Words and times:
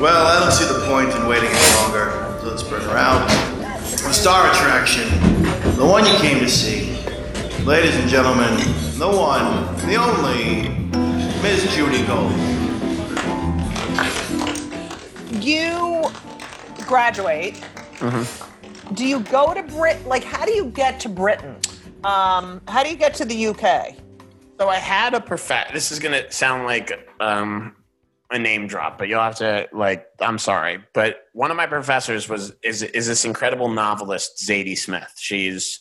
Well, 0.00 0.26
I 0.26 0.38
don't 0.38 0.52
see 0.52 0.64
the 0.64 0.86
point 0.86 1.10
in 1.14 1.26
waiting 1.26 1.48
any 1.48 1.76
longer. 1.76 2.38
So 2.40 2.48
let's 2.48 2.62
bring 2.62 2.82
her 2.82 2.96
out. 2.96 3.28
The 3.88 4.12
star 4.12 4.50
attraction, 4.52 5.08
the 5.76 5.84
one 5.86 6.04
you 6.04 6.12
came 6.18 6.38
to 6.40 6.48
see. 6.48 6.96
Ladies 7.64 7.96
and 7.96 8.08
gentlemen, 8.08 8.56
the 8.98 9.08
one, 9.08 9.74
the 9.86 9.96
only, 9.96 10.68
Miss 11.42 11.74
Judy 11.74 12.06
Gold. 12.06 12.32
You 15.42 16.04
graduate. 16.86 17.60
Do 18.94 19.04
you 19.04 19.20
go 19.20 19.54
to 19.54 19.62
Brit? 19.62 20.06
Like, 20.06 20.24
how 20.24 20.44
do 20.44 20.52
you 20.52 20.66
get 20.66 21.00
to 21.00 21.08
Britain? 21.08 21.56
Um, 22.04 22.60
how 22.68 22.84
do 22.84 22.90
you 22.90 22.96
get 22.96 23.14
to 23.14 23.24
the 23.24 23.46
UK? 23.48 23.96
So 24.58 24.68
I 24.68 24.76
had 24.76 25.14
a 25.14 25.20
perfect. 25.20 25.72
This 25.72 25.92
is 25.92 25.98
gonna 25.98 26.30
sound 26.30 26.64
like 26.64 26.92
um, 27.20 27.76
a 28.30 28.38
name 28.38 28.66
drop, 28.66 28.98
but 28.98 29.08
you'll 29.08 29.20
have 29.20 29.36
to 29.36 29.68
like. 29.72 30.06
I'm 30.20 30.38
sorry, 30.38 30.78
but 30.94 31.24
one 31.32 31.50
of 31.50 31.56
my 31.56 31.66
professors 31.66 32.28
was 32.28 32.52
is 32.62 32.82
is 32.82 33.06
this 33.06 33.24
incredible 33.24 33.68
novelist 33.68 34.42
Zadie 34.46 34.78
Smith. 34.78 35.12
She's 35.18 35.80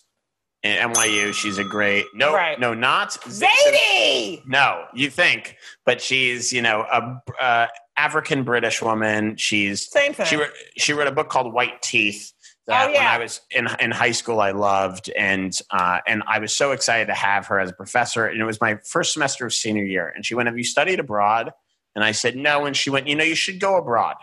in 0.64 0.92
NYU. 0.92 1.34
She's 1.34 1.58
a 1.58 1.64
great 1.64 2.06
no 2.14 2.34
Right. 2.34 2.60
no 2.60 2.74
not 2.74 3.12
Zadie! 3.12 4.46
No, 4.46 4.86
you 4.94 5.10
think, 5.10 5.56
but 5.86 6.02
she's 6.02 6.52
you 6.52 6.62
know 6.62 6.86
a 6.92 7.22
uh, 7.42 7.68
African 7.98 8.44
British 8.44 8.82
woman. 8.82 9.38
She's 9.38 9.90
Same 9.90 10.14
thing. 10.14 10.26
She 10.26 10.38
she 10.78 10.94
wrote 10.94 11.08
a 11.08 11.12
book 11.14 11.30
called 11.30 11.54
White 11.54 11.82
Teeth 11.82 12.34
that 12.68 12.88
Oh, 12.88 12.92
yeah. 12.92 12.98
when 13.00 13.08
I 13.08 13.18
was 13.24 13.42
in 13.52 13.68
in 13.80 13.92
high 13.92 14.12
school 14.12 14.40
I 14.42 14.52
loved, 14.52 15.10
and 15.18 15.58
uh, 15.72 16.00
and 16.08 16.24
I 16.28 16.40
was 16.40 16.56
so 16.56 16.72
excited 16.72 17.08
to 17.08 17.14
have 17.14 17.46
her 17.48 17.60
as 17.60 17.70
a 17.70 17.74
professor. 17.74 18.26
And 18.26 18.40
it 18.42 18.46
was 18.46 18.60
my 18.62 18.78
first 18.86 19.14
semester 19.14 19.46
of 19.46 19.54
senior 19.54 19.84
year, 19.84 20.12
and 20.16 20.26
she 20.26 20.36
went, 20.36 20.48
"Have 20.48 20.58
you 20.58 20.64
studied 20.64 21.00
abroad?" 21.00 21.52
And 21.96 22.04
I 22.04 22.12
said, 22.12 22.36
"No." 22.36 22.66
And 22.66 22.76
she 22.76 22.90
went, 22.90 23.08
"You 23.08 23.16
know, 23.16 23.24
you 23.24 23.36
should 23.36 23.60
go 23.60 23.78
abroad. 23.78 24.16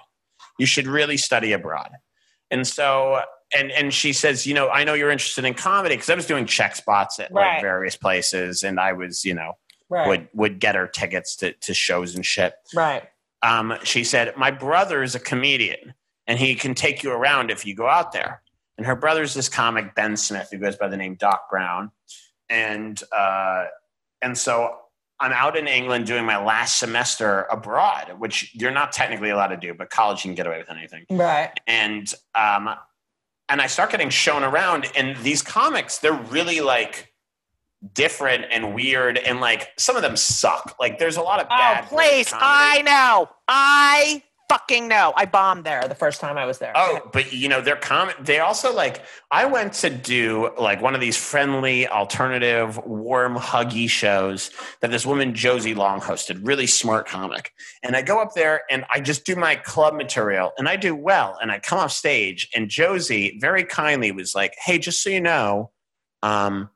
You 0.58 0.66
should 0.66 0.86
really 0.86 1.16
study 1.16 1.52
abroad." 1.52 1.90
And 2.50 2.66
so. 2.66 3.22
And, 3.54 3.70
and 3.70 3.92
she 3.92 4.14
says, 4.14 4.46
you 4.46 4.54
know, 4.54 4.70
I 4.70 4.82
know 4.84 4.94
you're 4.94 5.10
interested 5.10 5.44
in 5.44 5.52
comedy 5.52 5.94
because 5.94 6.08
I 6.08 6.14
was 6.14 6.24
doing 6.24 6.46
check 6.46 6.74
spots 6.74 7.20
at 7.20 7.30
like 7.32 7.60
various 7.60 7.96
places, 7.96 8.62
and 8.62 8.80
I 8.80 8.94
was, 8.94 9.26
you 9.26 9.34
know, 9.34 9.58
Right. 9.90 10.08
would 10.08 10.28
would 10.32 10.58
get 10.58 10.74
her 10.74 10.86
tickets 10.86 11.36
to, 11.36 11.52
to 11.52 11.74
shows 11.74 12.14
and 12.14 12.24
shit. 12.24 12.54
Right. 12.74 13.02
Um, 13.42 13.74
she 13.84 14.04
said, 14.04 14.34
My 14.38 14.50
brother 14.52 15.02
is 15.02 15.14
a 15.14 15.18
comedian 15.20 15.92
and 16.26 16.38
he 16.38 16.54
can 16.54 16.74
take 16.74 17.02
you 17.02 17.10
around 17.12 17.50
if 17.50 17.66
you 17.66 17.74
go 17.74 17.88
out 17.88 18.12
there. 18.12 18.42
And 18.78 18.86
her 18.86 18.96
brother's 18.96 19.34
this 19.34 19.48
comic, 19.48 19.94
Ben 19.94 20.16
Smith, 20.16 20.48
who 20.50 20.58
goes 20.58 20.76
by 20.76 20.88
the 20.88 20.96
name 20.96 21.14
Doc 21.14 21.48
Brown. 21.50 21.90
And 22.48 23.00
uh, 23.16 23.66
and 24.22 24.36
so 24.36 24.76
I'm 25.20 25.32
out 25.32 25.56
in 25.56 25.66
England 25.68 26.06
doing 26.06 26.24
my 26.24 26.42
last 26.42 26.78
semester 26.78 27.42
abroad, 27.50 28.14
which 28.18 28.54
you're 28.54 28.70
not 28.72 28.92
technically 28.92 29.30
allowed 29.30 29.48
to 29.48 29.56
do, 29.56 29.72
but 29.74 29.90
college 29.90 30.24
you 30.24 30.28
can 30.30 30.34
get 30.34 30.46
away 30.46 30.58
with 30.58 30.70
anything 30.70 31.04
Right. 31.10 31.52
and 31.66 32.12
um, 32.34 32.70
and 33.48 33.60
I 33.60 33.66
start 33.66 33.90
getting 33.90 34.08
shown 34.10 34.42
around, 34.42 34.86
and 34.96 35.16
these 35.18 35.42
comics 35.42 35.98
they're 35.98 36.12
really 36.12 36.60
like 36.60 37.12
different 37.94 38.46
and 38.50 38.74
weird, 38.74 39.18
and 39.18 39.40
like 39.40 39.68
some 39.76 39.96
of 39.96 40.02
them 40.02 40.16
suck. 40.16 40.76
Like 40.80 40.98
there's 40.98 41.16
a 41.16 41.22
lot 41.22 41.40
of 41.40 41.46
Oh, 41.50 41.56
bad. 41.56 41.86
please. 41.88 42.28
comedy. 42.30 42.46
I 42.48 42.82
know. 42.82 43.28
I 43.48 44.22
fucking 44.52 44.88
know. 44.88 45.12
I 45.16 45.24
bombed 45.24 45.64
there 45.64 45.86
the 45.88 45.94
first 45.94 46.20
time 46.20 46.36
I 46.36 46.44
was 46.44 46.58
there. 46.58 46.72
Oh, 46.74 47.00
but 47.12 47.32
you 47.32 47.48
know, 47.48 47.60
they're 47.60 47.76
common. 47.76 48.14
They 48.20 48.38
also 48.38 48.74
like. 48.74 49.02
I 49.30 49.46
went 49.46 49.72
to 49.74 49.88
do 49.88 50.50
like 50.58 50.82
one 50.82 50.94
of 50.94 51.00
these 51.00 51.16
friendly, 51.16 51.88
alternative, 51.88 52.78
warm, 52.84 53.36
huggy 53.36 53.88
shows 53.88 54.50
that 54.80 54.90
this 54.90 55.06
woman 55.06 55.34
Josie 55.34 55.74
Long 55.74 56.00
hosted. 56.00 56.40
Really 56.46 56.66
smart 56.66 57.08
comic. 57.08 57.52
And 57.82 57.96
I 57.96 58.02
go 58.02 58.20
up 58.20 58.34
there 58.34 58.62
and 58.70 58.84
I 58.92 59.00
just 59.00 59.24
do 59.24 59.36
my 59.36 59.56
club 59.56 59.94
material, 59.94 60.52
and 60.58 60.68
I 60.68 60.76
do 60.76 60.94
well. 60.94 61.38
And 61.40 61.50
I 61.50 61.58
come 61.58 61.78
off 61.78 61.92
stage, 61.92 62.48
and 62.54 62.68
Josie 62.68 63.38
very 63.40 63.64
kindly 63.64 64.12
was 64.12 64.34
like, 64.34 64.54
"Hey, 64.62 64.78
just 64.78 65.02
so 65.02 65.10
you 65.10 65.20
know, 65.20 65.70
um, 66.22 66.68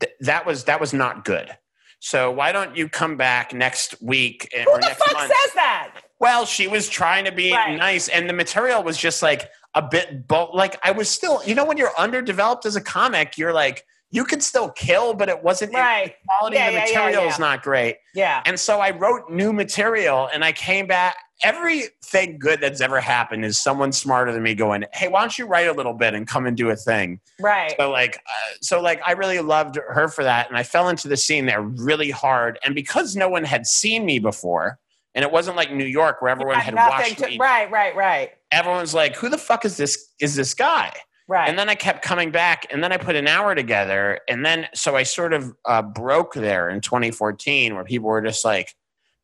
th- 0.00 0.12
that 0.20 0.46
was 0.46 0.64
that 0.64 0.80
was 0.80 0.92
not 0.92 1.24
good." 1.24 1.56
So 2.02 2.30
why 2.30 2.52
don't 2.52 2.76
you 2.76 2.88
come 2.88 3.18
back 3.18 3.52
next 3.52 4.00
week 4.00 4.48
Who 4.54 4.70
or 4.70 4.80
the 4.80 4.86
next 4.86 5.04
fuck 5.04 5.12
month? 5.12 5.32
says 5.44 5.54
that? 5.54 5.92
Well, 6.20 6.44
she 6.46 6.68
was 6.68 6.88
trying 6.88 7.24
to 7.24 7.32
be 7.32 7.52
Right. 7.52 7.76
nice, 7.76 8.08
and 8.08 8.28
the 8.28 8.34
material 8.34 8.82
was 8.82 8.96
just 8.98 9.22
like 9.22 9.50
a 9.74 9.82
bit, 9.82 10.28
bo- 10.28 10.50
like 10.52 10.78
I 10.84 10.90
was 10.90 11.08
still, 11.08 11.42
you 11.44 11.54
know, 11.54 11.64
when 11.64 11.76
you're 11.78 11.96
underdeveloped 11.98 12.66
as 12.66 12.76
a 12.76 12.80
comic, 12.80 13.38
you're 13.38 13.52
like, 13.52 13.84
you 14.12 14.24
could 14.24 14.42
still 14.42 14.70
kill, 14.70 15.14
but 15.14 15.28
it 15.28 15.42
wasn't, 15.44 15.72
Right. 15.72 16.06
the 16.22 16.28
quality 16.38 16.56
Yeah, 16.56 16.66
of 16.66 16.72
the 16.74 16.78
yeah, 16.80 16.84
material 16.98 17.22
yeah. 17.24 17.30
is 17.30 17.38
not 17.38 17.62
great. 17.62 17.96
Yeah. 18.12 18.42
And 18.44 18.58
so 18.58 18.80
I 18.80 18.90
wrote 18.90 19.30
new 19.30 19.52
material 19.52 20.28
and 20.34 20.44
I 20.44 20.50
came 20.50 20.88
back. 20.88 21.14
Everything 21.44 22.36
good 22.38 22.60
that's 22.60 22.80
ever 22.80 23.00
happened 23.00 23.44
is 23.44 23.56
someone 23.56 23.92
smarter 23.92 24.32
than 24.32 24.42
me 24.42 24.56
going, 24.56 24.84
Hey, 24.92 25.06
why 25.06 25.20
don't 25.20 25.38
you 25.38 25.46
write 25.46 25.68
a 25.68 25.72
little 25.72 25.94
bit 25.94 26.14
and 26.14 26.26
come 26.26 26.44
and 26.46 26.56
do 26.56 26.70
a 26.70 26.76
thing? 26.76 27.20
Right. 27.38 27.74
So 27.78 27.90
like, 27.92 28.16
uh, 28.16 28.54
so 28.60 28.80
like, 28.80 29.00
I 29.06 29.12
really 29.12 29.38
loved 29.38 29.76
her 29.76 30.08
for 30.08 30.24
that, 30.24 30.48
and 30.48 30.58
I 30.58 30.64
fell 30.64 30.88
into 30.88 31.06
the 31.06 31.16
scene 31.16 31.46
there 31.46 31.62
really 31.62 32.10
hard. 32.10 32.58
And 32.64 32.74
because 32.74 33.14
no 33.14 33.28
one 33.28 33.44
had 33.44 33.64
seen 33.66 34.04
me 34.04 34.18
before, 34.18 34.79
and 35.14 35.24
it 35.24 35.30
wasn't 35.32 35.56
like 35.56 35.72
New 35.72 35.84
York 35.84 36.20
where 36.22 36.30
everyone 36.30 36.56
had 36.56 36.74
watched 36.74 37.18
to- 37.18 37.26
me, 37.28 37.38
Right. 37.38 37.70
Right. 37.70 37.94
Right. 37.94 38.32
everyone's 38.52 38.94
like, 38.94 39.16
"Who 39.16 39.28
the 39.28 39.38
fuck 39.38 39.64
is 39.64 39.76
this? 39.76 40.08
Is 40.20 40.34
this 40.36 40.54
guy?" 40.54 40.92
Right. 41.28 41.48
And 41.48 41.56
then 41.58 41.68
I 41.68 41.76
kept 41.76 42.02
coming 42.02 42.32
back, 42.32 42.66
and 42.70 42.82
then 42.82 42.90
I 42.92 42.96
put 42.96 43.14
an 43.14 43.28
hour 43.28 43.54
together, 43.54 44.18
and 44.28 44.44
then 44.44 44.66
so 44.74 44.96
I 44.96 45.04
sort 45.04 45.32
of 45.32 45.54
uh, 45.64 45.82
broke 45.82 46.34
there 46.34 46.68
in 46.68 46.80
2014, 46.80 47.74
where 47.76 47.84
people 47.84 48.08
were 48.08 48.20
just 48.22 48.44
like, 48.44 48.74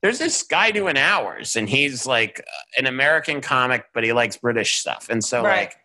"There's 0.02 0.18
this 0.20 0.42
guy 0.44 0.70
doing 0.70 0.96
hours, 0.96 1.56
and 1.56 1.68
he's 1.68 2.06
like 2.06 2.44
an 2.78 2.86
American 2.86 3.40
comic, 3.40 3.86
but 3.92 4.04
he 4.04 4.12
likes 4.12 4.36
British 4.36 4.76
stuff," 4.76 5.08
and 5.10 5.24
so 5.24 5.42
Right. 5.42 5.56
like 5.68 5.76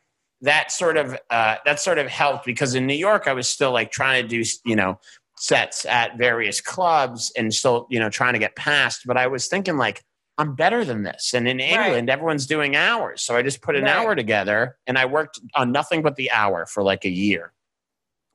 that 0.41 0.72
sort 0.72 0.97
of 0.97 1.17
uh, 1.31 1.56
that 1.66 1.79
sort 1.79 1.97
of 1.97 2.07
helped 2.07 2.45
because 2.45 2.75
in 2.75 2.85
New 2.88 2.95
York 2.95 3.28
I 3.28 3.34
was 3.34 3.47
still 3.50 3.72
like 3.72 3.91
trying 3.91 4.22
to 4.23 4.28
do 4.28 4.44
you 4.66 4.75
know 4.75 5.00
sets 5.41 5.85
at 5.85 6.18
various 6.19 6.62
clubs 6.62 7.31
and 7.35 7.52
still 7.53 7.88
you 7.90 8.00
know 8.00 8.09
trying 8.09 8.34
to 8.34 8.40
get 8.40 8.56
past, 8.56 9.02
but 9.06 9.18
I 9.18 9.28
was 9.28 9.47
thinking 9.47 9.78
like. 9.78 10.03
I'm 10.38 10.56
better 10.56 10.84
than 10.84 11.03
this. 11.03 11.34
And 11.35 11.47
in 11.47 11.59
England, 11.59 12.09
everyone's 12.09 12.47
doing 12.47 12.75
hours. 12.75 13.22
So 13.22 13.35
I 13.35 13.44
just 13.44 13.62
put 13.62 13.75
an 13.75 13.84
Right. 13.84 13.94
hour 13.94 14.16
together 14.16 14.78
and 14.88 14.97
I 14.97 15.06
worked 15.06 15.40
on 15.53 15.72
nothing 15.72 16.02
but 16.02 16.16
the 16.16 16.31
hour 16.31 16.66
for 16.66 16.81
like 16.81 17.06
a 17.06 17.09
year. 17.09 17.53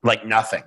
Like 0.03 0.25
nothing. 0.25 0.63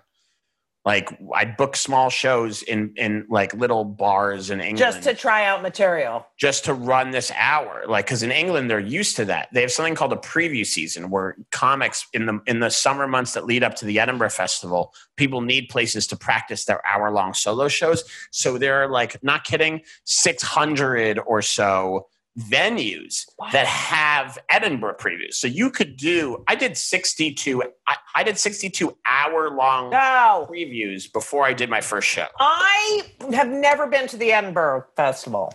Like 0.84 1.10
I'd 1.34 1.58
book 1.58 1.76
small 1.76 2.08
shows 2.08 2.62
in 2.62 2.94
in 2.96 3.26
like 3.28 3.52
little 3.52 3.84
bars 3.84 4.48
in 4.48 4.60
England 4.60 4.78
Just 4.78 5.02
to 5.02 5.14
try 5.14 5.44
out 5.44 5.60
material. 5.60 6.26
just 6.38 6.64
to 6.64 6.74
run 6.74 7.10
this 7.10 7.30
hour. 7.36 7.84
Like 7.86 8.06
because 8.06 8.22
in 8.22 8.30
england 8.30 8.70
they're 8.70 8.80
used 8.80 9.16
to 9.16 9.26
that. 9.26 9.48
They 9.52 9.60
have 9.60 9.70
something 9.70 9.94
called 9.94 10.14
a 10.14 10.16
preview 10.16 10.64
season 10.64 11.10
where 11.10 11.36
comics 11.52 12.06
in 12.14 12.24
the 12.24 12.40
in 12.46 12.60
the 12.60 12.70
summer 12.70 13.06
months 13.06 13.34
that 13.34 13.44
lead 13.44 13.62
up 13.62 13.74
to 13.76 13.84
the 13.84 14.00
edinburgh 14.00 14.30
festival 14.30 14.94
people 15.16 15.42
need 15.42 15.68
places 15.68 16.06
to 16.06 16.16
practice 16.16 16.64
their 16.64 16.80
hour 16.86 17.10
long 17.10 17.34
solo 17.34 17.68
shows. 17.68 18.02
So 18.30 18.56
there 18.56 18.82
are 18.82 18.88
like 18.88 19.22
not 19.22 19.44
kidding 19.44 19.82
600 20.04 21.18
or 21.26 21.42
so 21.42 22.06
venues 22.40 23.24
that 23.52 23.66
have 23.66 24.38
edinburgh 24.50 24.96
previews 24.98 25.34
so 25.34 25.46
you 25.46 25.70
could 25.70 25.96
do 25.96 26.42
i 26.48 26.54
did 26.54 26.76
62 26.76 27.62
i, 27.86 27.96
I 28.14 28.22
did 28.22 28.38
62 28.38 28.96
hour 29.08 29.50
long 29.50 29.90
No. 29.90 30.46
previews 30.50 31.12
before 31.12 31.44
i 31.44 31.52
did 31.52 31.68
my 31.70 31.80
first 31.80 32.08
show 32.08 32.26
I 32.38 33.02
have 33.32 33.48
never 33.48 33.86
been 33.86 34.06
to 34.08 34.16
the 34.16 34.32
Edinburgh 34.32 34.86
Festival. 34.96 35.52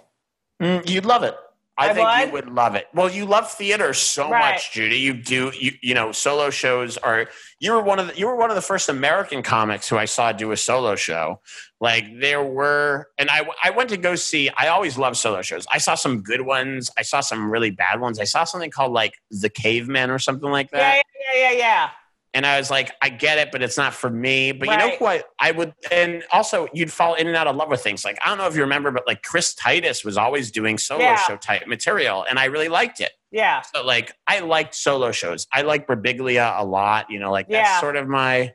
Mm, 0.62 0.88
you'd 0.90 1.06
love 1.06 1.24
it. 1.24 1.36
I, 1.78 1.90
I 1.90 1.94
think 1.94 2.08
would? 2.08 2.28
you 2.28 2.32
would 2.34 2.50
love 2.56 2.76
it. 2.76 2.88
Well, 2.94 3.10
you 3.10 3.26
love 3.26 3.52
theater 3.52 3.94
so 3.94 4.30
Right. 4.30 4.54
much, 4.54 4.72
Judy. 4.72 4.98
You 4.98 5.14
do. 5.14 5.52
You 5.60 5.74
you 5.82 5.94
know, 5.94 6.12
solo 6.14 6.50
shows 6.50 6.98
are. 6.98 7.28
You 7.60 7.74
were 7.74 7.82
one 7.82 8.00
of 8.00 8.08
the. 8.08 8.18
You 8.18 8.28
were 8.28 8.36
one 8.36 8.50
of 8.50 8.56
the 8.56 8.62
first 8.62 8.88
American 8.88 9.44
comics 9.44 9.90
who 9.90 9.98
I 9.98 10.06
saw 10.06 10.32
do 10.32 10.52
a 10.52 10.58
solo 10.58 10.96
show. 10.96 11.42
Like 11.82 12.06
there 12.22 12.42
were, 12.44 13.08
and 13.18 13.30
I 13.30 13.46
I 13.64 13.72
went 13.72 13.90
to 13.90 13.98
go 13.98 14.16
see. 14.16 14.50
I 14.50 14.70
always 14.70 14.98
love 14.98 15.18
solo 15.18 15.42
shows. 15.42 15.66
I 15.72 15.78
saw 15.80 15.96
some 15.96 16.22
good 16.22 16.42
ones. 16.42 16.90
I 16.98 17.02
saw 17.02 17.20
some 17.20 17.52
really 17.52 17.72
bad 17.72 18.00
ones. 18.00 18.20
I 18.20 18.24
saw 18.24 18.46
something 18.46 18.72
called 18.72 18.94
like 18.94 19.16
The 19.30 19.50
Caveman 19.50 20.10
or 20.12 20.20
something 20.20 20.50
like 20.50 20.72
that. 20.72 21.04
Yeah, 21.20 21.34
yeah, 21.36 21.52
yeah, 21.52 21.58
yeah. 21.58 21.90
And 22.36 22.46
I 22.46 22.58
was 22.58 22.70
like, 22.70 22.92
I 23.02 23.08
get 23.10 23.38
it, 23.38 23.50
but 23.52 23.64
it's 23.64 23.78
not 23.78 23.94
for 23.94 24.10
me. 24.10 24.52
But 24.52 24.70
you 24.70 24.76
know 24.78 24.88
Right. 24.88 25.00
who 25.00 25.06
I, 25.08 25.24
I 25.40 25.52
would, 25.52 25.74
and 25.90 26.22
also 26.34 26.68
you'd 26.74 26.92
fall 26.92 27.14
in 27.16 27.28
and 27.28 27.36
out 27.36 27.48
of 27.48 27.56
love 27.56 27.70
with 27.70 27.82
things. 27.82 28.04
Like, 28.04 28.20
I 28.24 28.30
don't 28.30 28.38
know 28.38 28.46
if 28.48 28.56
you 28.56 28.62
remember, 28.62 28.92
but 28.92 29.08
like 29.08 29.24
Chris 29.24 29.56
Titus 29.56 30.04
was 30.04 30.18
always 30.18 30.52
doing 30.52 30.78
solo 30.78 31.02
Yeah. 31.04 31.16
show 31.16 31.38
type 31.38 31.66
material, 31.66 32.26
and 32.30 32.38
I 32.38 32.46
really 32.46 32.68
liked 32.68 33.00
it. 33.00 33.14
Yeah. 33.32 33.62
So, 33.62 33.84
like, 33.86 34.12
I 34.28 34.40
liked 34.42 34.76
solo 34.76 35.12
shows. 35.14 35.48
I 35.54 35.62
like 35.62 35.88
Birbiglia 35.88 36.60
a 36.60 36.66
lot. 36.66 37.10
You 37.10 37.20
know, 37.20 37.32
like 37.32 37.48
that's 37.48 37.70
Yeah. 37.70 37.80
sort 37.80 37.96
of 37.96 38.08
my, 38.08 38.54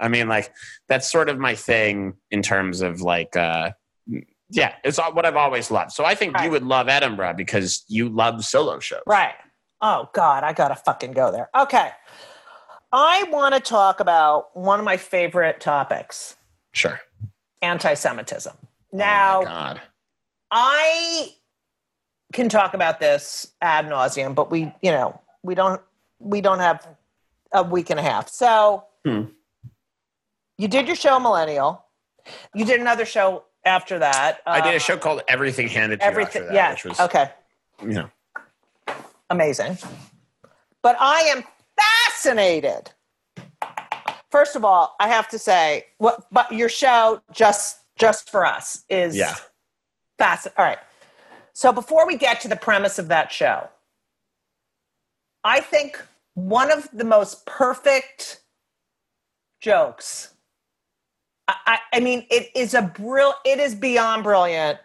I 0.00 0.08
mean, 0.08 0.28
like, 0.28 0.52
that's 0.88 1.10
sort 1.10 1.28
of 1.28 1.38
my 1.38 1.54
thing 1.54 2.14
in 2.32 2.42
terms 2.42 2.80
of 2.82 3.00
like, 3.00 3.36
uh, 3.36 3.70
yeah, 4.50 4.74
it's 4.82 4.98
what 4.98 5.24
I've 5.24 5.36
always 5.36 5.70
loved. 5.70 5.92
So 5.92 6.04
I 6.04 6.16
think 6.16 6.40
you 6.40 6.50
would 6.50 6.64
love 6.64 6.88
Edinburgh 6.88 7.34
because 7.34 7.84
you 7.86 8.08
love 8.08 8.44
solo 8.44 8.80
shows. 8.80 9.02
Right. 9.06 9.34
Oh 9.80 10.08
God, 10.14 10.42
I 10.42 10.52
gotta 10.52 10.74
fucking 10.74 11.12
go 11.12 11.30
there. 11.30 11.48
Okay. 11.56 11.90
I 12.92 13.24
want 13.30 13.54
to 13.54 13.60
talk 13.60 14.00
about 14.00 14.56
one 14.56 14.78
of 14.78 14.84
my 14.84 14.96
favorite 14.96 15.60
topics. 15.60 16.36
Sure. 16.72 17.00
anti-Semitism. 17.62 18.52
Oh 18.60 18.66
Now, 18.96 19.38
my 19.40 19.44
God. 19.44 19.80
I 20.50 21.34
can 22.32 22.48
talk 22.48 22.74
about 22.74 23.00
this 23.00 23.52
ad 23.60 23.86
nauseum, 23.86 24.34
but 24.34 24.50
we, 24.50 24.72
you 24.82 24.90
know, 24.90 25.20
we 25.42 25.54
don't 25.54 25.80
we 26.20 26.40
don't 26.40 26.58
have 26.60 26.86
a 27.52 27.62
week 27.62 27.90
and 27.90 27.98
a 28.00 28.02
half. 28.02 28.28
So 28.28 28.84
Hmm. 29.04 29.24
you 30.56 30.68
did 30.68 30.86
your 30.86 30.96
show 30.96 31.18
Millennial. 31.20 31.84
You 32.54 32.64
did 32.64 32.80
another 32.80 33.04
show 33.04 33.44
after 33.64 33.98
that. 33.98 34.40
I 34.46 34.60
did 34.60 34.74
uh, 34.74 34.76
a 34.76 34.80
show 34.80 34.96
called 34.96 35.22
Everything 35.28 35.68
Handed 35.68 36.00
to 36.00 36.06
Everything. 36.06 36.44
That, 36.46 36.54
yeah. 36.54 36.70
which 36.72 36.84
was, 36.84 37.00
okay. 37.00 37.30
you 37.82 37.88
know, 37.88 38.10
Amazing. 39.30 39.76
But 40.82 40.96
I 41.00 41.20
am 41.22 41.44
fascinated. 42.18 42.90
First 44.30 44.56
of 44.56 44.64
all, 44.64 44.94
I 45.00 45.08
have 45.08 45.28
to 45.28 45.38
say, 45.38 45.86
what 45.98 46.26
but 46.30 46.52
your 46.52 46.68
show 46.68 47.22
just 47.32 47.78
just 47.96 48.30
for 48.30 48.44
us 48.44 48.84
is 48.88 49.16
yeah. 49.16 49.34
Fascinating. 50.18 50.58
All 50.58 50.64
right. 50.64 50.78
So 51.52 51.72
before 51.72 52.06
we 52.06 52.16
get 52.16 52.40
to 52.42 52.48
the 52.48 52.56
premise 52.56 52.98
of 52.98 53.08
that 53.08 53.32
show, 53.32 53.68
I 55.44 55.60
think 55.60 56.00
one 56.34 56.70
of 56.70 56.88
the 56.92 57.04
most 57.04 57.46
perfect 57.46 58.40
jokes. 59.60 60.34
I, 61.48 61.54
I, 61.66 61.78
I 61.94 62.00
mean, 62.00 62.26
it 62.30 62.50
is 62.54 62.74
a 62.74 62.82
brill. 62.82 63.34
It 63.44 63.58
is 63.58 63.74
beyond 63.74 64.24
brilliant, 64.24 64.78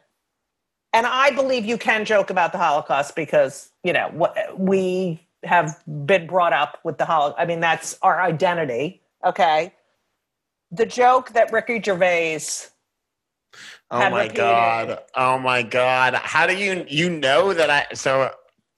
and 0.93 1.05
I 1.05 1.31
believe 1.31 1.65
you 1.65 1.77
can 1.77 2.05
joke 2.05 2.29
about 2.29 2.53
the 2.53 2.57
Holocaust 2.57 3.15
because 3.15 3.71
you 3.83 3.91
know 3.91 4.09
what 4.13 4.35
we 4.57 5.19
have 5.43 5.81
been 6.05 6.27
brought 6.27 6.53
up 6.53 6.79
with 6.83 6.97
the 6.97 7.05
Holocaust. 7.05 7.41
I 7.41 7.45
mean, 7.45 7.59
that's 7.59 7.97
our 8.01 8.21
identity. 8.21 9.01
Okay. 9.25 9.73
The 10.71 10.85
joke 10.85 11.31
that 11.33 11.51
Ricky 11.51 11.81
Gervais 11.81 12.39
Oh 13.91 14.09
my 14.09 14.23
repeated. 14.23 14.37
God. 14.37 14.99
Oh 15.15 15.37
my 15.37 15.61
God. 15.61 16.15
How 16.15 16.47
do 16.47 16.55
you, 16.55 16.85
you 16.89 17.09
know 17.09 17.53
that 17.53 17.69
I, 17.69 17.93
so, 17.93 18.31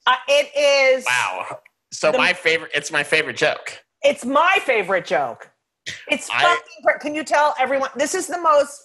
Uh, 0.06 0.14
it 0.28 0.50
is. 0.56 1.04
wow. 1.06 1.60
So 1.92 2.12
The- 2.12 2.18
my 2.18 2.32
favorite, 2.34 2.72
it's 2.74 2.90
my 2.92 3.02
favorite 3.02 3.36
joke. 3.36 3.82
It's 4.02 4.24
my 4.24 4.58
favorite 4.64 5.06
joke. 5.06 5.50
It's 6.08 6.28
I- 6.30 6.42
fucking. 6.42 7.00
Can 7.00 7.14
you 7.14 7.24
tell 7.24 7.54
everyone? 7.58 7.90
This 7.96 8.14
is 8.14 8.26
the 8.26 8.38
most. 8.40 8.82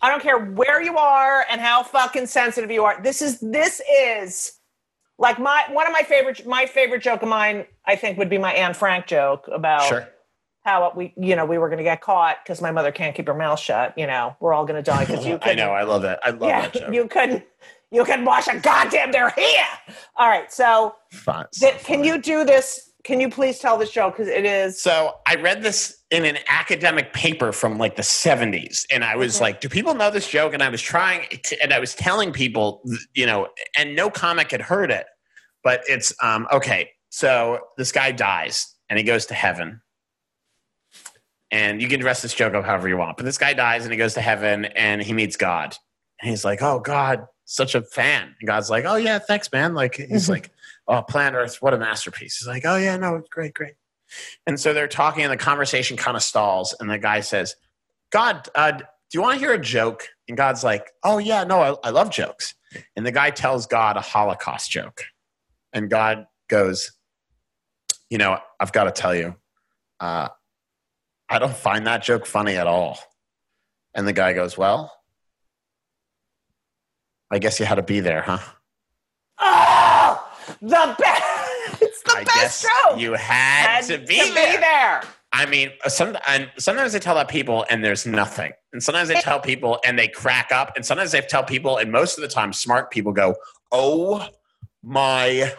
I 0.00 0.08
don't 0.10 0.22
care 0.22 0.38
where 0.38 0.80
you 0.82 0.96
are 0.96 1.44
and 1.50 1.60
how 1.60 1.82
fucking 1.82 2.26
sensitive 2.26 2.70
you 2.70 2.84
are. 2.84 3.00
This 3.02 3.20
is 3.22 3.38
this 3.40 3.80
is 4.00 4.52
like 5.18 5.38
my 5.38 5.64
one 5.70 5.86
of 5.86 5.92
my 5.92 6.02
favorite 6.02 6.46
my 6.46 6.66
favorite 6.66 7.02
joke 7.02 7.22
of 7.22 7.28
mine. 7.28 7.66
I 7.86 7.96
think 7.96 8.18
would 8.18 8.28
be 8.30 8.38
my 8.38 8.52
Anne 8.52 8.74
Frank 8.74 9.06
joke 9.06 9.48
about 9.52 9.82
Sure. 9.88 10.08
how 10.64 10.92
we 10.94 11.14
you 11.16 11.36
know 11.36 11.44
we 11.46 11.58
were 11.58 11.68
going 11.68 11.78
to 11.78 11.84
get 11.84 12.00
caught 12.00 12.36
because 12.44 12.60
my 12.60 12.70
mother 12.70 12.92
can't 12.92 13.14
keep 13.16 13.26
her 13.26 13.34
mouth 13.34 13.58
shut. 13.60 13.94
You 13.96 14.06
know 14.06 14.36
we're 14.40 14.52
all 14.52 14.64
going 14.66 14.82
to 14.82 14.88
die 14.90 15.04
because 15.04 15.24
you. 15.26 15.38
I 15.42 15.54
know. 15.54 15.70
I 15.70 15.82
love 15.84 16.02
that. 16.02 16.20
I 16.24 16.30
love 16.30 16.48
Yeah, 16.48 16.60
that 16.62 16.74
joke. 16.74 16.94
you 16.94 17.08
couldn't. 17.08 17.44
You 17.92 18.04
couldn't 18.04 18.24
wash 18.24 18.48
a 18.48 18.58
goddamn. 18.58 19.12
They're 19.12 19.30
here. 19.30 19.64
All 20.16 20.28
right, 20.28 20.52
so 20.52 20.96
Fun. 21.12 21.46
So 21.52 21.70
th- 21.70 21.84
can 21.84 22.02
you 22.02 22.18
do 22.20 22.44
this? 22.44 22.90
Can 23.04 23.20
you 23.20 23.30
please 23.30 23.60
tell 23.60 23.78
this 23.78 23.92
joke 23.92 24.16
because 24.16 24.26
it 24.28 24.44
is. 24.44 24.82
So 24.82 25.14
I 25.26 25.36
read 25.36 25.62
this 25.62 25.95
in 26.10 26.24
an 26.24 26.38
academic 26.48 27.12
paper 27.12 27.50
from 27.52 27.78
like 27.78 27.96
the 27.96 28.02
70s, 28.02 28.86
and 28.92 29.02
I 29.04 29.16
was 29.16 29.36
Okay. 29.36 29.44
like, 29.44 29.60
"Do 29.60 29.68
people 29.68 29.94
know 29.94 30.10
this 30.10 30.28
joke?" 30.28 30.54
And 30.54 30.62
I 30.62 30.68
was 30.68 30.80
trying, 30.80 31.26
to, 31.44 31.62
and 31.62 31.72
I 31.72 31.80
was 31.80 31.94
telling 31.94 32.32
people, 32.32 32.82
you 33.14 33.26
know, 33.26 33.48
and 33.76 33.96
no 33.96 34.08
comic 34.10 34.52
had 34.52 34.62
heard 34.62 34.90
it. 34.90 35.06
But 35.64 35.82
it's 35.88 36.14
um, 36.22 36.46
okay. 36.52 36.90
So 37.10 37.58
this 37.76 37.90
guy 37.90 38.12
dies, 38.12 38.72
and 38.88 38.98
he 38.98 39.04
goes 39.04 39.26
to 39.26 39.34
heaven, 39.34 39.80
and 41.50 41.80
you 41.82 41.88
can 41.88 41.98
dress 42.00 42.22
this 42.22 42.34
joke 42.34 42.54
up 42.54 42.64
however 42.64 42.88
you 42.88 42.96
want. 42.96 43.16
But 43.16 43.24
this 43.24 43.38
guy 43.38 43.52
dies, 43.52 43.82
and 43.84 43.92
he 43.92 43.98
goes 43.98 44.14
to 44.14 44.20
heaven, 44.20 44.66
and 44.66 45.02
he 45.02 45.12
meets 45.12 45.36
God, 45.36 45.76
and 46.20 46.30
he's 46.30 46.44
like, 46.44 46.62
"Oh 46.62 46.78
God, 46.78 47.26
such 47.46 47.74
a 47.74 47.82
fan." 47.82 48.34
And 48.40 48.46
God's 48.46 48.70
like, 48.70 48.84
"Oh 48.84 48.96
yeah, 48.96 49.18
thanks, 49.18 49.50
man." 49.50 49.74
Like 49.74 49.96
he's 49.96 50.28
like, 50.28 50.50
"Oh, 50.86 51.02
Planet 51.02 51.34
Earth, 51.34 51.60
what 51.60 51.74
a 51.74 51.78
masterpiece." 51.78 52.38
He's 52.38 52.46
like, 52.46 52.64
"Oh 52.64 52.76
yeah, 52.76 52.96
no, 52.96 53.22
great, 53.30 53.54
great." 53.54 53.74
And 54.46 54.58
so 54.58 54.72
they're 54.72 54.88
talking, 54.88 55.24
and 55.24 55.32
the 55.32 55.36
conversation 55.36 55.96
kind 55.96 56.16
of 56.16 56.22
stalls. 56.22 56.74
And 56.78 56.90
the 56.90 56.98
guy 56.98 57.20
says, 57.20 57.56
God, 58.10 58.48
uh, 58.54 58.72
do 58.72 58.84
you 59.12 59.22
want 59.22 59.34
to 59.34 59.40
hear 59.40 59.52
a 59.52 59.60
joke? 59.60 60.08
And 60.28 60.36
God's 60.36 60.64
like, 60.64 60.90
Oh, 61.02 61.18
yeah, 61.18 61.44
no, 61.44 61.60
I, 61.60 61.88
I 61.88 61.90
love 61.90 62.10
jokes. 62.10 62.54
And 62.96 63.06
the 63.06 63.12
guy 63.12 63.30
tells 63.30 63.66
God 63.66 63.96
a 63.96 64.00
Holocaust 64.00 64.70
joke. 64.70 65.04
And 65.72 65.90
God 65.90 66.26
goes, 66.48 66.92
You 68.10 68.18
know, 68.18 68.38
I've 68.58 68.72
got 68.72 68.84
to 68.84 68.92
tell 68.92 69.14
you, 69.14 69.34
uh, 70.00 70.28
I 71.28 71.38
don't 71.38 71.56
find 71.56 71.86
that 71.86 72.02
joke 72.02 72.26
funny 72.26 72.56
at 72.56 72.66
all. 72.66 72.98
And 73.94 74.06
the 74.06 74.12
guy 74.12 74.32
goes, 74.32 74.56
Well, 74.56 74.92
I 77.30 77.38
guess 77.38 77.58
you 77.58 77.66
had 77.66 77.76
to 77.76 77.82
be 77.82 78.00
there, 78.00 78.22
huh? 78.22 78.38
Oh, 79.38 80.32
the 80.60 80.96
best! 80.98 81.45
I 82.16 82.24
best 82.24 82.62
guess 82.64 83.00
you 83.00 83.12
had, 83.14 83.82
to, 83.82 83.98
be, 83.98 84.16
there. 84.32 84.60
there. 84.60 85.02
I 85.32 85.46
mean, 85.46 85.70
some 85.86 86.16
and 86.28 86.50
sometimes 86.58 86.94
I 86.94 86.98
tell 86.98 87.14
that 87.16 87.28
people 87.28 87.64
and 87.70 87.84
there's 87.84 88.06
nothing, 88.06 88.52
and 88.72 88.82
sometimes 88.82 89.10
I 89.10 89.20
tell 89.20 89.40
people 89.40 89.78
and 89.84 89.98
they 89.98 90.08
crack 90.08 90.50
up, 90.52 90.72
and 90.76 90.84
sometimes 90.86 91.14
I 91.14 91.20
tell 91.20 91.44
people, 91.44 91.76
and 91.78 91.92
most 91.92 92.16
of 92.18 92.22
the 92.22 92.28
time, 92.28 92.52
smart 92.52 92.90
people 92.90 93.12
go, 93.12 93.34
"Oh 93.70 94.26
my 94.82 95.52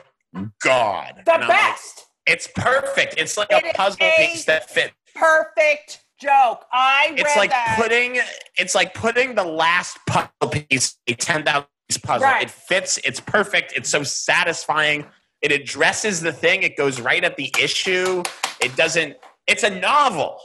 god!" 0.63 1.21
The 1.25 1.33
And 1.33 1.43
I'm 1.43 1.49
like, 1.49 1.57
best, 1.57 2.05
it's 2.25 2.47
perfect. 2.55 3.15
It's 3.17 3.37
like 3.37 3.51
It 3.51 3.65
a 3.65 3.73
puzzle 3.77 3.97
a- 4.05 4.27
piece 4.31 4.45
that 4.45 4.69
fits. 4.69 4.93
perfect 5.15 6.03
joke. 6.19 6.65
I 6.71 7.09
read 7.11 7.19
It's 7.19 7.35
like 7.35 7.51
that. 7.51 7.77
putting 7.79 8.19
it's 8.55 8.73
like 8.73 8.93
putting 8.93 9.35
the 9.35 9.43
last 9.43 9.97
puzzle 10.07 10.29
piece, 10.69 10.97
a 11.07 11.13
ten 11.13 11.43
thousand 11.43 11.67
piece 11.89 11.97
puzzle. 11.99 12.27
Right. 12.27 12.43
It 12.43 12.49
fits. 12.49 12.97
It's 13.03 13.19
perfect. 13.19 13.73
It's 13.75 13.89
so 13.89 14.01
satisfying. 14.03 15.05
It 15.41 15.51
addresses 15.51 16.21
the 16.21 16.33
thing. 16.33 16.63
It 16.63 16.77
goes 16.77 16.99
right 16.99 17.23
at 17.23 17.37
the 17.37 17.53
issue. 17.61 18.23
It 18.59 18.75
doesn't. 18.75 19.17
It's 19.47 19.63
a 19.63 19.69
novel. 19.69 20.39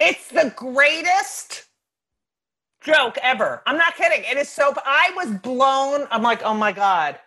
it's 0.00 0.28
the 0.28 0.52
greatest 0.56 1.68
joke 2.82 3.16
ever. 3.22 3.62
I'm 3.66 3.76
not 3.78 3.94
kidding. 3.96 4.24
It 4.30 4.36
is 4.36 4.48
so. 4.48 4.74
I 4.84 5.12
was 5.16 5.30
blown. 5.38 6.06
I'm 6.10 6.22
like, 6.22 6.42
oh 6.42 6.54
my 6.54 6.72
god. 6.72 7.18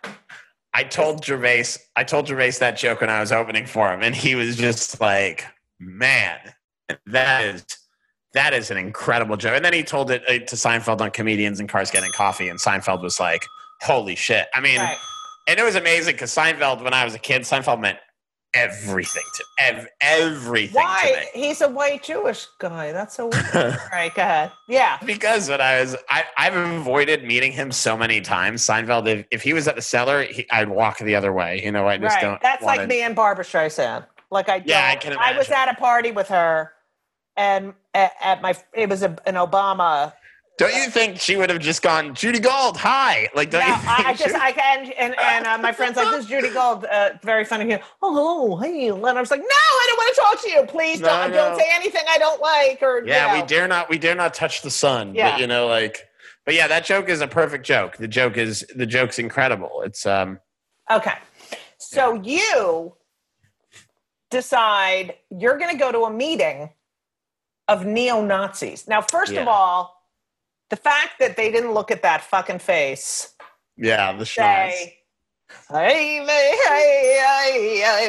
I 0.74 0.84
told 0.84 1.24
Gervais, 1.24 1.64
I 1.96 2.04
told 2.04 2.28
Gervais 2.28 2.52
that 2.60 2.76
joke 2.76 3.00
when 3.00 3.10
I 3.10 3.20
was 3.20 3.32
opening 3.32 3.66
for 3.66 3.92
him, 3.92 4.02
and 4.02 4.14
he 4.14 4.34
was 4.34 4.54
just 4.56 5.00
like, 5.00 5.46
"Man, 5.80 6.38
that 7.06 7.42
is 7.44 7.64
that 8.34 8.52
is 8.52 8.70
an 8.70 8.76
incredible 8.76 9.36
joke." 9.36 9.56
And 9.56 9.64
then 9.64 9.72
he 9.72 9.82
told 9.82 10.10
it 10.10 10.22
uh, 10.28 10.44
to 10.44 10.56
Seinfeld 10.56 11.00
on 11.00 11.10
Comedians 11.10 11.58
in 11.58 11.66
Cars 11.66 11.90
Getting 11.90 12.12
Coffee, 12.12 12.48
and 12.48 12.60
Seinfeld 12.60 13.02
was 13.02 13.18
like, 13.18 13.46
"Holy 13.80 14.14
shit!" 14.14 14.46
I 14.54 14.60
mean, 14.60 14.78
Right. 14.78 14.98
And 15.48 15.58
it 15.58 15.62
was 15.62 15.74
amazing 15.76 16.14
because 16.14 16.30
Seinfeld, 16.30 16.84
when 16.84 16.92
I 16.92 17.04
was 17.04 17.14
a 17.14 17.18
kid, 17.18 17.42
Seinfeld 17.42 17.80
meant 17.80 17.98
everything 18.54 19.22
to 19.34 19.44
ev- 19.58 19.88
everything 20.00 20.74
Why? 20.74 21.26
He's 21.34 21.60
a 21.62 21.68
white 21.68 22.02
Jewish 22.02 22.46
guy. 22.58 22.92
That's 22.92 23.16
so 23.16 23.28
weird. 23.28 23.54
All 23.54 23.72
right, 23.90 24.14
go 24.14 24.22
ahead. 24.22 24.52
Yeah. 24.68 24.98
because 25.04 25.48
when 25.48 25.60
I 25.60 25.80
was, 25.80 25.96
I, 26.10 26.24
I've 26.36 26.54
avoided 26.54 27.24
meeting 27.24 27.52
him 27.52 27.72
so 27.72 27.96
many 27.96 28.20
times. 28.20 28.62
Seinfeld, 28.62 29.06
if, 29.06 29.26
if 29.30 29.42
he 29.42 29.54
was 29.54 29.66
at 29.68 29.74
the 29.76 29.82
cellar, 29.82 30.22
he, 30.24 30.46
I'd 30.50 30.68
walk 30.68 30.98
the 30.98 31.14
other 31.14 31.32
way. 31.32 31.62
You 31.64 31.72
know, 31.72 31.88
I 31.88 31.96
just 31.96 32.16
right. 32.16 32.22
don't. 32.22 32.42
That's 32.42 32.62
wanna- 32.62 32.80
like 32.80 32.88
me 32.88 33.02
and 33.02 33.16
Barbra 33.16 33.44
Streisand. 33.44 34.06
Like 34.30 34.50
I, 34.50 34.62
Yeah, 34.66 34.86
I 34.92 34.96
can 34.96 35.16
I 35.18 35.36
was 35.36 35.48
at 35.50 35.70
a 35.70 35.74
party 35.74 36.10
with 36.10 36.28
her, 36.28 36.72
and 37.34 37.72
at, 37.94 38.12
at 38.22 38.42
my 38.42 38.54
it 38.74 38.90
was 38.90 39.02
a, 39.02 39.16
an 39.26 39.36
Obama. 39.36 40.12
Don't 40.58 40.74
you 40.74 40.90
think 40.90 41.18
she 41.20 41.36
would 41.36 41.50
have 41.50 41.60
just 41.60 41.82
gone, 41.82 42.14
Judy 42.14 42.40
Gold, 42.40 42.76
hi? 42.76 43.28
Like, 43.32 43.50
don't 43.50 43.60
Yeah, 43.60 43.68
you 43.68 43.74
think 43.76 44.06
I, 44.06 44.10
I 44.10 44.14
just 44.14 44.34
I 44.34 44.52
can 44.52 44.92
and 44.98 45.14
and 45.18 45.46
uh, 45.46 45.56
my 45.58 45.70
friend's 45.70 45.96
like 45.96 46.10
this 46.10 46.24
is 46.24 46.26
Judy 46.26 46.50
Gold, 46.50 46.84
uh, 46.84 47.10
very 47.22 47.44
funny. 47.44 47.78
Oh, 48.02 48.14
hello, 48.14 48.56
hey, 48.56 48.88
and 48.88 49.06
I 49.06 49.20
was 49.20 49.30
like, 49.30 49.40
no, 49.40 49.46
I 49.46 49.86
don't 49.88 49.96
want 49.96 50.14
to 50.14 50.20
talk 50.20 50.42
to 50.42 50.50
you. 50.50 50.66
Please 50.66 51.00
No, 51.00 51.06
don't 51.08 51.30
no. 51.30 51.36
don't 51.36 51.58
say 51.58 51.66
anything 51.72 52.02
I 52.08 52.18
don't 52.18 52.40
like 52.42 52.82
or 52.82 53.06
yeah, 53.06 53.36
you 53.36 53.40
we 53.42 53.46
dare 53.46 53.68
not, 53.68 53.88
we 53.88 53.98
dare 53.98 54.16
not 54.16 54.34
touch 54.34 54.62
the 54.62 54.70
sun. 54.70 55.14
Yeah. 55.14 55.30
But, 55.30 55.40
you 55.40 55.46
know, 55.46 55.68
like, 55.68 56.08
but 56.44 56.54
yeah, 56.54 56.66
that 56.66 56.84
joke 56.84 57.08
is 57.08 57.20
a 57.20 57.28
perfect 57.28 57.64
joke. 57.64 57.96
The 57.96 58.08
joke 58.08 58.36
is, 58.36 58.66
the 58.74 58.86
joke's 58.86 59.18
incredible. 59.20 59.82
It's, 59.84 60.06
um, 60.06 60.40
Okay. 60.90 61.14
So 61.78 62.14
you 62.14 62.94
decide 64.30 65.14
you're 65.30 65.58
going 65.58 65.70
to 65.70 65.78
go 65.78 65.92
to 65.92 66.00
a 66.00 66.10
meeting 66.10 66.70
of 67.68 67.84
neo 67.86 68.24
Nazis. 68.24 68.88
Now, 68.88 69.02
first 69.02 69.32
of 69.32 69.46
all, 69.46 69.97
the 70.70 70.76
fact 70.76 71.18
that 71.18 71.36
they 71.36 71.50
didn't 71.50 71.72
look 71.72 71.90
at 71.90 72.02
that 72.02 72.22
fucking 72.22 72.58
face 72.58 73.34
yeah, 73.78 74.12
the 74.12 74.24
shrines. 74.24 74.74
say, 74.74 74.96
"Hey, 75.70 76.24
hey, 76.26 76.56
hey, 76.66 77.80
hey." 77.80 78.08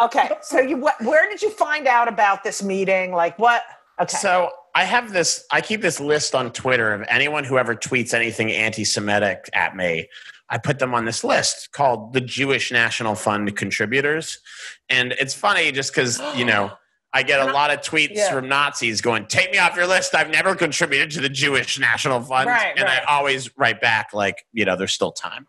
okay, 0.00 0.30
so 0.42 0.58
you 0.58 0.76
what, 0.76 1.00
where 1.02 1.30
did 1.30 1.40
you 1.42 1.50
find 1.50 1.86
out 1.86 2.08
about 2.08 2.42
this 2.42 2.62
meeting? 2.62 3.12
Like 3.12 3.38
what? 3.38 3.62
Okay. 4.00 4.16
So 4.16 4.50
I 4.74 4.84
have 4.84 5.12
this, 5.12 5.44
I 5.52 5.60
keep 5.60 5.80
this 5.80 6.00
list 6.00 6.34
on 6.34 6.52
Twitter 6.52 6.92
of 6.92 7.04
anyone 7.08 7.44
who 7.44 7.56
ever 7.58 7.76
tweets 7.76 8.12
anything 8.12 8.50
anti 8.50 8.84
Semitic 8.84 9.48
at 9.52 9.76
me. 9.76 10.08
I 10.48 10.58
put 10.58 10.80
them 10.80 10.94
on 10.94 11.04
this 11.04 11.22
list 11.22 11.70
called 11.70 12.12
the 12.12 12.20
Jewish 12.20 12.72
National 12.72 13.14
Fund 13.14 13.54
contributors. 13.56 14.40
And 14.88 15.12
it's 15.12 15.34
funny 15.34 15.70
just 15.70 15.94
because, 15.94 16.20
you 16.36 16.44
know, 16.44 16.72
I 17.12 17.22
get 17.22 17.40
a 17.40 17.52
lot 17.52 17.70
of 17.70 17.80
tweets 17.80 18.14
Yeah. 18.14 18.32
from 18.32 18.48
Nazis 18.48 19.00
going, 19.00 19.26
"Take 19.26 19.50
me 19.52 19.58
off 19.58 19.74
your 19.76 19.86
list. 19.86 20.14
I've 20.14 20.30
never 20.30 20.54
contributed 20.54 21.10
to 21.12 21.20
the 21.20 21.28
Jewish 21.28 21.78
National 21.78 22.20
Fund," 22.20 22.46
Right, 22.48 22.72
and 22.76 22.84
right. 22.84 23.02
I 23.06 23.16
always 23.16 23.50
write 23.56 23.80
back 23.80 24.10
like, 24.12 24.46
you 24.52 24.64
know, 24.64 24.76
there's 24.76 24.92
still 24.92 25.12
time. 25.12 25.46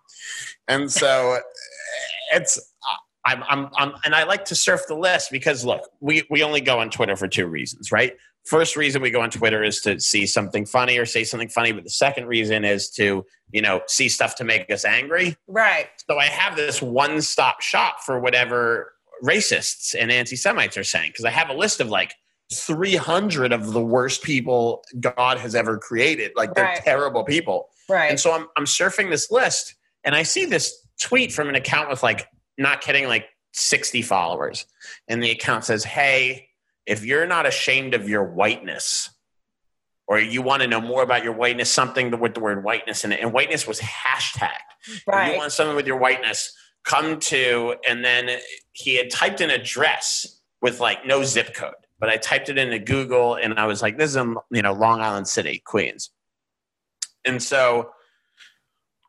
And 0.67 0.91
so 0.91 1.39
it's 2.33 2.57
uh, 2.57 2.95
I'm, 3.25 3.43
I'm 3.47 3.69
I'm 3.77 3.93
and 4.05 4.15
I 4.15 4.23
like 4.23 4.45
to 4.45 4.55
surf 4.55 4.81
the 4.87 4.95
list 4.95 5.29
because 5.31 5.63
look, 5.63 5.87
we 5.99 6.23
we 6.29 6.41
only 6.43 6.61
go 6.61 6.79
on 6.79 6.89
Twitter 6.89 7.15
for 7.15 7.27
two 7.27 7.45
reasons, 7.47 7.91
right? 7.91 8.13
First 8.45 8.75
reason 8.75 9.03
we 9.03 9.11
go 9.11 9.21
on 9.21 9.29
Twitter 9.29 9.63
is 9.63 9.81
to 9.81 9.99
see 9.99 10.25
something 10.25 10.65
funny 10.65 10.97
or 10.97 11.05
say 11.05 11.23
something 11.23 11.49
funny, 11.49 11.73
but 11.73 11.83
the 11.83 11.91
second 11.91 12.25
reason 12.25 12.65
is 12.65 12.89
to 12.91 13.23
you 13.51 13.61
know 13.61 13.81
see 13.87 14.09
stuff 14.09 14.35
to 14.37 14.43
make 14.43 14.71
us 14.71 14.83
angry. 14.83 15.35
Right. 15.47 15.89
So 16.09 16.17
I 16.17 16.25
have 16.25 16.55
this 16.55 16.81
one 16.81 17.21
stop 17.21 17.61
shop 17.61 18.01
for 18.03 18.19
whatever 18.19 18.93
racists 19.23 19.95
and 19.99 20.11
anti 20.11 20.35
Semites 20.35 20.77
are 20.77 20.83
saying 20.83 21.09
because 21.09 21.25
I 21.25 21.29
have 21.29 21.49
a 21.49 21.53
list 21.53 21.79
of 21.79 21.89
like 21.89 22.13
300 22.53 23.53
of 23.53 23.71
the 23.71 23.81
worst 23.81 24.23
people 24.23 24.83
God 24.99 25.37
has 25.37 25.55
ever 25.55 25.77
created. 25.77 26.31
Like 26.35 26.53
they're 26.53 26.65
Right. 26.65 26.83
terrible 26.83 27.23
people. 27.23 27.69
Right. 27.87 28.09
And 28.09 28.19
so 28.19 28.33
I'm, 28.33 28.47
I'm 28.57 28.65
surfing 28.65 29.09
this 29.09 29.31
list 29.31 29.75
and 30.03 30.15
I 30.15 30.23
see 30.23 30.45
this 30.45 30.87
tweet 31.01 31.31
from 31.31 31.49
an 31.49 31.55
account 31.55 31.89
with 31.89 32.03
like, 32.03 32.27
not 32.57 32.81
kidding, 32.81 33.07
like 33.07 33.25
60 33.53 34.01
followers. 34.01 34.65
And 35.07 35.23
the 35.23 35.31
account 35.31 35.65
says, 35.65 35.83
Hey, 35.83 36.49
if 36.85 37.05
you're 37.05 37.27
not 37.27 37.45
ashamed 37.45 37.93
of 37.93 38.09
your 38.09 38.23
whiteness, 38.23 39.09
or 40.07 40.19
you 40.19 40.41
want 40.41 40.61
to 40.61 40.67
know 40.67 40.81
more 40.81 41.03
about 41.03 41.23
your 41.23 41.31
whiteness, 41.31 41.71
something 41.71 42.19
with 42.19 42.33
the 42.33 42.41
word 42.41 42.65
whiteness 42.65 43.05
in 43.05 43.13
it, 43.13 43.21
and 43.21 43.31
whiteness 43.31 43.65
was 43.65 43.79
hashtagged. 43.79 44.49
If 44.85 45.31
you 45.31 45.37
want 45.37 45.53
something 45.53 45.75
with 45.75 45.87
your 45.87 45.97
whiteness, 45.97 46.53
come 46.83 47.19
to, 47.19 47.75
and 47.88 48.03
then 48.03 48.29
he 48.71 48.97
had 48.97 49.09
typed 49.09 49.41
an 49.41 49.50
address 49.50 50.39
with 50.61 50.79
like 50.79 51.05
no 51.05 51.23
zip 51.23 51.53
code, 51.53 51.73
but 52.00 52.09
I 52.09 52.17
typed 52.17 52.50
it 52.50 52.57
into 52.57 52.79
Google 52.79 53.35
and 53.35 53.59
I 53.59 53.65
was 53.65 53.81
like, 53.81 53.97
this 53.97 54.11
is 54.11 54.15
in, 54.15 54.35
you 54.51 54.61
know, 54.61 54.73
Long 54.73 55.01
Island 55.01 55.27
City, 55.27 55.61
Queens. 55.65 56.11
And 57.25 57.41
so 57.41 57.91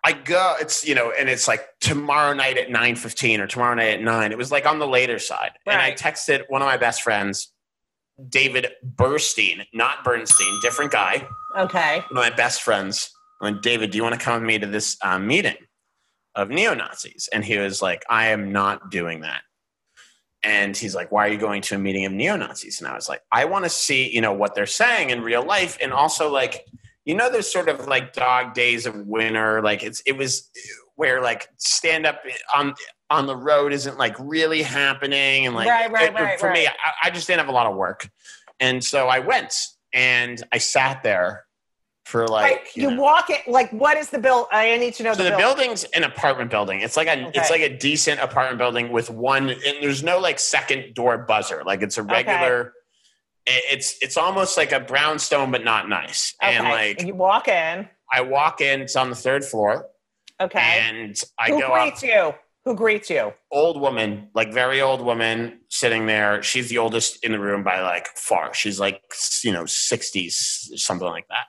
I 0.05 0.13
go, 0.13 0.55
it's, 0.61 0.87
you 0.87 0.95
know, 0.95 1.13
and 1.17 1.29
it's 1.29 1.47
like 1.47 1.67
tomorrow 1.81 2.35
night 2.35 2.59
at 2.59 2.69
9.15 2.69 3.39
or 3.39 3.47
tomorrow 3.47 3.75
night 3.75 3.95
at 3.95 4.03
9. 4.03 4.33
It 4.33 4.39
was 4.39 4.51
like 4.51 4.67
on 4.67 4.79
the 4.79 4.87
later 4.87 5.19
side. 5.19 5.53
And 5.67 5.81
I 5.81 5.93
texted 5.93 6.45
one 6.49 6.61
of 6.63 6.67
my 6.67 6.77
best 6.77 7.03
friends, 7.03 7.53
David 8.29 8.69
Burstein, 8.85 9.65
not 9.73 10.05
Bernstein, 10.05 10.59
different 10.63 10.91
guy 10.91 11.27
okay. 11.57 11.97
one 12.11 12.25
of 12.25 12.31
my 12.31 12.35
best 12.35 12.63
friends 12.63 13.11
I 13.41 13.47
went, 13.47 13.63
David, 13.63 13.91
do 13.91 13.97
you 13.97 14.03
want 14.03 14.15
to 14.15 14.21
come 14.21 14.35
with 14.35 14.43
me 14.45 14.59
to 14.59 14.67
this 14.67 14.97
um, 15.03 15.27
meeting 15.27 15.57
of 16.35 16.49
neo 16.51 16.75
Nazis? 16.75 17.29
And 17.33 17.45
he 17.45 17.59
was 17.59 17.83
like, 17.83 18.05
I 18.09 18.29
am 18.29 18.53
not 18.53 18.91
doing 18.91 19.21
that. 19.21 19.43
And 20.45 20.77
he's 20.77 20.95
like, 20.95 21.13
Why 21.13 21.27
are 21.27 21.31
you 21.31 21.39
going 21.39 21.63
to 21.63 21.77
a 21.77 21.79
meeting 21.79 22.05
of 22.05 22.13
neo 22.13 22.37
Nazis? 22.37 22.81
And 22.81 22.89
I 22.89 22.95
was 22.95 23.09
like, 23.09 23.21
I 23.31 23.45
want 23.45 23.65
to 23.65 23.71
see, 23.71 24.11
you 24.13 24.21
know, 24.21 24.33
what 24.33 24.55
they're 24.55 24.67
saying 24.67 25.11
in 25.11 25.23
real 25.23 25.45
life. 25.45 25.79
And 25.81 25.93
also, 25.93 26.31
like, 26.33 26.65
you 27.05 27.15
know, 27.15 27.31
there's 27.31 27.51
sort 27.53 27.69
of 27.69 27.87
like 27.87 28.13
dog 28.13 28.55
days 28.55 28.87
of 28.87 28.97
winter. 29.07 29.63
Like, 29.63 29.83
it's, 29.83 30.01
it 30.07 30.17
was 30.17 30.51
where 30.97 31.21
like 31.23 31.49
stand 31.59 32.07
up 32.07 32.21
on, 32.55 32.75
on 33.09 33.27
the 33.27 33.37
road 33.37 33.73
isn't 33.73 33.99
like 33.99 34.17
really 34.19 34.63
happening. 34.63 35.47
And 35.47 35.55
like, 35.55 35.69
Right, 35.69 35.91
right, 35.93 36.09
it- 36.11 36.15
right, 36.15 36.41
for 36.41 36.51
me. 36.53 36.67
I, 36.67 36.73
I 37.05 37.11
just 37.11 37.27
didn't 37.27 37.41
have 37.41 37.49
a 37.49 37.53
lot 37.53 37.67
of 37.67 37.77
work. 37.77 38.09
And 38.59 38.83
so 38.83 39.09
I 39.09 39.21
went 39.21 39.55
and 39.93 40.43
I 40.53 40.59
sat 40.59 41.03
there 41.03 41.45
for 42.05 42.27
like 42.27 42.45
Right. 42.57 42.61
You, 42.77 42.83
you 42.91 42.97
know- 42.97 43.03
walk 43.03 43.31
it 43.31 43.47
like 43.47 43.71
what 43.73 43.97
is 43.97 44.11
the 44.11 44.19
bill? 44.19 44.49
I 44.51 44.77
need 44.79 44.95
to 44.95 45.03
know 45.05 45.15
so 45.15 45.23
the, 45.23 45.31
the 45.31 45.37
building's 45.37 45.85
an 45.85 46.05
apartment 46.05 46.51
building. 46.51 46.81
It's 46.81 46.97
like 46.97 47.09
a 47.09 47.27
Okay. 47.29 47.31
it's 47.41 47.51
like 47.51 47.61
a 47.61 47.77
decent 47.77 48.21
apartment 48.21 48.59
building 48.59 48.91
with 48.93 49.09
one 49.11 49.51
and 49.51 49.77
there's 49.81 50.03
no 50.03 50.19
like 50.19 50.39
second 50.39 50.95
door 50.95 51.19
buzzer. 51.19 51.63
Like 51.65 51.83
it's 51.83 51.99
a 51.99 52.03
regular 52.03 52.73
it- 53.47 53.65
it's 53.73 53.97
it's 54.01 54.17
almost 54.17 54.57
like 54.57 54.73
a 54.73 54.81
brownstone 54.81 55.51
but 55.51 55.65
not 55.65 55.89
nice. 55.89 56.35
Okay. 56.43 56.57
And 56.57 56.65
like 56.69 56.99
and 56.99 57.09
you 57.09 57.15
walk 57.15 57.49
in. 57.49 57.89
I 58.13 58.21
walk 58.21 58.61
in, 58.61 58.83
it's 58.83 58.95
on 58.95 59.09
the 59.09 59.17
third 59.17 59.43
floor, 59.43 59.87
Okay. 60.39 60.61
and 60.61 61.17
I 61.39 61.49
Who 61.49 61.61
go 61.61 61.69
up 61.69 61.83
greets 61.85 62.03
you? 62.03 62.35
Who 62.67 62.75
greets 62.77 63.09
you? 63.09 63.33
old 63.51 63.81
woman, 63.81 64.29
like 64.35 64.53
very 64.53 64.83
old 64.83 65.01
woman 65.03 65.61
sitting 65.71 66.05
there. 66.07 66.43
She's 66.43 66.69
the 66.69 66.77
oldest 66.79 67.25
in 67.25 67.33
the 67.33 67.41
room 67.41 67.65
by 67.65 67.81
like 67.81 68.07
far. 68.17 68.53
She's 68.55 68.79
like, 68.79 69.01
you 69.43 69.51
know, 69.51 69.65
60s, 69.65 70.79
something 70.79 71.09
like 71.09 71.27
that. 71.29 71.47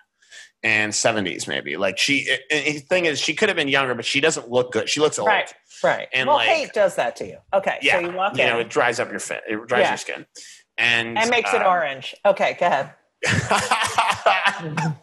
And 0.64 0.94
70s 0.94 1.46
maybe. 1.48 1.76
Like 1.76 1.98
she, 1.98 2.26
the 2.50 2.80
thing 2.88 3.06
is, 3.06 3.20
she 3.20 3.34
could 3.34 3.50
have 3.50 3.58
been 3.58 3.68
younger, 3.68 3.94
but 3.96 4.06
she 4.06 4.22
doesn't 4.22 4.50
look 4.50 4.72
good. 4.72 4.88
She 4.88 5.02
looks 5.02 5.20
old. 5.20 5.28
Right. 5.28 5.54
Right. 5.84 6.08
And, 6.14 6.28
well, 6.28 6.38
like- 6.38 6.48
hate 6.48 6.74
does 6.74 6.96
that 6.96 7.18
to 7.18 7.28
you. 7.28 7.38
Okay. 7.54 7.80
Yeah. 7.82 8.00
So 8.00 8.08
you 8.08 8.16
walk 8.16 8.38
you 8.38 8.44
in 8.44 8.50
know, 8.50 8.60
it 8.60 8.70
dries 8.70 9.00
up 9.00 9.12
your 9.12 9.20
fit. 9.20 9.42
It 9.48 9.68
dries 9.68 9.82
Yeah. 9.82 9.90
your 9.90 9.98
skin. 9.98 10.26
And, 10.78 11.18
and 11.18 11.30
makes 11.30 11.54
it 11.54 11.62
um, 11.62 11.68
orange. 11.68 12.16
Okay. 12.26 12.56
Go 12.60 12.66
ahead. 12.68 12.94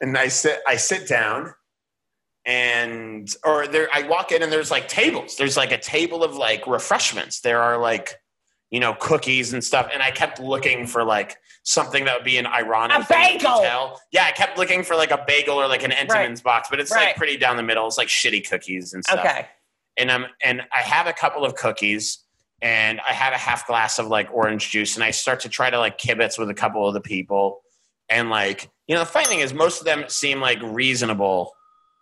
and 0.00 0.16
I 0.16 0.28
sit, 0.28 0.60
I 0.66 0.76
sit 0.76 1.06
down 1.06 1.52
and, 2.46 3.28
or 3.44 3.66
there, 3.66 3.88
I 3.92 4.04
walk 4.04 4.32
in 4.32 4.42
and 4.42 4.50
there's 4.50 4.70
like 4.70 4.88
tables. 4.88 5.36
There's 5.36 5.56
like 5.58 5.72
a 5.72 5.78
table 5.78 6.24
of 6.24 6.36
like 6.36 6.66
refreshments. 6.66 7.40
There 7.40 7.60
are 7.60 7.78
like, 7.78 8.14
you 8.70 8.80
know, 8.80 8.94
cookies 8.94 9.52
and 9.52 9.62
stuff. 9.62 9.88
And 9.92 10.02
I 10.02 10.10
kept 10.10 10.40
looking 10.40 10.86
for 10.86 11.04
like 11.04 11.36
something 11.62 12.04
that 12.04 12.16
would 12.16 12.24
be 12.24 12.36
an 12.38 12.46
ironic 12.46 12.98
A 12.98 13.04
thing 13.04 13.38
to 13.38 13.44
bagel! 13.44 13.60
tell. 13.60 14.00
Yeah, 14.12 14.24
I 14.24 14.32
kept 14.32 14.58
looking 14.58 14.82
for 14.82 14.96
like 14.96 15.10
a 15.10 15.22
bagel 15.26 15.56
or 15.60 15.68
like 15.68 15.82
an 15.84 15.90
Entenmann's 15.92 16.40
box, 16.42 16.68
but 16.70 16.80
it's 16.80 16.90
Right. 16.92 17.06
like 17.08 17.16
pretty 17.16 17.36
down 17.36 17.56
the 17.56 17.62
middle. 17.62 17.86
It's 17.86 17.98
like 17.98 18.08
shitty 18.08 18.48
cookies 18.48 18.92
and 18.94 19.04
stuff 19.04 19.20
Okay. 19.20 19.46
and 19.96 20.10
I'm 20.10 20.26
and 20.42 20.62
I 20.74 20.80
have 20.80 21.06
a 21.06 21.12
couple 21.12 21.44
of 21.44 21.54
cookies 21.54 22.18
and 22.62 23.00
I 23.08 23.12
have 23.12 23.32
a 23.32 23.36
half 23.38 23.66
glass 23.66 23.98
of 23.98 24.06
like 24.08 24.28
orange 24.32 24.70
juice 24.70 24.94
and 24.96 25.04
I 25.04 25.10
start 25.10 25.40
to 25.40 25.48
try 25.48 25.70
to 25.70 25.78
like 25.78 25.98
kibitz 25.98 26.38
with 26.38 26.48
a 26.50 26.54
couple 26.54 26.86
of 26.88 26.94
the 26.94 27.00
people 27.00 27.60
and 28.08 28.30
like 28.30 28.70
you 28.86 28.94
know 28.94 29.00
the 29.00 29.06
funny 29.06 29.26
thing 29.26 29.40
is 29.40 29.52
most 29.52 29.80
of 29.80 29.84
them 29.84 30.04
seem 30.08 30.40
like 30.40 30.58
reasonable 30.62 31.52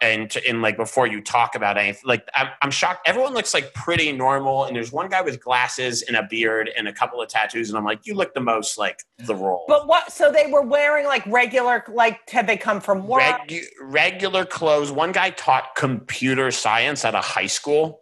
and 0.04 0.30
to, 0.30 0.48
and 0.48 0.62
like 0.62 0.76
before 0.76 1.06
you 1.06 1.20
talk 1.22 1.54
about 1.54 1.78
anything 1.78 2.02
like 2.04 2.28
I'm, 2.34 2.48
I'm 2.62 2.70
shocked 2.70 3.08
everyone 3.08 3.34
looks 3.34 3.54
like 3.54 3.72
pretty 3.74 4.12
normal 4.12 4.64
and 4.64 4.76
there's 4.76 4.92
one 4.92 5.08
guy 5.08 5.22
with 5.22 5.42
glasses 5.42 6.02
and 6.02 6.16
a 6.16 6.22
beard 6.22 6.70
and 6.76 6.86
a 6.86 6.92
couple 6.92 7.20
of 7.20 7.28
tattoos 7.28 7.70
and 7.70 7.78
I'm 7.78 7.84
like 7.84 8.06
you 8.06 8.14
look 8.14 8.34
the 8.34 8.40
most 8.40 8.78
like 8.78 9.02
the 9.18 9.34
role 9.34 9.64
But 9.68 9.86
what? 9.86 10.12
So 10.12 10.30
they 10.30 10.46
were 10.50 10.62
wearing 10.62 11.06
like 11.06 11.24
regular, 11.26 11.84
like 11.88 12.28
had 12.30 12.46
they 12.46 12.56
come 12.56 12.80
from 12.80 13.06
work? 13.06 13.22
Regu- 13.22 13.64
regular 13.80 14.44
clothes. 14.44 14.90
One 14.92 15.12
guy 15.12 15.30
taught 15.30 15.74
computer 15.76 16.50
science 16.50 17.04
at 17.04 17.14
a 17.14 17.20
high 17.20 17.46
school, 17.46 18.00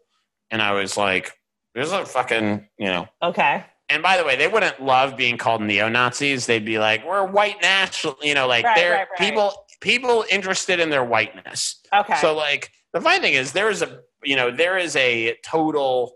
and 0.51 0.61
I 0.61 0.73
was 0.73 0.97
like, 0.97 1.33
"There's 1.75 1.93
a 1.93 2.05
fucking 2.05 2.67
you 2.79 2.87
know." 2.87 3.09
okay. 3.23 3.65
And 3.89 4.03
by 4.03 4.17
the 4.17 4.25
way, 4.25 4.37
they 4.37 4.49
wouldn't 4.49 4.83
love 4.83 5.17
being 5.17 5.37
called 5.37 5.61
neo 5.61 5.89
Nazis. 5.89 6.47
They'd 6.47 6.65
be 6.65 6.79
like, 6.79 7.07
"We're 7.07 7.27
white 7.27 7.61
national," 7.61 8.17
you 8.23 8.35
know, 8.35 8.47
like 8.47 8.65
Right, 8.65 8.77
they're 8.77 8.93
right, 8.93 9.09
right. 9.11 9.31
people 9.31 9.67
people 9.83 10.25
interested 10.31 10.81
in 10.81 10.89
their 10.89 11.05
whiteness. 11.05 11.81
Okay. 11.95 12.17
So 12.23 12.35
like 12.35 12.71
the 12.95 13.01
funny 13.03 13.21
thing 13.21 13.35
is, 13.35 13.53
there 13.53 13.69
is 13.69 13.83
a 13.83 14.01
you 14.25 14.37
know 14.37 14.51
there 14.51 14.79
is 14.79 14.97
a 14.97 15.37
total 15.45 16.15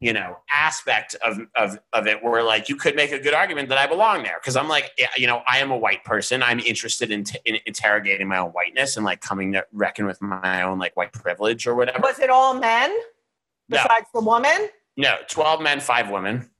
you 0.00 0.12
know 0.12 0.36
aspect 0.54 1.14
of 1.24 1.38
of 1.56 1.78
of 1.94 2.06
it 2.06 2.22
where 2.22 2.42
like 2.42 2.68
you 2.68 2.76
could 2.76 2.94
make 2.96 3.12
a 3.12 3.18
good 3.18 3.32
argument 3.32 3.68
that 3.70 3.78
I 3.78 3.86
belong 3.86 4.22
there 4.24 4.36
because 4.40 4.56
I'm 4.56 4.68
like 4.68 4.90
you 5.16 5.26
know 5.26 5.42
I 5.48 5.58
am 5.60 5.70
a 5.70 5.76
white 5.78 6.04
person. 6.04 6.42
I'm 6.42 6.58
interested 6.60 7.10
in, 7.10 7.24
t- 7.24 7.38
in 7.46 7.56
interrogating 7.64 8.28
my 8.28 8.38
own 8.38 8.50
whiteness 8.50 8.96
and 8.96 9.06
like 9.06 9.20
coming 9.22 9.52
to 9.52 9.64
reckon 9.72 10.04
with 10.04 10.20
my 10.20 10.62
own 10.62 10.78
like 10.78 10.96
white 10.96 11.12
privilege 11.12 11.66
or 11.66 11.74
whatever. 11.74 12.00
was 12.02 12.18
it 12.18 12.28
all 12.28 12.52
men 12.54 12.90
No. 13.70 13.78
besides 13.82 14.06
the 14.12 14.20
woman? 14.20 14.68
No, 14.96 15.16
12 15.28 15.60
men, 15.62 15.80
five 15.80 16.08
women. 16.10 16.50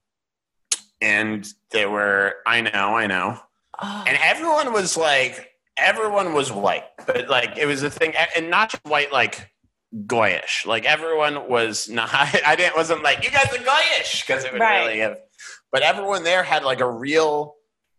And 1.00 1.46
they 1.70 1.86
were, 1.86 2.36
I 2.46 2.62
know, 2.62 2.96
I 2.96 3.06
know. 3.06 3.38
Oh, 3.80 4.04
And 4.06 4.16
everyone 4.22 4.72
was 4.72 4.96
like, 4.96 5.50
everyone 5.76 6.32
was 6.34 6.52
white, 6.52 6.84
but 7.06 7.28
like 7.28 7.56
it 7.58 7.66
was 7.66 7.82
a 7.82 7.90
thing, 7.90 8.14
and 8.36 8.50
not 8.50 8.70
just 8.70 8.84
white, 8.84 9.12
like 9.12 9.50
goyish. 10.06 10.66
Like 10.66 10.84
everyone 10.84 11.48
was 11.48 11.88
not, 11.88 12.10
I 12.46 12.56
didn't, 12.56 12.76
wasn't 12.76 13.02
like, 13.02 13.24
you 13.24 13.30
guys 13.30 13.46
are 13.52 13.58
goyish, 13.58 14.26
because 14.26 14.44
it 14.44 14.52
would 14.52 14.60
Right. 14.60 14.86
really 14.86 14.98
have, 15.00 15.18
but 15.72 15.82
everyone 15.82 16.24
there 16.24 16.42
had 16.42 16.64
like 16.64 16.80
a 16.80 16.90
real 16.90 17.54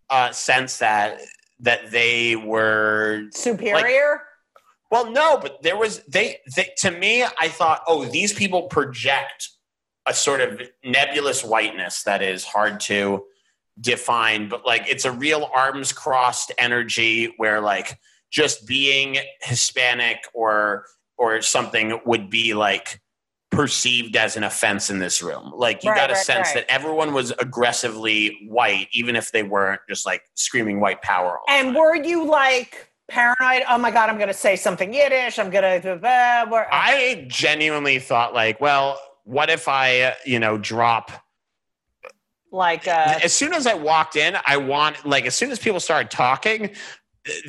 uh, 0.09 0.31
sense 0.31 0.77
that, 0.79 1.19
that 1.59 1.91
they 1.91 2.35
were 2.35 3.23
superior. 3.33 4.21
well, 4.91 5.09
no, 5.11 5.37
but 5.41 5.61
there 5.63 5.77
was 5.77 6.03
they, 6.03 6.39
they 6.55 6.69
to 6.79 6.91
me. 6.91 7.23
I 7.23 7.47
thought, 7.47 7.81
oh, 7.87 8.05
these 8.05 8.33
people 8.33 8.63
project 8.63 9.49
a 10.05 10.13
sort 10.13 10.41
of 10.41 10.61
nebulous 10.83 11.43
whiteness 11.43 12.03
that 12.03 12.21
is 12.21 12.43
hard 12.43 12.79
to 12.81 13.23
define, 13.79 14.49
but 14.49 14.65
like 14.65 14.83
it's 14.87 15.05
a 15.05 15.11
real 15.11 15.49
arms 15.53 15.91
crossed 15.91 16.51
energy 16.57 17.33
where 17.37 17.61
like 17.61 17.99
just 18.31 18.67
being 18.67 19.17
Hispanic 19.41 20.17
or 20.33 20.85
or 21.17 21.41
something 21.41 21.99
would 22.05 22.29
be 22.29 22.53
like 22.53 22.99
perceived 23.51 24.15
as 24.17 24.35
an 24.35 24.43
offense 24.43 24.89
in 24.89 24.99
this 24.99 25.21
room. 25.21 25.51
Like 25.55 25.83
you 25.83 25.91
Right, 25.91 25.97
got 25.97 26.09
a 26.09 26.13
right, 26.13 26.21
sense 26.25 26.47
right. 26.47 26.55
that 26.55 26.71
everyone 26.71 27.13
was 27.13 27.31
aggressively 27.39 28.37
white, 28.49 28.87
even 28.91 29.15
if 29.15 29.31
they 29.31 29.43
weren't 29.43 29.81
just 29.87 30.05
like 30.05 30.23
screaming 30.33 30.79
white 30.81 31.01
power. 31.01 31.37
all 31.37 31.45
and 31.49 31.73
were 31.75 31.95
you 31.95 32.25
like 32.25 32.89
paranoid? 33.07 33.63
Oh 33.69 33.77
my 33.77 33.91
god, 33.91 34.09
I'm 34.09 34.17
going 34.17 34.27
to 34.27 34.33
say 34.33 34.55
something 34.55 34.93
Yiddish. 34.93 35.39
I'm 35.39 35.49
going 35.49 35.81
to. 35.81 35.99
I 36.71 37.25
genuinely 37.29 37.99
thought 37.99 38.33
like, 38.33 38.59
well, 38.59 38.99
what 39.23 39.49
if 39.49 39.67
I, 39.67 40.15
you 40.25 40.39
know, 40.39 40.57
drop 40.57 41.11
Like, 42.55 42.87
uh, 42.87 43.19
as 43.23 43.33
soon 43.33 43.53
as 43.53 43.67
I 43.67 43.73
walked 43.73 44.15
in, 44.15 44.37
I 44.45 44.55
want 44.57 45.05
like 45.05 45.25
as 45.25 45.35
soon 45.35 45.51
as 45.51 45.59
people 45.59 45.79
started 45.81 46.09
talking, 46.09 46.71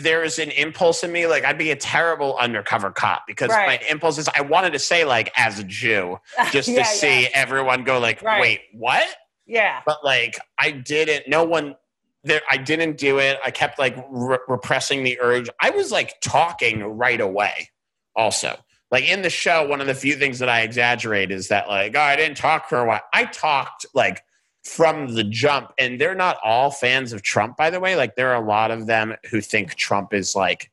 there 0.00 0.24
is 0.24 0.38
an 0.38 0.50
impulse 0.50 1.04
in 1.04 1.12
me 1.12 1.26
like 1.26 1.44
I'd 1.44 1.58
be 1.58 1.70
a 1.70 1.76
terrible 1.76 2.36
undercover 2.38 2.90
cop 2.90 3.22
because 3.26 3.50
Right. 3.50 3.66
my 3.80 3.88
impulse 3.88 4.18
is 4.18 4.28
I 4.34 4.40
wanted 4.40 4.72
to 4.72 4.78
say 4.78 5.04
like 5.04 5.30
as 5.36 5.58
a 5.58 5.64
Jew 5.64 6.18
just 6.50 6.68
Yeah, 6.68 6.82
to 6.82 6.84
see 6.88 7.22
yeah. 7.22 7.28
everyone 7.34 7.84
go 7.84 7.98
like 7.98 8.22
Right. 8.22 8.40
wait 8.40 8.60
what 8.72 9.06
yeah, 9.46 9.82
but 9.86 9.98
like 10.04 10.38
I 10.58 10.70
didn't 10.72 11.28
no 11.28 11.44
one 11.44 11.76
there 12.24 12.40
I 12.50 12.56
didn't 12.56 12.96
do 12.96 13.18
it 13.18 13.38
I 13.44 13.50
kept 13.50 13.78
like 13.78 13.96
re- 14.10 14.38
repressing 14.48 15.04
the 15.04 15.20
urge 15.20 15.48
I 15.60 15.70
was 15.70 15.92
like 15.92 16.14
talking 16.22 16.82
right 16.82 17.20
away 17.20 17.68
also 18.16 18.56
like 18.90 19.04
in 19.04 19.20
the 19.22 19.30
show 19.30 19.66
one 19.68 19.80
of 19.82 19.86
the 19.86 19.94
few 19.94 20.16
things 20.16 20.38
that 20.38 20.48
I 20.48 20.62
exaggerate 20.62 21.30
is 21.30 21.48
that 21.48 21.68
like 21.68 21.94
oh 21.94 22.00
I 22.00 22.16
didn't 22.16 22.38
talk 22.38 22.68
for 22.68 22.78
a 22.78 22.84
while 22.86 23.02
I 23.12 23.26
talked 23.26 23.84
like 23.94 24.22
from 24.66 25.14
the 25.14 25.24
jump 25.24 25.72
and 25.78 26.00
they're 26.00 26.14
not 26.14 26.38
all 26.42 26.70
fans 26.70 27.12
of 27.12 27.22
Trump 27.22 27.56
by 27.56 27.70
the 27.70 27.78
way 27.78 27.94
like 27.94 28.16
there 28.16 28.30
are 28.32 28.42
a 28.42 28.46
lot 28.46 28.70
of 28.70 28.86
them 28.86 29.14
who 29.30 29.40
think 29.40 29.74
Trump 29.76 30.12
is 30.12 30.34
like 30.34 30.70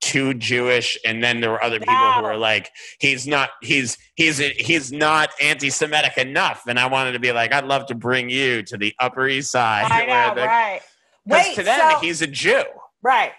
too 0.00 0.34
Jewish 0.34 0.98
and 1.06 1.22
then 1.22 1.40
there 1.40 1.50
were 1.50 1.62
other 1.62 1.78
people 1.78 1.94
who 1.94 2.22
were 2.22 2.36
like 2.36 2.70
he's 2.98 3.26
not 3.26 3.50
he's 3.62 3.96
he's 4.16 4.38
he's 4.38 4.90
not 4.92 5.30
anti-semitic 5.40 6.18
enough 6.18 6.64
and 6.66 6.78
I 6.78 6.86
wanted 6.86 7.12
to 7.12 7.20
be 7.20 7.32
like 7.32 7.52
I'd 7.52 7.64
love 7.64 7.86
to 7.86 7.94
bring 7.94 8.28
you 8.28 8.62
to 8.64 8.76
the 8.76 8.92
upper 8.98 9.28
east 9.28 9.52
side 9.52 9.86
I 9.90 10.06
know, 10.06 10.34
the- 10.34 10.46
right? 10.46 10.80
Wait, 11.24 11.54
to 11.54 11.62
them 11.62 11.92
so, 11.92 11.98
he's 12.00 12.22
a 12.22 12.26
Jew 12.26 12.64
right. 13.02 13.32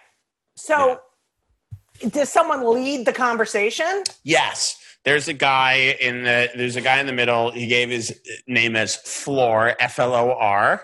So, 0.56 1.00
does 2.10 2.30
someone 2.30 2.66
lead 2.74 3.06
the 3.06 3.14
conversation? 3.14 4.04
Yes. 4.24 4.78
There's 5.08 5.30
a 5.30 5.34
guy 5.34 5.96
in 6.02 6.24
the 6.24 6.50
there's 6.54 6.76
a 6.76 6.82
guy 6.82 7.00
in 7.00 7.06
the 7.06 7.14
middle. 7.14 7.50
He 7.50 7.68
gave 7.68 7.90
his 7.90 8.20
name 8.46 8.76
as 8.76 8.98
Floor, 8.98 9.74
F 9.80 10.00
L 10.00 10.14
O 10.14 10.34
R. 10.34 10.82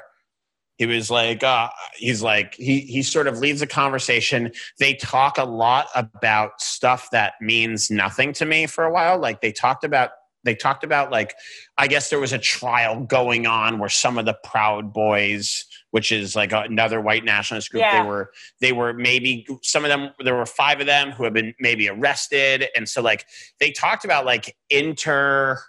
He 0.77 0.85
was 0.85 1.11
like, 1.11 1.43
uh, 1.43 1.67
he's 1.97 2.21
like, 2.21 2.53
he 2.53 2.79
he 2.79 3.03
sort 3.03 3.27
of 3.27 3.39
leads 3.39 3.59
the 3.59 3.67
conversation. 3.67 4.53
They 4.79 4.93
talk 4.93 5.37
a 5.37 5.43
lot 5.43 5.87
about 5.93 6.61
stuff 6.61 7.09
that 7.11 7.33
means 7.41 7.91
nothing 7.91 8.31
to 8.35 8.45
me 8.45 8.65
for 8.65 8.85
a 8.85 8.93
while. 8.93 9.19
Like 9.19 9.41
they 9.41 9.51
talked 9.51 9.83
about 9.83 10.11
they 10.45 10.55
talked 10.55 10.85
about 10.85 11.11
like 11.11 11.35
I 11.77 11.87
guess 11.87 12.09
there 12.09 12.19
was 12.21 12.31
a 12.31 12.39
trial 12.39 13.01
going 13.01 13.45
on 13.45 13.77
where 13.77 13.89
some 13.89 14.17
of 14.17 14.23
the 14.23 14.37
Proud 14.45 14.93
Boys, 14.93 15.65
which 15.93 16.11
is 16.11 16.35
like 16.35 16.51
another 16.51 16.99
white 16.99 17.23
nationalist 17.23 17.69
group, 17.69 17.81
Yeah. 17.81 18.01
they 18.01 18.09
were 18.09 18.31
they 18.61 18.71
were 18.71 18.93
maybe 18.93 19.45
some 19.61 19.85
of 19.85 19.89
them 19.89 20.09
there 20.23 20.33
were 20.35 20.47
five 20.47 20.79
of 20.79 20.87
them 20.87 21.11
who 21.11 21.23
have 21.23 21.33
been 21.33 21.53
maybe 21.59 21.87
arrested. 21.87 22.65
And 22.75 22.89
so 22.89 22.99
like 23.03 23.27
they 23.59 23.69
talked 23.69 24.03
about 24.03 24.25
like 24.25 24.55
inter 24.71 25.59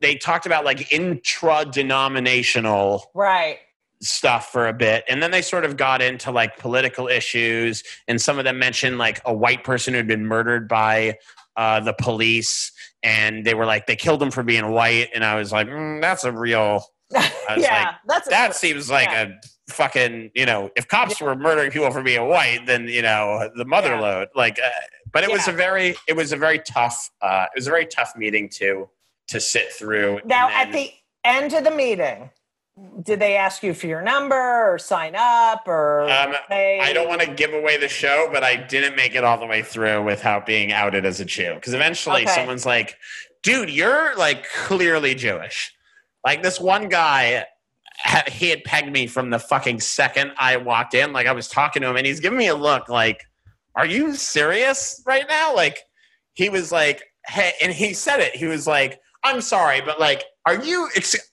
they 0.00 0.14
talked 0.14 0.46
about 0.46 0.64
like 0.64 0.92
intra 0.92 1.64
denominational 1.68 3.10
Right. 3.16 3.58
stuff 4.00 4.52
for 4.52 4.68
a 4.68 4.72
bit. 4.72 5.02
And 5.08 5.20
then 5.20 5.32
they 5.32 5.42
sort 5.42 5.64
of 5.64 5.76
got 5.76 6.00
into 6.00 6.30
like 6.30 6.56
political 6.58 7.08
issues. 7.08 7.82
And 8.06 8.20
some 8.20 8.38
of 8.38 8.44
them 8.44 8.60
mentioned 8.60 8.98
like 8.98 9.20
a 9.24 9.34
white 9.34 9.64
person 9.64 9.92
who 9.94 9.96
had 9.98 10.06
been 10.06 10.24
murdered 10.24 10.68
by 10.68 11.18
uh, 11.56 11.80
the 11.80 11.94
police. 11.94 12.70
And 13.02 13.44
they 13.44 13.54
were 13.54 13.66
like 13.66 13.86
they 13.88 13.96
killed 13.96 14.22
him 14.22 14.30
for 14.30 14.44
being 14.44 14.70
white. 14.70 15.08
And 15.12 15.24
i 15.24 15.34
was 15.34 15.50
like 15.50 15.66
mm, 15.66 16.00
that's 16.00 16.22
a 16.22 16.30
real 16.30 16.84
yeah, 17.14 17.86
like, 17.86 17.94
that's 18.06 18.26
a, 18.26 18.30
that 18.30 18.56
seems 18.56 18.90
like 18.90 19.08
Yeah. 19.08 19.22
a 19.68 19.72
fucking 19.72 20.30
you 20.34 20.44
know 20.44 20.70
if 20.76 20.86
cops 20.88 21.20
were 21.20 21.34
murdering 21.34 21.70
people 21.70 21.90
for 21.90 22.02
being 22.02 22.28
white 22.28 22.60
then 22.66 22.86
you 22.86 23.00
know 23.00 23.50
the 23.56 23.64
mother 23.64 23.90
Yeah. 23.94 24.00
load 24.00 24.28
like 24.34 24.58
uh, 24.58 24.68
but 25.10 25.24
it 25.24 25.30
was 25.30 25.48
a 25.48 25.52
very 25.52 25.94
it 26.06 26.14
was 26.14 26.32
a 26.32 26.36
very 26.36 26.58
tough 26.58 27.10
uh 27.22 27.46
it 27.54 27.58
was 27.58 27.66
a 27.66 27.70
very 27.70 27.86
tough 27.86 28.12
meeting 28.16 28.48
to 28.60 28.88
to 29.28 29.40
sit 29.40 29.72
through 29.72 30.20
Now, 30.26 30.48
then- 30.48 30.66
at 30.68 30.72
the 30.72 30.92
end 31.24 31.54
of 31.54 31.64
the 31.64 31.70
meeting, 31.70 32.28
did 33.02 33.20
they 33.20 33.36
ask 33.36 33.62
you 33.62 33.72
for 33.72 33.86
your 33.86 34.02
number 34.02 34.34
or 34.70 34.78
sign 34.78 35.14
up 35.16 35.66
or? 35.66 36.02
Um, 36.10 36.34
I 36.50 36.90
don't 36.92 37.08
want 37.08 37.22
to 37.22 37.32
give 37.32 37.54
away 37.54 37.78
the 37.78 37.88
show, 37.88 38.28
but 38.30 38.44
I 38.44 38.56
didn't 38.56 38.96
make 38.96 39.14
it 39.14 39.24
all 39.24 39.38
the 39.38 39.46
way 39.46 39.62
through 39.62 40.02
without 40.02 40.44
being 40.44 40.72
outed 40.72 41.06
as 41.06 41.20
a 41.20 41.24
Jew. 41.24 41.54
Because 41.54 41.72
eventually 41.72 42.24
Okay. 42.24 42.34
someone's 42.34 42.66
like, 42.66 42.96
dude, 43.42 43.70
you're 43.70 44.14
like 44.16 44.44
clearly 44.50 45.14
Jewish. 45.14 45.72
Like 46.24 46.42
this 46.42 46.60
one 46.60 46.88
guy, 46.88 47.44
he 48.28 48.48
had 48.48 48.64
pegged 48.64 48.90
me 48.90 49.06
from 49.06 49.30
the 49.30 49.38
fucking 49.38 49.80
second 49.80 50.32
I 50.38 50.56
walked 50.56 50.94
in. 50.94 51.12
Like 51.12 51.26
I 51.26 51.32
was 51.32 51.48
talking 51.48 51.82
to 51.82 51.90
him 51.90 51.96
and 51.96 52.06
he's 52.06 52.20
giving 52.20 52.38
me 52.38 52.48
a 52.48 52.54
look 52.54 52.88
like, 52.88 53.24
are 53.76 53.86
you 53.86 54.14
serious 54.14 55.02
right 55.06 55.24
now? 55.28 55.54
Like 55.54 55.78
he 56.34 56.48
was 56.48 56.72
like, 56.72 57.02
hey, 57.26 57.52
and 57.62 57.72
he 57.72 57.92
said 57.92 58.20
it. 58.20 58.34
He 58.34 58.46
was 58.46 58.66
like, 58.66 59.00
I'm 59.22 59.40
sorry, 59.40 59.80
but 59.80 59.98
like, 60.00 60.24
are 60.46 60.62
you, 60.62 60.88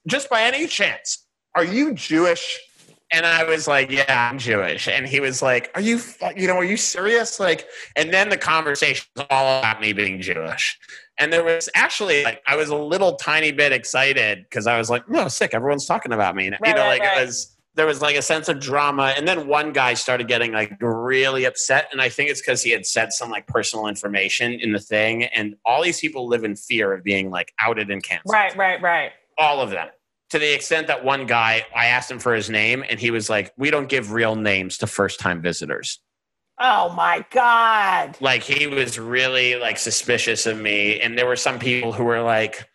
just 0.07 0.29
by 0.29 0.43
any 0.43 0.67
chance, 0.67 1.25
are 1.55 1.65
you 1.65 1.93
Jewish? 1.93 2.59
And 3.13 3.25
I 3.25 3.43
was 3.43 3.67
like, 3.67 3.91
yeah, 3.91 4.29
I'm 4.31 4.37
Jewish. 4.37 4.87
And 4.87 5.05
he 5.05 5.19
was 5.19 5.41
like, 5.41 5.69
are 5.75 5.81
you, 5.81 5.99
you 6.37 6.47
know, 6.47 6.55
are 6.55 6.63
you 6.63 6.77
serious? 6.77 7.41
Like, 7.41 7.67
and 7.97 8.13
then 8.13 8.29
the 8.29 8.37
conversation 8.37 9.05
was 9.17 9.25
all 9.29 9.59
about 9.59 9.81
me 9.81 9.91
being 9.91 10.21
Jewish. 10.21 10.79
And 11.21 11.31
there 11.31 11.43
was 11.43 11.69
actually 11.75 12.23
like, 12.23 12.41
I 12.47 12.55
was 12.57 12.69
a 12.69 12.75
little 12.75 13.15
tiny 13.15 13.51
bit 13.51 13.71
excited 13.71 14.43
because 14.43 14.67
I 14.67 14.77
was 14.77 14.89
like, 14.89 15.07
no, 15.09 15.27
sick. 15.27 15.53
Everyone's 15.53 15.85
talking 15.85 16.11
about 16.11 16.35
me. 16.35 16.47
And, 16.47 16.55
you 16.55 16.59
Right, 16.63 16.75
know, 16.75 16.81
right, 16.81 16.99
like 16.99 17.01
right. 17.01 17.21
it 17.21 17.25
was, 17.25 17.55
there 17.75 17.85
was 17.85 18.01
like 18.01 18.15
a 18.17 18.21
sense 18.21 18.49
of 18.49 18.59
drama. 18.59 19.13
And 19.15 19.27
then 19.27 19.47
one 19.47 19.71
guy 19.71 19.93
started 19.93 20.27
getting 20.27 20.51
like 20.51 20.73
really 20.81 21.45
upset. 21.45 21.87
And 21.91 22.01
I 22.01 22.09
think 22.09 22.29
it's 22.29 22.41
because 22.41 22.61
he 22.63 22.71
had 22.71 22.85
said 22.85 23.13
some 23.13 23.29
like 23.29 23.47
personal 23.47 23.87
information 23.87 24.53
in 24.53 24.73
the 24.73 24.79
thing. 24.79 25.23
And 25.25 25.55
all 25.65 25.81
these 25.81 25.99
people 25.99 26.27
live 26.27 26.43
in 26.43 26.55
fear 26.57 26.91
of 26.91 27.03
being 27.03 27.29
like 27.29 27.53
outed 27.61 27.89
and 27.89 28.03
canceled 28.03 28.33
Right, 28.33 28.55
right, 28.57 28.81
right. 28.81 29.11
all 29.37 29.61
of 29.61 29.69
them 29.69 29.87
to 30.31 30.39
the 30.39 30.53
extent 30.55 30.87
that 30.87 31.03
one 31.03 31.25
guy 31.25 31.65
i 31.75 31.87
asked 31.87 32.09
him 32.09 32.17
for 32.17 32.33
his 32.33 32.49
name 32.49 32.85
and 32.89 32.99
he 33.01 33.11
was 33.11 33.29
like 33.29 33.51
we 33.57 33.69
don't 33.69 33.89
give 33.89 34.13
real 34.13 34.35
names 34.35 34.77
to 34.77 34.87
first 34.87 35.19
time 35.19 35.41
visitors 35.41 35.99
Oh 36.63 36.93
my 36.93 37.25
God. 37.31 38.17
like 38.21 38.43
he 38.43 38.67
was 38.67 38.99
really 38.99 39.55
like 39.55 39.77
suspicious 39.77 40.45
of 40.45 40.59
me 40.59 40.99
and 41.01 41.17
there 41.17 41.25
were 41.25 41.35
some 41.35 41.57
people 41.59 41.91
who 41.91 42.03
were 42.03 42.21
like 42.21 42.67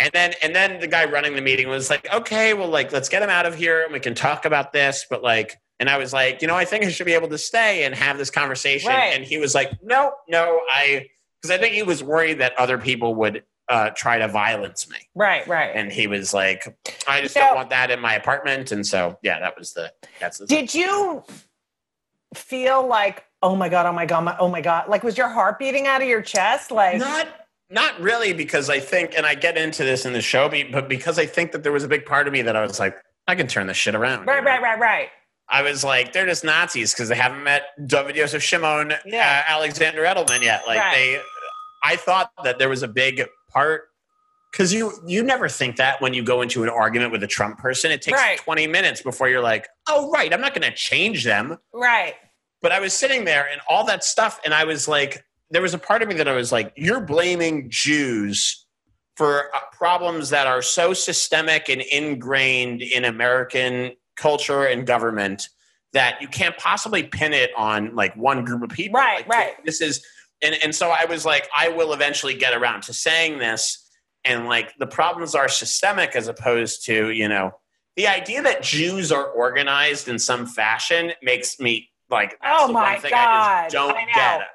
and 0.00 0.10
then 0.12 0.32
and 0.42 0.54
then 0.54 0.80
the 0.80 0.86
guy 0.86 1.04
running 1.04 1.34
the 1.36 1.42
meeting 1.42 1.68
was 1.68 1.90
like 1.90 2.10
okay 2.12 2.54
well 2.54 2.68
like 2.68 2.90
let's 2.92 3.08
get 3.08 3.22
him 3.22 3.28
out 3.30 3.44
of 3.46 3.54
here 3.54 3.82
and 3.84 3.92
we 3.92 4.00
can 4.00 4.14
talk 4.14 4.44
about 4.44 4.72
this 4.72 5.04
but 5.10 5.22
like 5.22 5.56
and 5.80 5.90
i 5.90 5.98
was 5.98 6.12
like 6.12 6.40
you 6.40 6.48
know 6.48 6.54
i 6.54 6.64
think 6.64 6.84
i 6.84 6.88
should 6.88 7.04
be 7.06 7.12
able 7.14 7.28
to 7.28 7.36
stay 7.38 7.84
and 7.84 7.94
have 7.94 8.16
this 8.16 8.30
conversation 8.30 8.88
Right. 8.88 9.12
and 9.14 9.24
he 9.24 9.38
was 9.38 9.54
like 9.54 9.72
no 9.82 10.12
no 10.28 10.60
i 10.72 11.06
because 11.42 11.54
i 11.54 11.58
think 11.60 11.74
he 11.74 11.82
was 11.82 12.02
worried 12.02 12.38
that 12.40 12.56
other 12.58 12.78
people 12.78 13.14
would 13.16 13.44
uh, 13.70 13.90
try 13.90 14.16
to 14.16 14.28
violence 14.28 14.88
me 14.88 14.96
Right, 15.14 15.46
right. 15.46 15.72
and 15.74 15.92
he 15.92 16.06
was 16.06 16.32
like, 16.32 16.64
"I 17.06 17.20
just 17.20 17.34
So- 17.34 17.40
don't 17.40 17.54
want 17.54 17.68
that 17.68 17.90
in 17.90 18.00
my 18.00 18.14
apartment." 18.14 18.72
And 18.72 18.86
so, 18.86 19.18
yeah, 19.22 19.38
that 19.40 19.58
was 19.58 19.74
the 19.74 19.92
that's 20.18 20.38
the 20.38 20.46
Did 20.46 20.74
you 20.74 21.22
feel 22.34 22.86
like, 22.86 23.24
oh 23.42 23.54
my 23.56 23.68
God, 23.68 23.86
oh 23.86 23.92
my 23.92 24.06
God, 24.06 24.24
my, 24.24 24.36
oh 24.38 24.48
my 24.48 24.60
God? 24.60 24.88
Like, 24.88 25.02
was 25.02 25.16
your 25.16 25.28
heart 25.28 25.58
beating 25.58 25.86
out 25.86 26.02
of 26.02 26.08
your 26.08 26.22
chest? 26.22 26.70
Like, 26.70 26.98
not 26.98 27.28
not 27.70 28.00
really 28.00 28.32
because 28.32 28.70
I 28.70 28.80
think, 28.80 29.12
and 29.16 29.26
I 29.26 29.34
get 29.34 29.58
into 29.58 29.84
this 29.84 30.06
in 30.06 30.14
the 30.14 30.22
show, 30.22 30.48
but 30.72 30.88
because 30.88 31.18
I 31.18 31.26
think 31.26 31.52
that 31.52 31.62
there 31.62 31.72
was 31.72 31.84
a 31.84 31.88
big 31.88 32.06
part 32.06 32.26
of 32.26 32.32
me 32.32 32.40
that 32.42 32.56
I 32.56 32.62
was 32.62 32.80
like, 32.80 32.96
I 33.26 33.34
can 33.34 33.46
turn 33.46 33.66
this 33.66 33.76
shit 33.76 33.94
around. 33.94 34.26
right, 34.26 34.36
you 34.36 34.42
know? 34.42 34.50
right, 34.50 34.62
right, 34.62 34.78
right. 34.78 35.08
I 35.50 35.62
was 35.62 35.84
like, 35.84 36.12
they're 36.14 36.26
just 36.26 36.44
Nazis 36.44 36.94
because 36.94 37.08
they 37.10 37.14
haven't 37.16 37.42
met 37.42 37.64
David 37.86 38.16
Joseph 38.16 38.42
Shimon, 38.42 38.94
Yeah. 39.04 39.44
uh, 39.48 39.52
Alexander 39.52 40.02
Edelman 40.02 40.42
yet. 40.42 40.62
Like 40.66 40.78
Right. 40.78 40.94
they, 40.94 41.20
I 41.84 41.96
thought 41.96 42.30
that 42.44 42.58
there 42.58 42.68
was 42.70 42.82
a 42.82 42.88
big 42.88 43.24
part 43.50 43.88
because 44.52 44.72
you 44.72 44.92
you 45.06 45.22
never 45.22 45.48
think 45.48 45.76
that 45.76 46.00
when 46.00 46.14
you 46.14 46.22
go 46.22 46.42
into 46.42 46.62
an 46.62 46.68
argument 46.68 47.12
with 47.12 47.22
a 47.22 47.26
Trump 47.26 47.58
person, 47.58 47.90
it 47.90 48.02
takes 48.02 48.18
Right. 48.18 48.38
twenty 48.38 48.66
minutes 48.66 49.02
before 49.02 49.28
you're 49.28 49.42
like, 49.42 49.68
oh 49.88 50.10
right, 50.10 50.32
I'm 50.32 50.40
not 50.40 50.54
going 50.54 50.68
to 50.68 50.74
change 50.76 51.24
them. 51.24 51.58
Right. 51.72 52.14
But 52.62 52.72
I 52.72 52.80
was 52.80 52.92
sitting 52.92 53.24
there 53.24 53.46
and 53.50 53.60
all 53.68 53.84
that 53.86 54.02
stuff, 54.04 54.40
and 54.44 54.52
I 54.52 54.64
was 54.64 54.88
like, 54.88 55.24
there 55.50 55.62
was 55.62 55.74
a 55.74 55.78
part 55.78 56.02
of 56.02 56.08
me 56.08 56.14
that 56.16 56.26
I 56.28 56.32
was 56.32 56.50
like, 56.50 56.72
you're 56.76 57.00
blaming 57.00 57.70
Jews 57.70 58.66
for 59.16 59.54
uh, 59.54 59.60
problems 59.72 60.30
that 60.30 60.46
are 60.46 60.62
so 60.62 60.92
systemic 60.92 61.68
and 61.68 61.80
ingrained 61.82 62.82
in 62.82 63.04
American 63.04 63.92
culture 64.16 64.64
and 64.64 64.86
government 64.86 65.48
that 65.92 66.20
you 66.20 66.28
can't 66.28 66.56
possibly 66.58 67.02
pin 67.04 67.32
it 67.32 67.50
on 67.56 67.94
like 67.94 68.14
one 68.16 68.44
group 68.44 68.62
of 68.62 68.70
people. 68.70 68.98
Right, 69.00 69.26
Like, 69.26 69.28
right. 69.28 69.64
This 69.64 69.80
is, 69.80 70.04
and, 70.42 70.54
and 70.62 70.74
so 70.74 70.90
I 70.90 71.04
was 71.06 71.24
like, 71.24 71.48
I 71.56 71.68
will 71.68 71.92
eventually 71.92 72.34
get 72.34 72.54
around 72.54 72.82
to 72.84 72.92
saying 72.92 73.38
this. 73.38 73.87
And 74.28 74.46
like 74.46 74.74
the 74.78 74.86
problems 74.86 75.34
are 75.34 75.48
systemic 75.48 76.14
as 76.14 76.28
opposed 76.28 76.84
to, 76.86 77.10
you 77.10 77.28
know, 77.28 77.52
the 77.96 78.06
idea 78.06 78.42
that 78.42 78.62
Jews 78.62 79.10
are 79.10 79.26
organized 79.26 80.08
in 80.08 80.18
some 80.18 80.46
fashion 80.46 81.12
makes 81.22 81.58
me 81.58 81.90
like, 82.10 82.38
that's 82.42 82.62
Oh 82.62 82.72
my 82.72 82.98
thing 82.98 83.12
I 83.14 83.66
just 83.66 83.74
God, 83.74 83.86
don't 83.86 83.96
I 83.96 84.04
know. 84.04 84.12
get. 84.14 84.48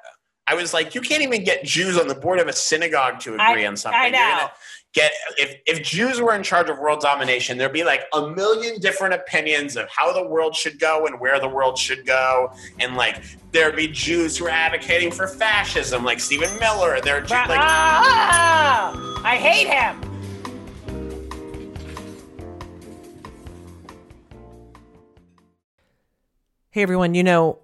I 0.46 0.54
was 0.54 0.74
like, 0.74 0.94
you 0.94 1.00
can't 1.00 1.22
even 1.22 1.42
get 1.42 1.64
Jews 1.64 1.96
on 1.98 2.06
the 2.06 2.14
board 2.14 2.38
of 2.38 2.48
a 2.48 2.52
synagogue 2.52 3.18
to 3.20 3.32
agree 3.34 3.64
I, 3.64 3.66
on 3.66 3.76
something. 3.76 3.98
I 3.98 4.10
know. 4.10 4.48
Get 4.92 5.10
if 5.38 5.56
if 5.66 5.82
Jews 5.82 6.20
were 6.20 6.36
in 6.36 6.44
charge 6.44 6.68
of 6.70 6.78
world 6.78 7.00
domination, 7.00 7.58
there'd 7.58 7.72
be 7.72 7.82
like 7.82 8.02
a 8.12 8.28
million 8.28 8.78
different 8.78 9.14
opinions 9.14 9.76
of 9.76 9.88
how 9.88 10.12
the 10.12 10.24
world 10.24 10.54
should 10.54 10.78
go 10.78 11.06
and 11.06 11.18
where 11.18 11.40
the 11.40 11.48
world 11.48 11.76
should 11.76 12.06
go, 12.06 12.52
and 12.78 12.94
like 12.94 13.20
there'd 13.50 13.74
be 13.74 13.88
Jews 13.88 14.36
who 14.36 14.46
are 14.46 14.50
advocating 14.50 15.10
for 15.10 15.26
fascism, 15.26 16.04
like 16.04 16.20
Stephen 16.20 16.56
Miller. 16.60 17.00
There, 17.00 17.22
like 17.22 17.58
I 17.58 19.36
hate 19.36 19.66
him. 19.66 20.00
Hey 26.70 26.82
everyone, 26.82 27.14
you 27.14 27.24
know 27.24 27.63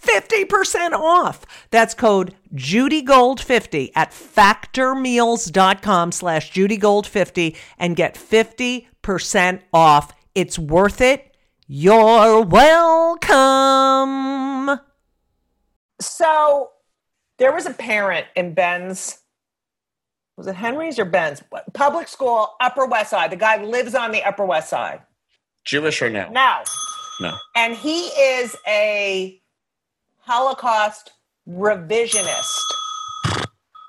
50% 0.00 0.92
off. 0.92 1.44
That's 1.70 1.94
code 1.94 2.34
JudyGold50 2.54 3.92
at 3.94 4.12
factormeals.com 4.12 6.12
slash 6.12 6.52
JudyGold50 6.52 7.56
and 7.78 7.96
get 7.96 8.14
50% 8.14 9.62
off. 9.72 10.12
It's 10.34 10.58
worth 10.58 11.00
it. 11.00 11.34
You're 11.66 12.42
welcome. 12.42 14.00
So 16.00 16.70
there 17.38 17.52
was 17.52 17.66
a 17.66 17.72
parent 17.72 18.26
in 18.34 18.54
Ben's, 18.54 19.18
was 20.36 20.46
it 20.46 20.56
Henry's 20.56 20.98
or 20.98 21.04
Ben's? 21.04 21.42
Public 21.74 22.08
school, 22.08 22.54
Upper 22.60 22.86
West 22.86 23.10
Side. 23.10 23.30
The 23.30 23.36
guy 23.36 23.62
lives 23.62 23.94
on 23.94 24.12
the 24.12 24.22
Upper 24.24 24.44
West 24.44 24.70
Side. 24.70 25.02
Jewish 25.64 26.02
or 26.02 26.10
no? 26.10 26.28
No. 26.30 26.62
No. 27.20 27.36
And 27.54 27.76
he 27.76 28.06
is 28.06 28.56
a 28.66 29.39
Holocaust 30.30 31.10
revisionist. 31.48 32.62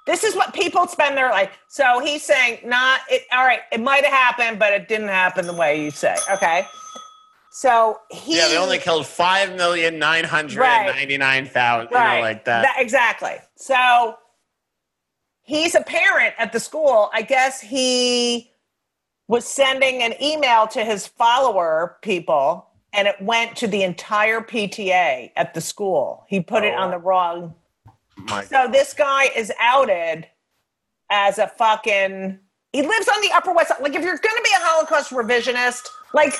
This 0.08 0.23
is 0.23 0.36
what 0.36 0.56
people 0.56 0.88
spend 0.88 1.15
their 1.15 1.30
life. 1.30 1.51
So 1.67 1.99
he's 1.99 2.23
saying, 2.23 2.67
not 2.67 3.01
it. 3.12 3.21
All 3.32 3.45
right, 3.45 3.60
it 3.71 3.80
might 3.80 4.04
have 4.04 4.12
happened, 4.12 4.58
but 4.58 4.73
it 4.73 4.88
didn't 4.88 5.10
happen 5.10 5.45
the 5.45 5.54
way 5.54 5.84
you 5.84 5.91
say. 5.91 6.15
Okay. 6.32 6.65
So 7.51 7.99
he. 8.10 8.38
Yeah, 8.38 8.47
they 8.47 8.58
only 8.58 8.80
killed 8.80 9.06
five 9.06 9.56
million 9.56 9.99
nine 9.99 10.23
hundred 10.23 10.62
ninety 10.62 11.15
nine 11.17 11.45
thousand. 11.45 11.93
Right. 11.93 12.15
You 12.15 12.21
know, 12.21 12.27
like 12.27 12.45
that. 12.45 12.63
that. 12.63 12.77
Exactly. 12.80 13.36
So 13.56 14.15
he's 15.43 15.75
a 15.75 15.82
parent 15.82 16.34
at 16.39 16.54
the 16.54 16.60
school. 16.60 17.12
I 17.13 17.21
guess 17.21 17.62
he 17.62 18.49
was 19.27 19.45
sending 19.45 20.01
an 20.01 20.15
email 20.19 20.65
to 20.69 20.84
his 20.84 21.06
follower 21.06 21.97
people 22.01 22.71
and 22.93 23.08
it 23.08 23.15
went 23.21 23.56
to 23.58 23.67
the 23.67 23.84
entire 23.84 24.41
PTA 24.41 25.32
at 25.36 25.54
the 25.54 25.62
school. 25.62 26.25
He 26.27 26.41
put 26.41 26.63
oh. 26.63 26.67
it 26.67 26.73
on 26.73 26.91
the 26.91 26.97
wrong. 26.97 27.56
My 28.17 28.43
so 28.43 28.67
this 28.71 28.93
guy 28.93 29.25
is 29.36 29.51
outed 29.60 30.27
as 31.10 31.38
a 31.38 31.47
fucking. 31.47 32.39
He 32.73 32.82
lives 32.82 33.08
on 33.08 33.21
the 33.21 33.32
Upper 33.34 33.54
West 33.54 33.69
Side. 33.69 33.82
Like, 33.82 33.95
if 33.95 34.01
you're 34.01 34.17
going 34.17 34.36
to 34.36 34.43
be 34.43 34.49
a 34.56 34.62
Holocaust 34.62 35.12
revisionist, 35.12 35.88
like, 36.13 36.34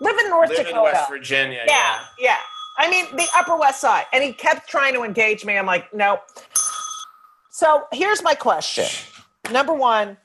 live 0.00 0.16
in 0.18 0.30
North 0.30 0.48
live 0.48 0.58
Dakota, 0.58 0.76
in 0.76 0.82
West 0.82 1.10
Virginia. 1.10 1.64
Yeah, 1.66 1.74
yeah, 1.76 2.00
yeah. 2.18 2.38
I 2.78 2.90
mean, 2.90 3.04
the 3.16 3.26
Upper 3.34 3.56
West 3.56 3.80
Side, 3.80 4.04
and 4.12 4.22
he 4.22 4.32
kept 4.32 4.68
trying 4.68 4.94
to 4.94 5.02
engage 5.02 5.44
me. 5.44 5.56
I'm 5.56 5.66
like, 5.66 5.92
no. 5.94 6.20
So 7.50 7.84
here's 7.92 8.22
my 8.22 8.34
question. 8.34 8.86
Number 9.50 9.74
one, 9.74 10.16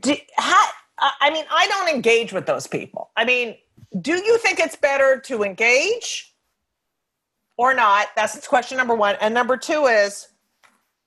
do, 0.00 0.14
how, 0.36 0.66
I 0.98 1.30
mean, 1.30 1.44
I 1.50 1.66
don't 1.66 1.88
engage 1.88 2.32
with 2.32 2.46
those 2.46 2.66
people. 2.66 3.10
I 3.16 3.24
mean, 3.24 3.56
do 4.00 4.12
you 4.12 4.38
think 4.38 4.58
it's 4.58 4.76
better 4.76 5.20
to 5.20 5.42
engage 5.42 6.34
or 7.56 7.74
not? 7.74 8.08
That's 8.16 8.46
question 8.46 8.78
number 8.78 8.94
one. 8.94 9.16
And 9.20 9.34
number 9.34 9.56
two 9.56 9.86
is, 9.86 10.28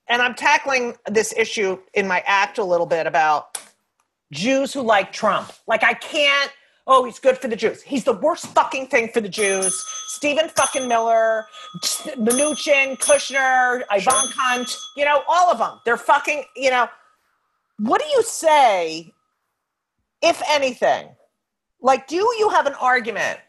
and 0.08 0.22
I'm 0.22 0.36
tackling 0.36 0.96
this 1.08 1.34
issue 1.36 1.80
in 1.94 2.08
my 2.08 2.24
act 2.28 2.58
a 2.58 2.64
little 2.64 2.86
bit 2.86 3.08
about 3.08 3.58
Jews 4.32 4.72
who 4.74 4.82
like 4.82 5.12
Trump. 5.12 5.52
Like, 5.68 5.84
I 5.84 5.94
can't, 5.94 6.52
oh, 6.86 7.06
he's 7.06 7.18
good 7.18 7.38
for 7.40 7.48
the 7.48 7.56
Jews. 7.56 7.82
He's 7.82 8.04
the 8.04 8.14
worst 8.14 8.46
fucking 8.48 8.88
thing 8.88 9.10
for 9.10 9.20
the 9.20 9.30
Jews. 9.30 9.84
Stephen 10.08 10.50
fucking 10.50 10.88
Miller, 10.88 11.46
Mnuchin, 11.84 13.00
Kushner, 13.00 13.82
Ivan 13.90 14.02
sure. 14.02 14.34
Hunt, 14.36 14.76
you 14.96 15.06
know, 15.06 15.24
all 15.28 15.50
of 15.50 15.58
them. 15.58 15.80
They're 15.86 15.98
fucking, 15.98 16.44
you 16.56 16.70
know. 16.70 16.88
What 17.80 18.00
do 18.00 18.08
you 18.08 18.24
say, 18.24 19.12
if 20.22 20.42
anything, 20.50 21.10
like, 21.86 22.08
do 22.08 22.16
you 22.16 22.50
have 22.50 22.66
an 22.66 22.74
argument 22.82 23.40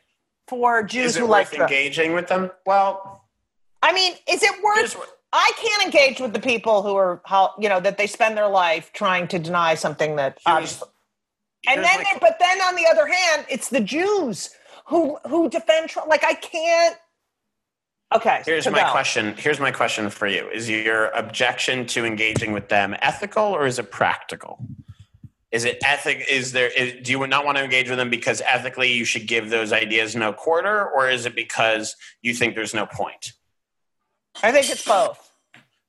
for 0.46 0.82
Jews 0.82 1.12
is 1.12 1.16
it 1.16 1.20
who 1.20 1.26
worth 1.26 1.52
like 1.52 1.60
engaging 1.60 2.12
with 2.12 2.28
them? 2.28 2.50
Well, 2.66 3.24
I 3.82 3.94
mean, 3.94 4.12
is 4.28 4.42
it 4.42 4.62
worth? 4.62 4.94
I 5.32 5.52
can't 5.56 5.84
engage 5.84 6.20
with 6.20 6.34
the 6.34 6.38
people 6.38 6.82
who 6.82 6.94
are, 6.96 7.22
how 7.24 7.54
you 7.58 7.70
know, 7.70 7.80
that 7.80 7.96
they 7.96 8.06
spend 8.06 8.36
their 8.36 8.48
life 8.48 8.92
trying 8.92 9.26
to 9.28 9.38
deny 9.38 9.74
something 9.74 10.16
that. 10.16 10.38
Here's, 10.46 10.82
and 11.66 11.82
then, 11.82 11.98
like, 11.98 12.20
but 12.20 12.36
then 12.38 12.60
on 12.60 12.76
the 12.76 12.86
other 12.86 13.06
hand, 13.06 13.46
it's 13.48 13.70
the 13.70 13.80
Jews 13.80 14.50
who 14.86 15.16
who 15.26 15.48
defend 15.48 15.88
Trump. 15.88 16.08
Like, 16.08 16.22
I 16.22 16.34
can't. 16.34 16.96
Okay. 18.14 18.42
Here's 18.44 18.66
my 18.66 18.82
go. 18.82 18.90
question. 18.90 19.34
Here's 19.38 19.58
my 19.58 19.70
question 19.70 20.10
for 20.10 20.26
you: 20.26 20.46
Is 20.50 20.68
your 20.68 21.06
objection 21.08 21.86
to 21.86 22.04
engaging 22.04 22.52
with 22.52 22.68
them 22.68 22.94
ethical 23.00 23.44
or 23.44 23.66
is 23.66 23.78
it 23.78 23.90
practical? 23.90 24.58
Is 25.52 25.64
it 25.64 25.78
ethic? 25.84 26.24
Is 26.28 26.52
there? 26.52 26.68
Is, 26.68 26.94
do 27.02 27.12
you 27.12 27.26
not 27.26 27.44
want 27.44 27.56
to 27.58 27.64
engage 27.64 27.88
with 27.88 27.98
them 27.98 28.10
because 28.10 28.42
ethically 28.42 28.92
you 28.92 29.04
should 29.04 29.26
give 29.26 29.48
those 29.48 29.72
ideas 29.72 30.16
no 30.16 30.32
quarter, 30.32 30.88
or 30.90 31.08
is 31.08 31.24
it 31.24 31.34
because 31.34 31.94
you 32.20 32.34
think 32.34 32.54
there's 32.54 32.74
no 32.74 32.86
point? 32.86 33.32
I 34.42 34.52
think 34.52 34.68
it's 34.68 34.84
both. 34.84 35.30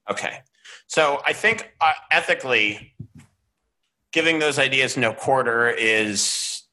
Okay, 0.09 0.39
so 0.87 1.21
I 1.25 1.33
think 1.33 1.73
uh, 1.81 1.93
ethically, 2.11 2.93
giving 4.13 4.39
those 4.39 4.59
ideas 4.59 4.95
no 4.95 5.13
quarter 5.13 5.69
is 5.69 6.63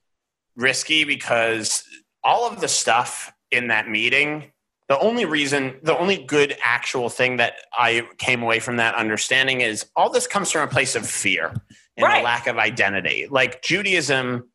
risky 0.56 1.04
because 1.04 1.84
all 2.22 2.48
of 2.48 2.60
the 2.60 2.68
stuff 2.68 3.32
in 3.50 3.68
that 3.68 3.88
meeting, 3.88 4.52
the 4.88 4.98
only 4.98 5.24
reason, 5.24 5.76
the 5.82 5.96
only 5.98 6.24
good 6.24 6.56
actual 6.64 7.08
thing 7.08 7.38
that 7.38 7.54
I 7.78 8.06
came 8.18 8.42
away 8.42 8.60
from 8.60 8.76
that 8.78 8.94
understanding 8.94 9.60
is 9.62 9.86
all 9.96 10.10
this 10.10 10.26
comes 10.26 10.50
from 10.52 10.62
a 10.62 10.70
place 10.70 10.94
of 10.94 11.08
fear 11.08 11.54
and 11.96 12.04
Right. 12.04 12.20
a 12.20 12.24
lack 12.24 12.46
of 12.46 12.58
identity. 12.58 13.26
Like 13.30 13.62
Judaism, 13.62 14.48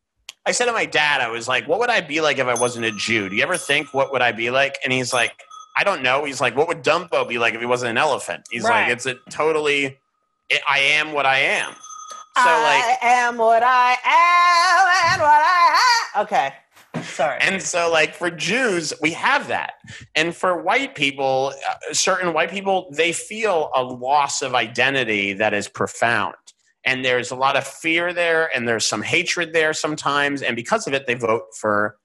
I 0.46 0.52
said 0.52 0.66
to 0.66 0.74
my 0.74 0.86
dad, 0.86 1.22
I 1.22 1.30
was 1.30 1.48
like, 1.48 1.68
what 1.68 1.80
would 1.80 1.90
I 1.90 2.02
be 2.02 2.22
like 2.22 2.38
if 2.40 2.48
I 2.48 2.54
wasn't 2.56 2.86
a 2.86 2.92
Jew? 2.92 3.30
Do 3.30 3.36
you 3.36 3.44
ever 3.44 3.58
think 3.58 3.94
what 3.94 4.12
would 4.12 4.22
I 4.22 4.32
be 4.32 4.52
like? 4.52 4.78
And 4.84 4.94
he's 4.94 5.14
like, 5.14 5.34
I 5.78 5.84
don't 5.84 6.04
know. 6.04 6.26
He's 6.26 6.42
like, 6.42 6.56
what 6.56 6.68
would 6.68 6.84
Dumbo 6.84 7.28
be 7.28 7.40
like 7.40 7.54
if 7.56 7.60
he 7.60 7.66
wasn't 7.66 7.92
an 7.92 7.98
elephant? 7.98 8.44
He's 8.52 8.64
Right. 8.64 8.84
like, 8.84 8.94
it's 8.94 9.06
a 9.08 9.16
totally, 9.30 10.00
I 10.52 10.60
I 10.68 10.80
am 10.80 11.14
what 11.14 11.26
I 11.26 11.40
am. 11.40 11.74
So 12.38 12.44
I 12.46 12.86
like, 12.90 13.04
am 13.04 13.38
what 13.38 13.64
I 13.64 13.92
am 14.06 15.14
and 15.14 15.22
what 15.22 15.42
I 15.44 15.80
am. 16.16 16.24
Okay. 16.24 16.54
Sorry. 17.20 17.38
And 17.42 17.62
so, 17.62 17.92
like 17.92 18.16
for 18.16 18.32
Jews, 18.32 18.94
we 19.02 19.12
have 19.12 19.50
that, 19.50 19.74
and 20.16 20.34
for 20.34 20.64
white 20.64 20.96
people, 20.96 21.52
uh, 21.70 21.94
certain 21.94 22.34
white 22.34 22.50
people, 22.50 22.88
they 22.96 23.12
feel 23.12 23.72
a 23.76 23.84
loss 23.84 24.42
of 24.42 24.56
identity 24.56 25.34
that 25.34 25.54
is 25.54 25.68
profound, 25.68 26.36
and 26.86 27.04
there's 27.04 27.30
a 27.30 27.36
lot 27.36 27.58
of 27.58 27.68
fear 27.68 28.14
there, 28.14 28.50
and 28.56 28.70
there's 28.70 28.86
some 28.86 29.02
hatred 29.02 29.52
there 29.52 29.74
sometimes, 29.74 30.42
and 30.42 30.56
because 30.56 30.88
of 30.88 30.94
it, 30.94 31.08
they 31.08 31.14
vote 31.14 31.44
for 31.60 31.98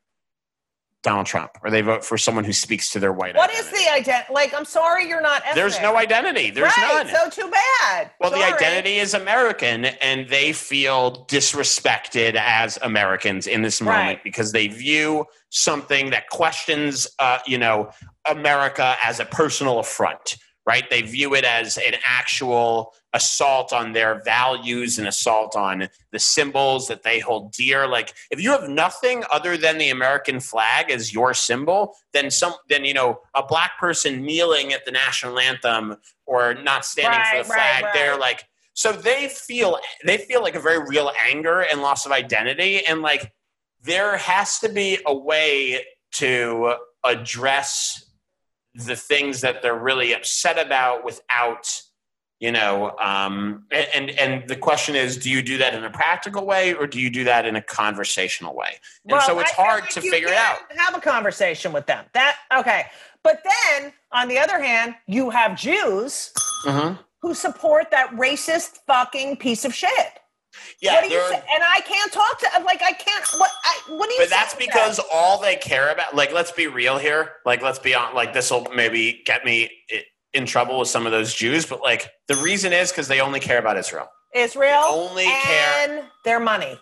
Donald 1.05 1.27
Trump 1.27 1.53
or 1.63 1.71
they 1.71 1.83
vote 1.83 2.05
for 2.05 2.19
someone 2.19 2.43
who 2.45 2.53
speaks 2.53 2.91
to 2.91 2.99
their 2.99 3.13
white. 3.13 3.37
what 3.37 3.51
is 3.53 3.61
identity. 3.69 3.85
the 3.85 3.93
identity? 3.93 4.33
Like, 4.35 4.53
I'm 4.55 4.65
sorry 4.65 5.07
you're 5.07 5.21
not 5.21 5.43
ethnic. 5.43 5.55
There's 5.55 5.81
no 5.81 5.97
identity. 5.97 6.51
There's 6.51 6.77
right, 6.77 7.07
none. 7.07 7.15
So 7.15 7.43
too 7.43 7.51
bad. 7.51 8.11
Well, 8.19 8.31
the 8.31 8.43
identity 8.43 8.97
is 8.97 9.15
American, 9.15 9.85
and 9.85 10.29
they 10.29 10.53
feel 10.53 11.27
disrespected 11.27 12.35
as 12.37 12.79
Americans 12.83 13.47
in 13.47 13.63
this 13.63 13.81
moment 13.81 14.07
Right. 14.07 14.25
because 14.25 14.51
they 14.53 14.67
view 14.67 15.27
something 15.51 16.11
that 16.11 16.29
questions, 16.31 17.07
uh, 17.21 17.39
you 17.47 17.59
know, 17.59 17.91
America 18.27 18.97
as 19.05 19.21
a 19.21 19.25
personal 19.25 19.79
affront. 19.79 20.37
Right? 20.67 20.89
They 20.89 21.03
view 21.03 21.35
it 21.35 21.45
as 21.45 21.77
an 21.77 21.95
actual 22.07 22.95
assault 23.15 23.73
on 23.73 23.93
their 23.93 24.21
values, 24.25 24.99
and 24.99 25.09
assault 25.09 25.57
on 25.57 25.89
the 26.11 26.19
symbols 26.19 26.89
that 26.89 27.03
they 27.03 27.19
hold 27.19 27.53
dear. 27.53 27.87
Like, 27.87 28.13
if 28.31 28.41
you 28.43 28.51
have 28.51 28.69
nothing 28.69 29.25
other 29.33 29.57
than 29.57 29.79
the 29.79 29.89
American 29.89 30.41
flag 30.41 30.91
as 30.91 31.15
your 31.15 31.33
symbol, 31.33 31.95
then 32.13 32.31
some, 32.31 32.55
then 32.69 32.85
you 32.85 32.93
know, 32.93 33.21
a 33.35 33.43
black 33.43 33.79
person 33.79 34.23
kneeling 34.23 34.73
at 34.73 34.85
the 34.85 34.91
national 34.93 35.39
anthem 35.39 35.97
or 36.27 36.55
not 36.55 36.85
standing 36.85 37.21
for 37.21 37.37
Right, 37.37 37.43
the 37.45 37.49
right, 37.49 37.57
flag, 37.57 37.85
right. 37.85 37.95
they're 37.95 38.19
like 38.19 38.45
so 38.75 38.93
they 38.93 39.29
feel 39.29 39.79
they 40.05 40.19
feel 40.19 40.43
like 40.43 40.57
a 40.57 40.61
very 40.61 40.85
real 40.89 41.13
anger 41.31 41.61
and 41.61 41.81
loss 41.81 42.07
of 42.07 42.13
identity 42.13 42.85
and 42.87 43.03
like 43.03 43.33
there 43.83 44.17
has 44.17 44.59
to 44.61 44.69
be 44.69 44.99
a 45.07 45.15
way 45.15 45.85
to 46.13 46.75
address 47.05 48.11
the 48.75 48.97
things 48.97 49.43
that 49.43 49.63
they're 49.63 49.79
really 49.79 50.13
upset 50.13 50.65
about 50.65 51.05
without 51.05 51.83
you 52.41 52.51
know 52.53 52.97
um, 52.99 53.65
and 53.71 54.11
and 54.11 54.49
the 54.49 54.57
question 54.57 54.95
is 54.97 55.17
do 55.17 55.31
you 55.31 55.41
do 55.43 55.57
that 55.59 55.75
in 55.75 55.85
a 55.85 55.91
practical 55.91 56.45
way 56.47 56.75
or 56.75 56.87
do 56.87 57.01
you 57.01 57.09
do 57.11 57.25
that 57.25 57.47
in 57.47 57.57
a 57.57 57.63
conversational 57.63 58.55
way 58.55 58.77
and 59.05 59.13
Well, 59.13 59.21
so 59.23 59.39
it's 59.39 59.53
I 59.53 59.63
hard 59.63 59.81
like 59.83 59.91
to 59.91 60.01
figure 60.01 60.29
it 60.29 60.35
out 60.35 60.59
Have 60.77 60.97
a 60.97 61.01
conversation 61.01 61.73
with 61.73 61.87
them. 61.87 62.05
That 62.13 62.37
okay. 62.57 62.87
But 63.23 63.43
then, 63.43 63.93
on 64.13 64.29
the 64.29 64.39
other 64.39 64.61
hand, 64.63 64.97
you 65.07 65.31
have 65.31 65.57
Jews 65.57 66.31
Mhm. 66.67 66.99
who 67.23 67.33
support 67.35 67.91
that 67.91 68.11
racist 68.11 68.79
fucking 68.87 69.37
piece 69.39 69.65
of 69.65 69.75
shit. 69.75 70.13
yeah 70.83 70.95
what 70.95 71.05
do 71.09 71.11
you 71.15 71.21
say? 71.31 71.37
And 71.55 71.63
I 71.77 71.81
can't 71.81 72.13
talk 72.13 72.39
to 72.41 72.47
like 72.65 72.83
I 72.83 72.93
can't. 72.93 73.25
What? 73.39 73.51
I, 73.65 73.75
what 73.97 74.09
do 74.09 74.15
you? 74.15 74.21
Say? 74.21 74.25
But 74.27 74.31
that's 74.31 74.55
because 74.55 74.97
that? 74.99 75.07
all 75.13 75.41
they 75.41 75.57
care 75.57 75.91
about 75.91 76.15
like 76.15 76.33
let's 76.33 76.53
be 76.53 76.67
real 76.67 76.99
here 76.99 77.33
like 77.47 77.63
let's 77.63 77.79
be 77.79 77.95
on 77.95 78.15
like 78.15 78.33
this 78.35 78.51
will 78.51 78.67
maybe 78.75 79.23
get 79.25 79.45
me 79.45 79.71
in 80.35 80.47
trouble 80.47 80.79
with 80.79 80.89
some 80.89 81.07
of 81.07 81.13
those 81.13 81.33
jews 81.35 81.65
but 81.67 81.81
like 81.81 82.11
the 82.29 82.37
reason 82.37 82.73
is 82.73 82.91
because 82.91 83.09
they 83.09 83.21
only 83.21 83.41
care 83.41 83.59
about 83.59 83.79
israel 83.79 84.09
Israel 84.35 84.83
only 84.89 85.27
and 85.27 85.33
care- 85.43 86.11
their 86.25 86.41
money. 86.41 86.77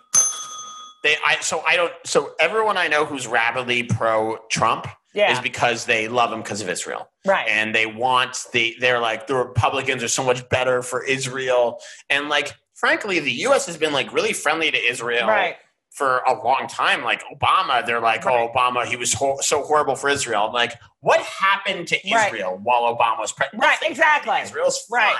they 1.05 1.17
i 1.27 1.37
so 1.41 1.63
i 1.67 1.77
don't 1.77 1.93
so 2.05 2.33
everyone 2.41 2.77
i 2.79 2.89
know 2.89 3.05
who's 3.05 3.27
rabidly 3.27 3.83
pro 3.83 4.39
trump 4.51 4.87
Yeah. 5.15 5.33
is 5.33 5.41
because 5.41 5.85
they 5.85 6.09
love 6.09 6.33
him 6.33 6.41
because 6.43 6.61
of 6.63 6.69
israel 6.69 7.09
Right. 7.27 7.47
and 7.49 7.75
they 7.75 7.87
want 7.87 8.47
the 8.53 8.75
they're 8.81 9.01
like 9.01 9.27
the 9.27 9.35
republicans 9.37 10.03
are 10.03 10.09
so 10.09 10.25
much 10.25 10.49
better 10.49 10.83
for 10.83 11.05
israel 11.05 11.79
and 12.09 12.29
like 12.29 12.55
frankly 12.75 13.21
the 13.21 13.33
us 13.33 13.67
has 13.67 13.77
been 13.77 13.93
like 13.93 14.13
really 14.13 14.33
friendly 14.33 14.71
to 14.71 14.79
israel 14.79 15.29
right. 15.29 15.57
For 15.93 16.19
a 16.27 16.33
long 16.43 16.67
time. 16.69 17.03
Like 17.05 17.23
Obama, 17.35 17.85
they're 17.85 18.01
like, 18.01 18.25
Right. 18.25 18.49
oh, 18.49 18.53
Obama, 18.57 18.85
he 18.85 18.97
was 18.97 19.13
ho- 19.13 19.39
so 19.41 19.63
horrible 19.63 19.95
for 19.95 20.09
Israel. 20.09 20.45
I'm 20.47 20.53
like, 20.53 20.73
what 21.01 21.21
happened 21.21 21.89
to 21.89 21.99
Right. 22.13 22.27
Israel 22.33 22.59
while 22.63 22.83
Obama 22.97 23.21
was 23.21 23.33
president? 23.33 23.63
Right, 23.63 23.79
exactly. 23.83 24.41
Israel's 24.41 24.81
fine. 24.87 25.15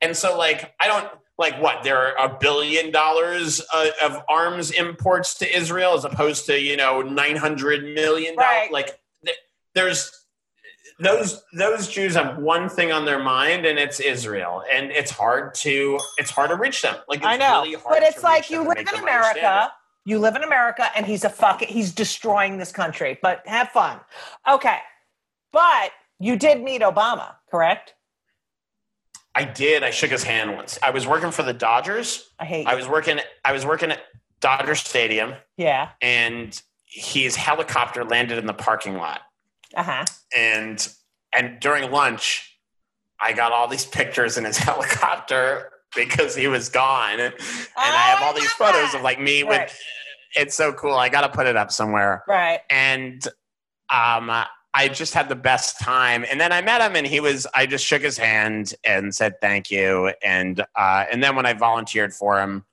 And 0.00 0.16
so, 0.16 0.38
like, 0.38 0.72
I 0.80 0.86
don't 0.86 1.08
like 1.38 1.60
what 1.60 1.82
there 1.82 2.18
are 2.18 2.26
a 2.26 2.38
billion 2.38 2.90
dollars 2.90 3.60
uh, 3.74 3.88
of 4.02 4.22
arms 4.28 4.70
imports 4.70 5.34
to 5.38 5.56
Israel 5.56 5.94
as 5.94 6.04
opposed 6.04 6.46
to 6.46 6.60
you 6.60 6.76
know 6.76 7.02
nine 7.02 7.36
hundred 7.36 7.82
million. 7.94 8.36
dollars. 8.36 8.46
Right. 8.48 8.72
Like, 8.72 8.98
th- 9.24 9.36
there's 9.74 10.12
those 11.00 11.42
those 11.54 11.88
Jews 11.88 12.14
have 12.14 12.38
one 12.38 12.68
thing 12.68 12.92
on 12.92 13.04
their 13.06 13.18
mind, 13.22 13.64
and 13.66 13.78
it's 13.78 14.00
Israel, 14.00 14.62
and 14.72 14.90
it's 14.90 15.10
hard 15.10 15.54
to 15.56 15.98
it's 16.18 16.30
hard 16.30 16.50
to 16.50 16.56
reach 16.56 16.82
them. 16.82 16.96
Like, 17.08 17.18
it's 17.20 17.26
I 17.26 17.36
know. 17.36 17.62
really 17.62 17.74
hard 17.74 17.86
but 17.98 18.02
it's 18.02 18.22
like 18.22 18.50
you 18.50 18.66
live 18.66 18.78
in. 18.78 18.88
America. 19.00 19.72
You 20.04 20.18
live 20.18 20.36
in 20.36 20.42
America, 20.42 20.86
and 20.96 21.04
he's 21.04 21.24
a 21.24 21.28
fucking. 21.28 21.68
He's 21.68 21.92
destroying 21.92 22.58
this 22.58 22.72
country. 22.72 23.18
But 23.20 23.46
have 23.46 23.68
fun. 23.68 24.00
Okay. 24.48 24.78
But 25.52 25.90
you 26.18 26.36
did 26.36 26.62
meet 26.62 26.82
Obama, 26.82 27.34
correct? 27.50 27.94
I 29.34 29.44
did. 29.44 29.82
I 29.82 29.90
shook 29.90 30.10
his 30.10 30.22
hand 30.22 30.54
once. 30.54 30.78
I 30.82 30.90
was 30.90 31.06
working 31.06 31.30
for 31.30 31.42
the 31.42 31.52
Dodgers. 31.52 32.30
I 32.38 32.44
hate. 32.44 32.66
I 32.66 32.74
was 32.74 32.88
working. 32.88 33.20
I 33.44 33.52
was 33.52 33.64
working 33.64 33.90
at 33.90 34.00
Dodger 34.40 34.74
Stadium, 34.74 35.34
yeah. 35.56 35.90
and 36.00 36.60
his 36.86 37.36
helicopter 37.36 38.04
landed 38.04 38.38
in 38.38 38.46
the 38.46 38.54
parking 38.54 38.96
lot. 38.96 39.20
Uh 39.74 39.82
huh. 39.82 40.04
And 40.36 40.88
and 41.32 41.60
during 41.60 41.90
lunch, 41.90 42.58
I 43.20 43.32
got 43.32 43.52
all 43.52 43.68
these 43.68 43.84
pictures 43.84 44.36
in 44.36 44.44
his 44.44 44.56
helicopter 44.58 45.70
because 45.96 46.34
he 46.34 46.46
was 46.48 46.68
gone, 46.68 47.20
and 47.20 47.34
I 47.76 48.10
have 48.10 48.22
all 48.22 48.32
Oh, 48.32 48.36
I 48.36 48.40
these 48.40 48.52
photos 48.52 48.92
that. 48.92 48.98
of 48.98 49.02
like 49.02 49.20
me 49.20 49.42
Right. 49.42 49.62
with. 49.68 49.78
It's 50.36 50.54
so 50.54 50.72
cool. 50.72 50.94
I 50.94 51.08
got 51.08 51.22
to 51.22 51.28
put 51.28 51.46
it 51.48 51.56
up 51.56 51.72
somewhere. 51.72 52.22
Right. 52.28 52.60
and 52.70 53.26
um, 53.88 54.30
I 54.72 54.86
just 54.88 55.12
had 55.14 55.28
the 55.28 55.34
best 55.34 55.80
time. 55.80 56.24
And 56.30 56.40
then 56.40 56.52
I 56.52 56.62
met 56.62 56.80
him, 56.80 56.94
and 56.94 57.04
he 57.06 57.18
was. 57.18 57.46
I 57.54 57.66
just 57.66 57.84
shook 57.84 58.02
his 58.02 58.16
hand 58.16 58.74
and 58.84 59.12
said 59.14 59.40
thank 59.40 59.70
you. 59.70 60.12
And 60.22 60.60
uh, 60.76 61.06
and 61.10 61.22
then 61.22 61.34
when 61.34 61.46
I 61.46 61.54
volunteered 61.54 62.14
for 62.14 62.40
him 62.40 62.64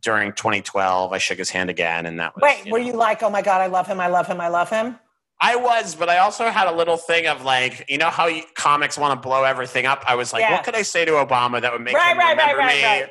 during 0.00 0.32
2012, 0.32 1.12
I 1.12 1.18
shook 1.18 1.38
his 1.38 1.50
hand 1.50 1.70
again, 1.70 2.06
and 2.06 2.18
that 2.18 2.34
was. 2.34 2.42
Wait. 2.42 2.66
you 2.66 2.72
were 2.72 2.80
know. 2.80 2.86
you 2.86 2.92
like, 2.94 3.22
oh 3.22 3.30
my 3.30 3.42
god, 3.42 3.60
I 3.60 3.66
love 3.66 3.86
him, 3.86 4.00
I 4.00 4.08
love 4.08 4.26
him, 4.26 4.40
I 4.40 4.48
love 4.48 4.68
him? 4.68 4.98
I 5.44 5.56
was, 5.56 5.96
but 5.96 6.08
I 6.08 6.18
also 6.18 6.48
had 6.50 6.68
a 6.68 6.72
little 6.72 6.96
thing 6.96 7.26
of 7.26 7.42
like, 7.44 7.84
you 7.88 7.98
know 7.98 8.10
how 8.10 8.28
you, 8.28 8.44
comics 8.54 8.96
want 8.96 9.20
to 9.20 9.28
blow 9.28 9.42
everything 9.42 9.86
up. 9.86 10.04
I 10.06 10.14
was 10.14 10.32
like, 10.32 10.42
Yeah. 10.42 10.52
what 10.52 10.64
could 10.64 10.76
I 10.76 10.82
say 10.82 11.04
to 11.04 11.12
Obama 11.12 11.60
that 11.60 11.72
would 11.72 11.82
make 11.82 11.94
Right, 11.96 12.12
him 12.12 12.18
right, 12.18 12.30
remember 12.30 12.58
right, 12.58 12.76
me? 12.76 12.84
right. 12.84 13.10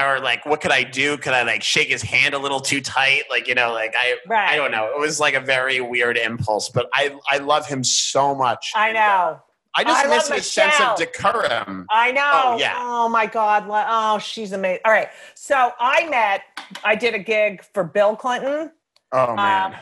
Or 0.00 0.20
like, 0.20 0.46
what 0.46 0.60
could 0.60 0.70
I 0.70 0.84
do? 0.84 1.16
Could 1.18 1.32
I 1.32 1.42
like 1.42 1.64
shake 1.64 1.88
his 1.88 2.02
hand 2.02 2.32
a 2.32 2.38
little 2.38 2.60
too 2.60 2.80
tight? 2.80 3.24
Like, 3.28 3.48
you 3.48 3.56
know, 3.56 3.72
like 3.72 3.94
I. 3.98 4.14
I 4.30 4.54
don't 4.54 4.70
know. 4.70 4.86
It 4.94 5.00
was 5.00 5.18
like 5.18 5.34
a 5.34 5.40
very 5.40 5.80
weird 5.80 6.16
impulse, 6.16 6.68
but 6.68 6.88
I, 6.94 7.18
I 7.28 7.38
love 7.38 7.66
him 7.66 7.82
so 7.82 8.32
much. 8.32 8.70
I 8.76 8.90
uh, 8.90 8.92
know. 8.92 9.42
I 9.74 9.82
just 9.84 10.06
I 10.06 10.08
miss 10.08 10.28
his 10.28 10.50
sense 10.50 10.80
of 10.80 10.96
decorum. 10.96 11.86
I 11.90 12.12
know. 12.12 12.30
Oh, 12.32 12.56
yeah. 12.58 12.74
Oh 12.76 13.08
my 13.08 13.26
God. 13.26 13.64
Oh, 13.68 14.18
she's 14.20 14.52
amazing. 14.52 14.80
All 14.84 14.92
right. 14.92 15.08
So 15.34 15.72
I 15.80 16.08
met, 16.08 16.42
I 16.84 16.94
did 16.94 17.14
a 17.14 17.18
gig 17.18 17.64
for 17.74 17.82
Bill 17.82 18.14
Clinton. 18.14 18.70
Oh 19.10 19.34
man. 19.34 19.74
Um, 19.74 19.80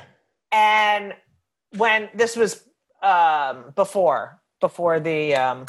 And 0.52 1.14
when 1.76 2.08
this 2.14 2.36
was 2.36 2.64
um, 3.02 3.72
before, 3.74 4.40
before 4.60 5.00
the 5.00 5.34
um, 5.34 5.66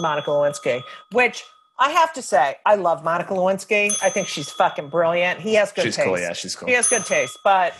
Monica 0.00 0.30
Lewinsky, 0.30 0.82
which 1.12 1.44
I 1.80 1.90
have 1.90 2.12
to 2.14 2.22
say, 2.22 2.56
I 2.66 2.74
love 2.74 3.04
Monica 3.04 3.32
Lewinsky. 3.34 3.96
I 4.02 4.10
think 4.10 4.26
she's 4.26 4.50
fucking 4.50 4.88
brilliant. 4.88 5.40
He 5.40 5.54
has 5.54 5.70
good 5.70 5.84
she's 5.84 5.96
taste. 5.96 6.06
cool. 6.08 6.18
Yeah, 6.18 6.32
she's 6.32 6.56
cool. 6.56 6.68
He 6.68 6.74
has 6.74 6.88
good 6.88 7.04
taste, 7.06 7.38
but 7.44 7.72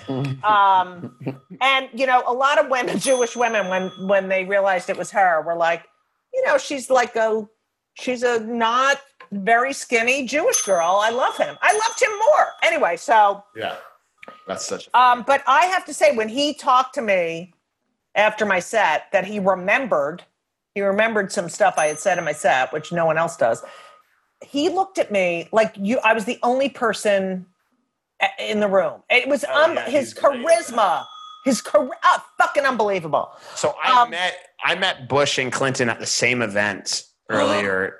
um, 0.44 1.16
and 1.60 1.88
you 1.92 2.06
know, 2.06 2.22
a 2.26 2.32
lot 2.32 2.62
of 2.62 2.70
women, 2.70 2.98
Jewish 3.00 3.34
women, 3.36 3.68
when 3.68 3.88
when 4.06 4.28
they 4.28 4.44
realized 4.44 4.88
it 4.88 4.96
was 4.96 5.10
her, 5.10 5.42
were 5.42 5.56
like, 5.56 5.84
you 6.32 6.44
know, 6.46 6.58
she's 6.58 6.90
like 6.90 7.16
a, 7.16 7.44
she's 7.94 8.22
a 8.22 8.38
not 8.40 9.00
very 9.32 9.72
skinny 9.72 10.26
Jewish 10.26 10.62
girl. 10.62 11.00
I 11.02 11.10
love 11.10 11.36
him. 11.36 11.56
I 11.60 11.72
loved 11.72 12.00
him 12.00 12.10
more. 12.18 12.46
Anyway, 12.62 12.96
so 12.96 13.42
Yeah. 13.56 13.76
That's 14.46 14.66
such. 14.66 14.88
A, 14.88 14.98
um, 14.98 15.24
but 15.26 15.42
I 15.46 15.66
have 15.66 15.84
to 15.86 15.94
say, 15.94 16.14
when 16.16 16.28
he 16.28 16.54
talked 16.54 16.94
to 16.94 17.02
me 17.02 17.52
after 18.14 18.44
my 18.46 18.60
set, 18.60 19.04
that 19.12 19.24
he 19.24 19.38
remembered, 19.38 20.24
he 20.74 20.82
remembered 20.82 21.32
some 21.32 21.48
stuff 21.48 21.74
I 21.78 21.86
had 21.86 21.98
said 21.98 22.18
in 22.18 22.24
my 22.24 22.32
set, 22.32 22.72
which 22.72 22.92
no 22.92 23.06
one 23.06 23.18
else 23.18 23.36
does. 23.36 23.62
He 24.44 24.68
looked 24.68 24.98
at 24.98 25.10
me 25.10 25.48
like 25.52 25.74
you. 25.76 25.98
I 26.04 26.12
was 26.12 26.24
the 26.24 26.38
only 26.42 26.68
person 26.68 27.46
in 28.38 28.60
the 28.60 28.68
room. 28.68 29.02
It 29.10 29.28
was 29.28 29.44
Oh, 29.48 29.64
um, 29.64 29.74
yeah, 29.76 29.84
his 29.88 30.12
he's 30.12 30.14
great 30.14 30.34
at 30.40 30.44
charisma 30.46 31.04
His 31.44 31.60
career, 31.60 31.90
oh, 32.04 32.24
fucking 32.38 32.64
unbelievable. 32.64 33.30
So 33.54 33.74
I 33.82 34.02
Um, 34.02 34.10
met 34.10 34.34
I 34.64 34.74
met 34.74 35.08
Bush 35.08 35.38
and 35.38 35.52
Clinton 35.52 35.88
at 35.88 35.98
the 36.00 36.06
same 36.06 36.42
event 36.42 37.04
earlier 37.30 37.96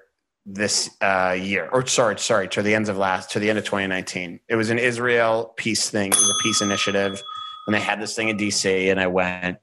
this 0.50 0.90
uh, 1.02 1.36
year, 1.38 1.68
or 1.70 1.86
sorry, 1.86 2.18
sorry, 2.18 2.48
to 2.48 2.62
the 2.62 2.74
end 2.74 2.88
of 2.88 2.96
last 2.96 3.30
to 3.32 3.38
the 3.38 3.50
end 3.50 3.58
of 3.58 3.64
2019. 3.64 4.40
It 4.48 4.56
was 4.56 4.70
an 4.70 4.78
Israel 4.78 5.52
peace 5.56 5.90
thing. 5.90 6.08
It 6.08 6.16
was 6.16 6.30
a 6.30 6.42
peace 6.42 6.62
initiative, 6.62 7.22
and 7.66 7.74
they 7.74 7.80
had 7.80 8.00
this 8.00 8.16
thing 8.16 8.28
in 8.28 8.38
DC, 8.38 8.90
and 8.90 8.98
I 8.98 9.08
went, 9.08 9.58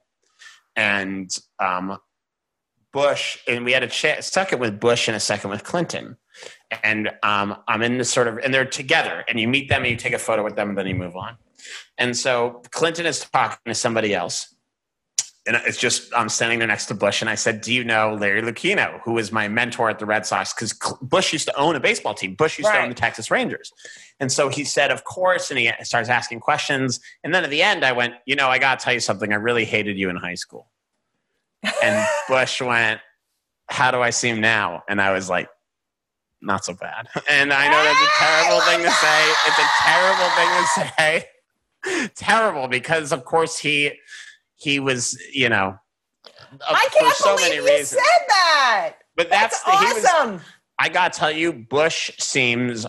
and 0.76 1.30
um, 1.58 1.98
Bush, 2.92 3.38
and 3.48 3.64
we 3.64 3.72
had 3.72 3.82
a 3.82 3.88
ch- 3.88 4.22
second 4.22 4.60
with 4.60 4.78
Bush 4.78 5.08
and 5.08 5.16
a 5.16 5.20
second 5.20 5.50
with 5.50 5.64
Clinton. 5.64 6.16
And 6.82 7.10
um, 7.22 7.56
I'm 7.68 7.82
in 7.82 7.98
this 7.98 8.10
sort 8.10 8.28
of, 8.28 8.38
and 8.38 8.54
they're 8.54 8.64
together, 8.64 9.24
and 9.28 9.40
you 9.40 9.48
meet 9.48 9.68
them 9.68 9.82
and 9.82 9.90
you 9.90 9.96
take 9.96 10.12
a 10.12 10.18
photo 10.18 10.44
with 10.44 10.56
them, 10.56 10.70
and 10.70 10.78
then 10.78 10.86
you 10.86 10.94
move 10.94 11.16
on. 11.16 11.36
And 11.98 12.16
so 12.16 12.62
Clinton 12.70 13.06
is 13.06 13.20
talking 13.20 13.58
to 13.66 13.74
somebody 13.74 14.14
else, 14.14 14.54
and 15.46 15.56
it's 15.64 15.78
just 15.78 16.12
I'm 16.14 16.28
standing 16.28 16.58
there 16.58 16.68
next 16.68 16.86
to 16.86 16.94
Bush, 16.94 17.20
and 17.20 17.30
I 17.30 17.36
said, 17.36 17.60
"Do 17.60 17.72
you 17.72 17.84
know 17.84 18.14
Larry 18.14 18.42
Lucchino, 18.42 19.00
who 19.04 19.12
was 19.12 19.30
my 19.30 19.48
mentor 19.48 19.88
at 19.88 19.98
the 19.98 20.06
Red 20.06 20.26
Sox? 20.26 20.52
Because 20.52 20.72
Bush 21.00 21.32
used 21.32 21.46
to 21.46 21.56
own 21.56 21.76
a 21.76 21.80
baseball 21.80 22.14
team. 22.14 22.34
Bush 22.34 22.58
used 22.58 22.70
to 22.70 22.78
own 22.78 22.88
the 22.88 22.94
Texas 22.94 23.30
Rangers." 23.30 23.72
And 24.18 24.32
so 24.32 24.48
he 24.48 24.64
said, 24.64 24.90
"Of 24.90 25.04
course," 25.04 25.50
and 25.50 25.58
he 25.58 25.70
starts 25.82 26.08
asking 26.08 26.40
questions. 26.40 27.00
And 27.22 27.34
then 27.34 27.44
at 27.44 27.50
the 27.50 27.62
end, 27.62 27.84
I 27.84 27.92
went, 27.92 28.14
"You 28.26 28.34
know, 28.34 28.48
I 28.48 28.58
got 28.58 28.78
to 28.78 28.84
tell 28.84 28.94
you 28.94 29.00
something. 29.00 29.32
I 29.32 29.36
really 29.36 29.64
hated 29.64 29.96
you 29.96 30.10
in 30.10 30.16
high 30.16 30.34
school." 30.34 30.68
And 31.82 32.06
Bush 32.28 32.60
went, 32.60 33.00
"How 33.68 33.90
do 33.90 34.02
I 34.02 34.10
seem 34.10 34.40
now?" 34.40 34.82
And 34.88 35.00
I 35.00 35.12
was 35.12 35.30
like, 35.30 35.48
"Not 36.40 36.64
so 36.64 36.74
bad." 36.74 37.08
And 37.30 37.52
I 37.52 37.68
know 37.68 37.84
that's 37.84 38.00
a 38.00 38.18
terrible 38.18 38.60
thing 38.62 38.82
to 38.82 38.90
say. 38.90 39.30
It's 39.46 39.58
a 39.58 39.68
terrible 39.82 40.30
thing 40.34 40.48
to 40.48 40.66
say. 40.74 41.28
terrible 42.14 42.68
because, 42.68 43.12
of 43.12 43.24
course, 43.24 43.58
he 43.58 43.92
he 44.56 44.80
was, 44.80 45.18
you 45.32 45.48
know, 45.48 45.76
I 46.68 46.88
for 46.92 46.98
can't 46.98 47.16
for 47.16 47.22
so 47.22 47.36
believe 47.36 47.48
many 47.50 47.56
you 47.56 47.64
reasons. 47.66 47.88
said 47.90 48.24
that. 48.28 48.92
But 49.16 49.30
That's, 49.30 49.62
that's, 49.62 49.80
the, 49.80 49.86
he 49.86 49.94
was. 49.94 50.04
awesome. 50.04 50.40
I 50.78 50.88
got 50.88 51.12
to 51.12 51.18
tell 51.18 51.30
you, 51.30 51.52
Bush 51.52 52.10
seems 52.18 52.86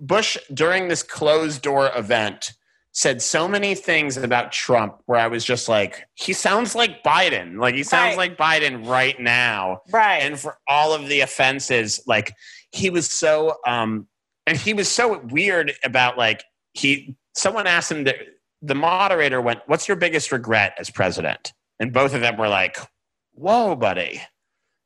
Bush 0.00 0.38
during 0.54 0.88
this 0.88 1.02
closed 1.02 1.62
door 1.62 1.90
event 1.96 2.52
said 2.92 3.20
so 3.20 3.46
many 3.48 3.74
things 3.74 4.16
about 4.16 4.50
Trump 4.52 5.00
where 5.06 5.18
I 5.20 5.26
was 5.28 5.44
just 5.44 5.68
like, 5.68 6.06
he 6.14 6.32
sounds 6.32 6.74
like 6.74 7.02
Biden. 7.04 7.60
Like 7.60 7.74
he 7.74 7.82
sounds 7.82 8.16
Right. 8.16 8.30
like 8.38 8.62
Biden 8.62 8.86
right 8.88 9.18
now. 9.20 9.80
right. 9.92 10.18
And 10.18 10.38
for 10.38 10.58
all 10.68 10.92
of 10.94 11.08
the 11.08 11.20
offenses, 11.20 12.00
like 12.06 12.32
he 12.72 12.90
was 12.90 13.08
so 13.10 13.56
um 13.66 14.06
and 14.46 14.56
he 14.56 14.72
was 14.74 14.88
so 14.88 15.18
weird 15.18 15.72
about 15.84 16.16
like 16.18 16.42
he 16.72 17.16
someone 17.34 17.66
asked 17.66 17.90
him 17.92 18.04
to, 18.06 18.14
the 18.62 18.74
moderator 18.74 19.40
went, 19.40 19.60
What's 19.66 19.88
your 19.88 19.96
biggest 19.96 20.32
regret 20.32 20.74
as 20.78 20.90
president? 20.90 21.52
And 21.80 21.92
both 21.92 22.14
of 22.14 22.20
them 22.20 22.36
were 22.36 22.48
like, 22.48 22.76
Whoa, 23.32 23.76
buddy. 23.76 24.20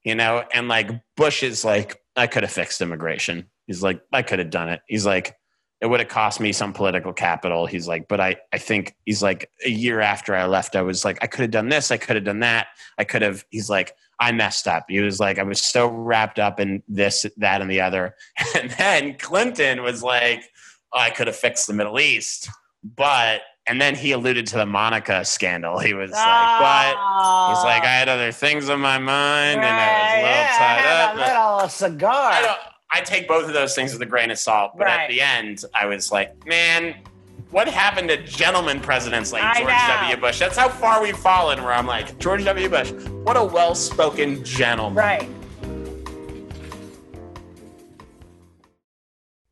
You 0.05 0.15
know, 0.15 0.45
and 0.53 0.69
like 0.69 0.91
Bush 1.17 1.43
is 1.43 1.65
like, 1.65 2.01
I 2.17 2.27
could 2.27 2.43
have 2.43 2.53
fixed 2.53 2.81
immigration. 2.81 3.49
He's 3.67 3.83
like, 3.83 4.03
I 4.13 4.23
could 4.23 4.41
have 4.41 4.51
done 4.51 4.69
it. 4.69 4.81
He's 4.89 5.07
like, 5.07 5.37
it 5.83 5.91
would 5.91 5.99
have 5.99 6.09
cost 6.09 6.39
me 6.39 6.53
some 6.53 6.73
political 6.73 7.13
capital. 7.13 7.67
He's 7.67 7.89
like, 7.89 8.07
but 8.07 8.21
I, 8.21 8.37
I 8.53 8.59
think 8.59 8.95
he's 9.05 9.21
like 9.21 9.51
a 9.65 9.69
year 9.69 10.01
after 10.01 10.33
I 10.33 10.47
left, 10.47 10.77
I 10.77 10.83
was 10.83 11.05
like, 11.05 11.19
I 11.23 11.27
could 11.27 11.41
have 11.41 11.51
done 11.51 11.69
this, 11.69 11.91
I 11.91 11.97
could 11.97 12.15
have 12.15 12.25
done 12.25 12.39
that. 12.41 12.69
I 12.99 13.05
could 13.05 13.23
have, 13.23 13.45
he's 13.51 13.69
like, 13.69 13.93
I 14.21 14.31
messed 14.31 14.69
up. 14.69 14.85
He 14.89 15.01
was 15.01 15.19
like, 15.19 15.41
I 15.41 15.43
was 15.43 15.61
so 15.61 15.89
wrapped 15.89 16.39
up 16.39 16.61
in 16.61 16.85
this, 16.87 17.27
that, 17.39 17.61
and 17.61 17.71
the 17.71 17.81
other. 17.81 18.15
And 18.55 18.71
then 18.71 19.19
Clinton 19.19 19.83
was 19.83 20.05
like, 20.05 20.45
oh, 20.93 21.01
I 21.01 21.11
could 21.11 21.27
have 21.27 21.35
fixed 21.35 21.67
the 21.67 21.73
Middle 21.73 21.99
East. 21.99 22.49
But, 22.85 23.41
and 23.67 23.81
then 23.81 23.95
he 23.95 24.13
alluded 24.13 24.47
to 24.49 24.57
the 24.57 24.67
Monica 24.67 25.25
scandal. 25.25 25.79
He 25.79 25.95
was 25.95 26.11
like, 26.11 26.19
but 26.21 26.89
he's 27.51 27.65
like, 27.65 27.83
ah. 27.83 27.87
I 27.87 27.89
had 27.99 28.09
other 28.09 28.33
things 28.33 28.69
on 28.69 28.81
my 28.81 28.99
mind 28.99 29.61
and 29.61 29.67
I 29.67 29.87
was 30.03 30.13
a 30.13 30.17
little 30.17 30.31
yeah, 30.31 30.59
tied 30.59 30.79
I 30.79 30.81
had 30.81 31.09
up. 31.09 31.15
a 31.15 31.57
little 31.57 31.69
cigar. 31.69 32.31
I 32.33 32.43
don't. 32.43 32.59
I 32.95 33.01
take 33.01 33.27
both 33.27 33.47
of 33.47 33.55
those 33.55 33.75
things 33.75 33.93
with 33.95 34.03
a 34.03 34.07
grain 34.07 34.31
of 34.31 34.39
salt, 34.39 34.73
but 34.77 34.85
Right. 34.87 35.01
at 35.01 35.09
the 35.09 35.21
end, 35.23 35.65
I 35.75 35.87
was 35.87 36.13
like, 36.13 36.47
man, 36.47 36.95
what 37.51 37.67
happened 37.67 38.09
to 38.11 38.23
gentlemen 38.23 38.81
presidents 38.81 39.33
like 39.33 39.43
I 39.43 39.55
George 39.61 39.69
know. 39.73 39.97
W. 40.03 40.17
Bush? 40.19 40.39
That's 40.39 40.57
how 40.59 40.69
far 40.69 41.03
we've 41.03 41.17
fallen. 41.17 41.63
Where 41.63 41.73
I'm 41.73 41.87
like, 41.87 42.19
George 42.19 42.45
W. 42.45 42.69
Bush, 42.69 42.91
what 43.25 43.37
a 43.39 43.45
well-spoken 43.45 44.45
gentleman. 44.45 44.95
Right. 44.99 45.29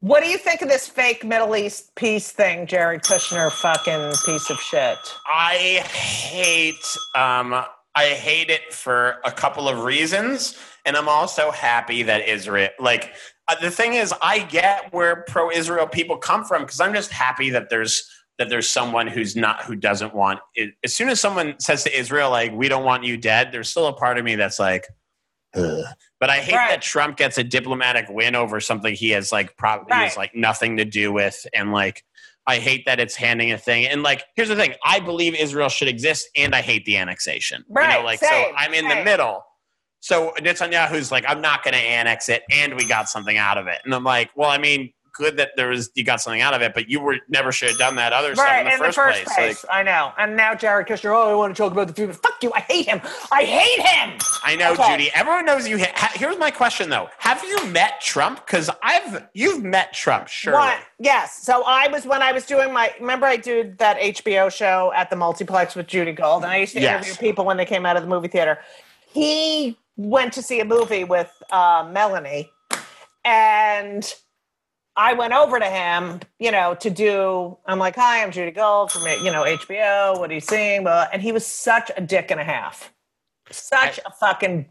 What 0.01 0.23
do 0.23 0.31
you 0.31 0.39
think 0.39 0.63
of 0.63 0.69
this 0.69 0.89
fake 0.89 1.25
Middle 1.25 1.55
East 1.55 1.95
peace 1.95 2.33
thing, 2.33 2.67
Jared 2.67 3.03
Kushner 3.03 3.53
fucking 3.53 4.13
piece 4.25 4.49
of 4.49 4.59
shit? 4.59 4.97
I 5.27 5.85
hate. 5.85 6.97
Um, 7.15 7.53
I 7.95 8.07
hate 8.07 8.49
it 8.49 8.73
for 8.73 9.17
a 9.27 9.31
couple 9.31 9.69
of 9.69 9.85
reasons, 9.85 10.57
and 10.87 10.97
I'm 10.97 11.09
also 11.09 11.51
happy 11.51 12.03
that 12.05 12.27
Israel. 12.27 12.71
Like 12.79 13.13
uh, 13.47 13.57
the 13.61 13.71
thing 13.71 13.93
is, 13.93 14.15
I 14.23 14.39
get 14.39 14.91
where 14.95 15.17
pro-Israel 15.29 15.87
people 15.87 16.17
come 16.17 16.45
from 16.47 16.63
because 16.63 16.81
I'm 16.81 16.95
just 16.95 17.11
happy 17.11 17.51
that 17.51 17.69
there's 17.69 18.09
that 18.39 18.49
there's 18.49 18.71
someone 18.71 19.07
who's 19.07 19.37
not 19.37 19.65
who 19.65 19.77
doesn't 19.77 20.15
want. 20.15 20.41
It. 20.55 20.71
As 20.83 20.95
soon 20.95 21.11
as 21.11 21.21
someone 21.21 21.57
says 21.61 21.85
to 21.85 21.99
Israel, 21.99 22.31
like, 22.31 22.53
"We 22.53 22.71
don't 22.71 22.85
want 22.85 23.05
you 23.05 23.19
dead," 23.19 23.53
there's 23.53 23.69
still 23.69 23.87
a 23.87 23.93
part 23.93 24.17
of 24.17 24.25
me 24.25 24.35
that's 24.37 24.59
like. 24.59 24.87
Ugh. 25.55 25.85
But 26.21 26.31
I 26.31 26.37
hate 26.39 26.55
Right. 26.55 26.71
that 26.71 26.83
Trump 26.83 27.17
gets 27.17 27.39
a 27.39 27.45
diplomatic 27.45 28.07
win 28.09 28.35
over 28.35 28.61
something 28.61 28.95
he 28.95 29.11
has 29.11 29.33
like 29.33 29.57
probably 29.57 29.95
he 29.95 30.03
has 30.03 30.17
like 30.17 30.35
nothing 30.35 30.77
to 30.77 30.85
do 30.85 31.13
with, 31.13 31.47
and 31.55 31.73
like 31.73 32.05
I 32.47 32.57
hate 32.57 32.87
that 32.87 32.99
it's 33.01 33.15
handing 33.17 33.53
a 33.53 33.59
thing. 33.59 33.87
And 33.87 34.03
like, 34.03 34.25
here's 34.37 34.49
the 34.49 34.57
thing: 34.57 34.75
I 34.85 35.01
believe 35.01 35.35
Israel 35.35 35.69
should 35.69 35.89
exist, 35.89 36.29
and 36.37 36.55
I 36.55 36.61
hate 36.63 36.85
the 36.85 36.97
annexation. 36.97 37.65
you 37.69 37.75
know, 37.75 37.81
Right, 37.81 38.05
like 38.05 38.19
same, 38.21 38.31
so 38.31 38.53
I'm 38.57 38.75
in 38.75 38.89
the 38.89 39.03
middle. 39.05 39.45
So 40.03 40.33
Netanyahu's 40.39 41.13
like, 41.13 41.25
I'm 41.29 41.43
not 41.43 41.63
going 41.63 41.75
to 41.75 41.81
annex 41.81 42.29
it, 42.31 42.43
and 42.51 42.75
we 42.75 42.87
got 42.87 43.09
something 43.09 43.37
out 43.37 43.59
of 43.59 43.67
it. 43.67 43.79
And 43.85 43.95
I'm 43.95 44.03
like, 44.05 44.31
well, 44.35 44.49
I 44.49 44.57
mean, 44.57 44.93
good 45.12 45.37
that 45.38 45.51
there 45.57 45.68
was 45.68 45.90
you 45.94 46.05
got 46.05 46.20
something 46.20 46.40
out 46.40 46.55
of 46.55 46.62
it, 46.62 46.75
but 46.75 46.88
you 46.88 47.01
were 47.01 47.18
never 47.29 47.53
should 47.53 47.70
have 47.70 47.79
done 47.79 47.96
that 47.96 48.12
other 48.12 48.35
stuff 48.35 48.46
Right, 48.46 48.66
in 48.73 48.79
the, 48.79 48.92
first, 48.92 49.25
place. 49.25 49.64
Like, 49.64 49.75
I 49.75 49.83
know. 49.83 50.12
And 50.18 50.37
now 50.37 50.55
Jared 50.55 50.87
Kushner, 50.87 51.14
oh, 51.14 51.31
I 51.31 51.35
want 51.35 51.55
to 51.55 51.62
talk 51.62 51.73
about 51.73 51.88
the 51.88 51.92
future. 51.94 52.12
Fuck 52.12 52.42
you. 52.42 52.53
I 52.55 52.61
hate 52.61 52.87
him. 52.87 53.01
I 53.33 53.44
hate 53.44 53.81
him. 53.87 54.18
I 54.44 54.57
know, 54.57 54.73
Okay. 54.73 54.90
Judy. 54.96 55.11
Everyone 55.14 55.44
knows 55.44 55.68
you. 55.68 55.79
Ha- 55.79 56.12
here's 56.14 56.38
my 56.38 56.51
question, 56.51 56.88
though: 56.90 57.09
Have 57.18 57.42
you 57.44 57.64
met 57.66 58.01
Trump? 58.01 58.44
Because 58.46 58.70
I've 58.83 59.25
you've 59.35 59.62
met 59.62 59.92
Trump, 59.92 60.29
sure. 60.29 60.61
Yes. 60.99 61.42
So 61.42 61.64
I 61.66 61.88
was 61.88 62.05
when 62.07 62.23
I 62.23 62.33
was 62.33 62.44
doing 62.46 62.73
my 62.73 62.92
remember 63.01 63.27
I 63.27 63.37
did 63.37 63.79
that 63.79 63.99
HBO 63.99 64.51
show 64.53 64.92
at 64.94 65.11
the 65.11 65.16
multiplex 65.16 65.75
with 65.75 65.87
Judy 65.87 66.12
Gold, 66.12 66.42
and 66.44 66.53
I 66.53 66.59
used 66.59 66.75
to 66.75 66.81
Yes. 66.81 67.07
interview 67.07 67.20
people 67.29 67.44
when 67.44 67.57
they 67.57 67.64
came 67.64 67.87
out 67.87 67.96
of 67.96 68.03
the 68.03 68.09
movie 68.09 68.29
theater. 68.29 68.59
He 69.12 69.79
went 69.96 70.33
to 70.35 70.42
see 70.42 70.61
a 70.61 70.64
movie 70.64 71.05
with 71.05 71.31
uh, 71.51 71.88
Melania, 71.92 72.44
and 73.25 74.14
I 74.96 75.14
went 75.14 75.33
over 75.33 75.59
to 75.59 75.66
him, 75.66 76.20
you 76.38 76.50
know, 76.50 76.74
to 76.74 76.90
do. 76.90 77.57
I'm 77.66 77.79
like, 77.79 77.96
"Hi, 77.96 78.22
I'm 78.22 78.31
Judy 78.31 78.50
Gold 78.50 78.92
from 78.92 79.07
you 79.07 79.31
know 79.31 79.44
HBO. 79.44 80.18
What 80.18 80.31
are 80.31 80.35
you 80.35 80.40
seeing?" 80.40 80.87
And 80.87 81.22
he 81.22 81.33
was 81.33 81.46
such 81.46 81.90
a 81.96 82.00
dick 82.00 82.31
and 82.31 82.40
a 82.40 82.44
half, 82.44 82.92
such 83.50 83.98
a 84.05 84.11
fucking 84.11 84.70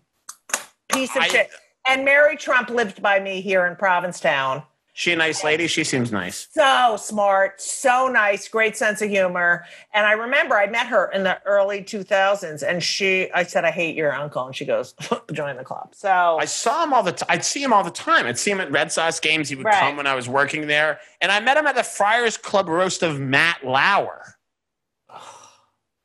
piece 0.89 1.15
of 1.15 1.23
I- 1.23 1.27
shit. 1.27 1.49
And 1.87 2.05
Mary 2.05 2.35
Trump 2.37 2.69
lived 2.69 3.01
by 3.01 3.19
me 3.19 3.41
here 3.41 3.65
in 3.65 3.75
Provincetown 3.75 4.63
She 4.99 5.13
a 5.13 5.15
nice 5.15 5.45
lady. 5.45 5.67
She 5.67 5.85
seems 5.85 6.11
nice. 6.11 6.49
so 6.51 6.97
smart, 6.99 7.61
so 7.61 8.09
nice, 8.09 8.49
great 8.49 8.75
sense 8.75 9.01
of 9.01 9.09
humor. 9.09 9.63
And 9.93 10.05
I 10.05 10.11
remember 10.11 10.57
I 10.57 10.67
met 10.67 10.87
her 10.87 11.09
in 11.13 11.23
the 11.23 11.41
early 11.45 11.81
2000s, 11.83 12.67
and 12.67 12.83
she, 12.83 13.31
I 13.31 13.43
said, 13.43 13.63
I 13.63 13.71
hate 13.71 13.95
your 13.95 14.13
uncle. 14.13 14.45
And 14.45 14.53
she 14.53 14.65
goes, 14.65 14.95
join 15.31 15.55
the 15.55 15.63
club. 15.63 15.95
So, 15.95 16.37
I 16.41 16.43
saw 16.43 16.83
him 16.83 16.91
all 16.91 17.01
the 17.01 17.13
time. 17.13 17.27
I'd 17.29 17.45
see 17.45 17.63
him 17.63 17.71
all 17.71 17.81
the 17.85 17.89
time. 17.91 18.25
I'd 18.25 18.37
see 18.37 18.51
him 18.51 18.59
at 18.59 18.69
Red 18.73 18.91
Sox 18.91 19.21
games. 19.21 19.47
He 19.47 19.55
would 19.55 19.67
Right. 19.67 19.79
come 19.79 19.95
when 19.95 20.05
I 20.05 20.15
was 20.15 20.27
working 20.27 20.67
there, 20.67 20.99
and 21.21 21.31
I 21.31 21.39
met 21.39 21.55
him 21.55 21.65
at 21.65 21.75
the 21.75 21.83
Friars 21.83 22.35
Club 22.35 22.67
roast 22.67 23.01
of 23.01 23.21
Matt 23.21 23.65
Lauer 23.65 24.35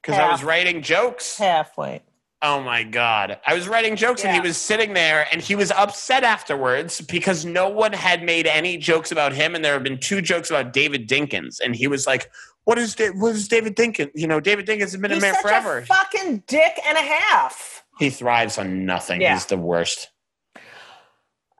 because 0.03 0.21
I 0.21 0.31
was 0.31 0.45
writing 0.45 0.83
jokes. 0.83 1.37
halfway. 1.37 2.01
Oh 2.47 2.61
my 2.63 2.83
god! 2.83 3.39
I 3.47 3.55
was 3.55 3.67
writing 3.67 3.97
jokes, 3.97 4.23
and 4.23 4.35
he 4.35 4.41
was 4.41 4.59
sitting 4.59 4.93
there, 4.93 5.27
and 5.33 5.41
he 5.41 5.57
was 5.57 5.71
upset 5.71 6.25
afterwards 6.25 7.01
because 7.01 7.47
no 7.47 7.71
one 7.71 7.95
had 7.95 8.23
made 8.23 8.47
any 8.47 8.77
jokes 8.77 9.11
about 9.11 9.33
him, 9.33 9.55
and 9.55 9.65
there 9.65 9.73
have 9.73 9.83
been 9.83 9.99
two 9.99 10.21
jokes 10.21 10.51
about 10.51 10.75
David 10.75 11.09
Dinkins, 11.09 11.59
and 11.61 11.75
he 11.75 11.89
was 11.89 12.07
like. 12.07 12.31
What 12.67 12.79
is 12.79 12.95
Da- 12.95 13.11
what 13.11 13.35
is 13.35 13.47
David 13.47 13.77
Dinkins? 13.77 14.11
You 14.15 14.27
know, 14.27 14.41
David 14.41 14.67
Dinkins 14.67 14.81
has 14.93 14.97
been 14.97 15.11
He's 15.11 15.19
a 15.23 15.27
man 15.27 15.35
forever. 15.43 15.79
a 15.81 15.85
fucking 15.85 16.45
dick 16.47 16.81
and 16.89 16.97
a 16.97 17.03
half. 17.03 17.85
he 17.99 18.09
thrives 18.09 18.57
on 18.57 18.87
nothing. 18.87 19.21
Yeah. 19.21 19.35
He's 19.35 19.45
the 19.45 19.59
worst. 19.59 20.09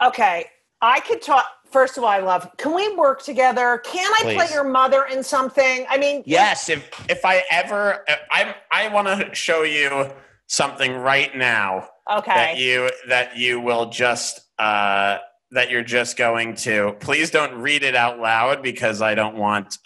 Okay. 0.03 0.47
I 0.81 1.01
could 1.01 1.21
talk. 1.21 1.45
First 1.71 1.99
of 1.99 2.05
all, 2.05 2.11
I 2.11 2.21
love. 2.21 2.49
Can 2.57 2.75
we 2.75 2.95
work 2.97 3.23
together? 3.23 3.83
Can 3.85 4.11
I 4.19 4.35
play 4.35 4.49
your 4.51 4.65
mother 4.65 5.05
in 5.13 5.23
something? 5.23 5.85
I 5.91 5.99
mean, 5.99 6.23
Yes, 6.25 6.71
if 6.71 6.89
if 7.11 7.23
I 7.25 7.45
ever, 7.51 8.03
I 8.31 8.55
I 8.73 8.89
want 8.89 9.09
to 9.09 9.35
show 9.35 9.63
you 9.63 10.11
something 10.47 10.95
right 10.95 11.35
now 11.37 11.89
Okay. 12.11 12.35
that 12.35 12.59
you 12.59 12.91
that 13.09 13.37
you 13.37 13.61
will 13.61 13.91
just 13.91 14.41
uh, 14.59 15.19
that 15.53 15.71
you're 15.71 15.83
just 15.85 16.17
going 16.17 16.55
to. 16.57 16.95
Please 17.01 17.31
don't 17.31 17.55
read 17.55 17.83
it 17.83 17.97
out 17.97 18.19
loud 18.21 18.63
because 18.63 19.01
I 19.01 19.15
don't 19.15 19.37
want 19.37 19.79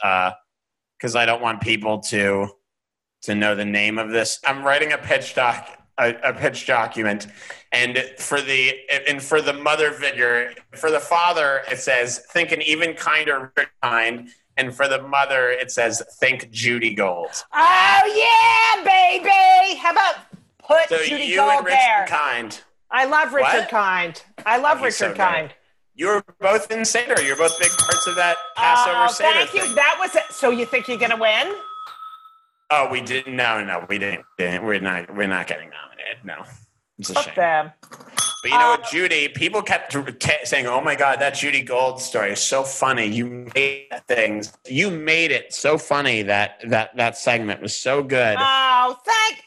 because 0.99 1.15
I 1.15 1.27
don't 1.27 1.41
want 1.43 1.61
people 1.61 2.01
to 2.01 2.49
to 3.23 3.35
know 3.35 3.55
the 3.55 3.65
name 3.65 3.99
of 3.99 4.11
this. 4.11 4.41
I'm 4.45 4.65
writing 4.65 4.93
a 4.93 4.99
pitch 4.99 5.35
doc, 5.35 5.69
a, 5.99 6.15
a 6.25 6.33
pitch 6.33 6.67
document, 6.67 7.29
and 7.73 7.99
for 8.19 8.41
the 8.41 8.75
and 9.09 9.23
for 9.23 9.41
the 9.41 9.53
mother 9.53 9.93
figure, 9.93 10.53
for 10.75 10.91
the 10.91 11.01
father, 11.01 11.63
it 11.71 11.79
says 11.79 12.19
think 12.33 12.51
an 12.53 12.63
even 12.63 12.95
kinder 12.95 13.53
kind, 13.83 14.29
and 14.57 14.75
for 14.75 14.89
the 14.89 15.03
mother, 15.03 15.51
it 15.51 15.71
says 15.71 16.03
think 16.19 16.51
Judy 16.51 16.95
Gold. 16.95 17.31
Oh 17.55 18.03
yeah, 18.17 18.85
baby. 18.85 19.79
How 19.79 19.93
about 19.93 20.17
put 20.69 20.89
So 20.89 20.99
Judy 21.05 21.25
you 21.25 21.37
Gold 21.37 21.51
and 21.59 21.67
Richard 21.67 21.79
there? 21.81 22.07
Kind. 22.07 22.61
I 22.91 23.05
love 23.07 23.33
Richard 23.35 23.47
What? 23.61 23.69
Kind. 23.69 24.23
I 24.47 24.59
love 24.59 24.79
Richard 24.79 24.93
so 24.95 25.09
good. 25.09 25.17
Kind. 25.17 25.51
You're 25.95 26.25
both 26.41 26.71
in 26.71 26.85
Seder. 26.85 27.21
You're 27.23 27.37
both 27.37 27.59
big 27.59 27.71
parts 27.73 28.07
of 28.07 28.15
that 28.17 28.37
Passover 28.57 28.97
Oh, 29.01 29.09
Seder 29.09 29.33
thank 29.33 29.51
thing. 29.51 29.69
you. 29.71 29.75
That 29.75 29.97
was 29.99 30.15
it. 30.15 30.23
So 30.31 30.51
you 30.51 30.65
think 30.65 30.87
you're 30.87 30.97
gonna 30.99 31.17
win? 31.17 31.55
Oh, 32.71 32.89
we 32.91 33.01
didn't. 33.01 33.35
No, 33.35 33.65
no, 33.65 33.85
we 33.89 33.99
didn't. 33.99 34.25
didn't. 34.39 34.65
We're 34.65 34.79
not. 34.81 35.15
We're 35.15 35.27
not 35.27 35.47
getting 35.47 35.71
nominated. 35.71 36.25
No, 36.25 36.45
it's 36.99 37.11
a 37.11 37.15
Fuck 37.15 37.25
shame. 37.25 37.35
them. 37.37 37.73
But 38.43 38.53
you 38.53 38.59
know 38.59 38.75
Uh, 38.75 38.77
what, 38.79 38.91
Judy? 38.91 39.27
People 39.29 39.63
kept 39.63 39.93
saying, 40.45 40.67
"Oh 40.69 40.81
my 40.81 40.95
God, 40.95 41.19
that 41.21 41.31
Judy 41.35 41.63
Gold 41.63 42.01
story 42.01 42.31
is 42.33 42.41
so 42.41 42.63
funny. 42.63 43.07
You 43.07 43.51
made 43.55 43.89
things. 44.07 44.53
You 44.67 44.91
made 44.91 45.33
it 45.33 45.53
so 45.53 45.77
funny 45.79 46.23
that 46.23 46.61
that 46.69 46.97
that 46.97 47.17
segment 47.19 47.61
was 47.61 47.77
so 47.77 48.03
good." 48.05 48.37
Oh, 48.39 48.97
thank 49.05 49.43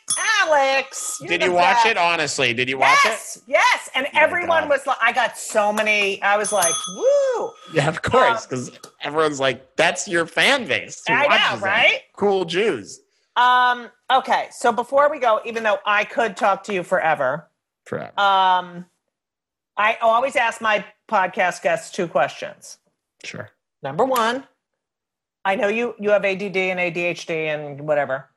Alex. 0.51 1.17
You're 1.21 1.29
Did 1.29 1.43
you 1.43 1.51
watch 1.53 1.75
best. 1.77 1.85
it? 1.87 1.97
Honestly, 1.97 2.53
did 2.53 2.69
you 2.69 2.77
watch 2.77 2.97
it? 3.05 3.09
Yes, 3.09 3.41
yes. 3.47 3.89
And 3.95 4.07
my 4.13 4.19
everyone 4.21 4.63
God. 4.63 4.69
was 4.69 4.85
like, 4.87 4.97
I 5.01 5.11
got 5.11 5.37
so 5.37 5.71
many. 5.73 6.21
I 6.21 6.37
was 6.37 6.51
like, 6.51 6.73
woo. 6.95 7.51
Yeah, 7.73 7.87
of 7.87 8.01
course, 8.01 8.45
because 8.45 8.71
everyone's 9.01 9.39
like, 9.39 9.75
"That's 9.77 10.07
your 10.07 10.25
fan 10.25 10.65
base." 10.67 11.01
I 11.09 11.27
know, 11.27 11.55
them. 11.55 11.63
right? 11.63 12.01
Cool 12.15 12.45
Jews. 12.45 12.99
Um, 13.35 13.89
okay. 14.11 14.47
So 14.51 14.71
before 14.71 15.09
we 15.09 15.19
go, 15.19 15.39
even 15.45 15.63
though 15.63 15.79
I 15.85 16.03
could 16.03 16.35
talk 16.35 16.63
to 16.65 16.73
you 16.73 16.83
forever, 16.83 17.49
Forever. 17.85 18.11
um, 18.19 18.85
I 19.77 19.97
always 20.01 20.35
ask 20.35 20.59
my 20.61 20.83
podcast 21.09 21.61
guests 21.61 21.91
two 21.91 22.07
questions. 22.07 22.77
sure. 23.23 23.49
Number 23.83 24.05
one, 24.05 24.43
I 25.45 25.55
know 25.55 25.67
you 25.69 25.95
you 25.99 26.09
have 26.11 26.23
ADD 26.25 26.55
and 26.57 26.79
ADHD 26.79 27.29
and 27.47 27.81
whatever. 27.87 28.29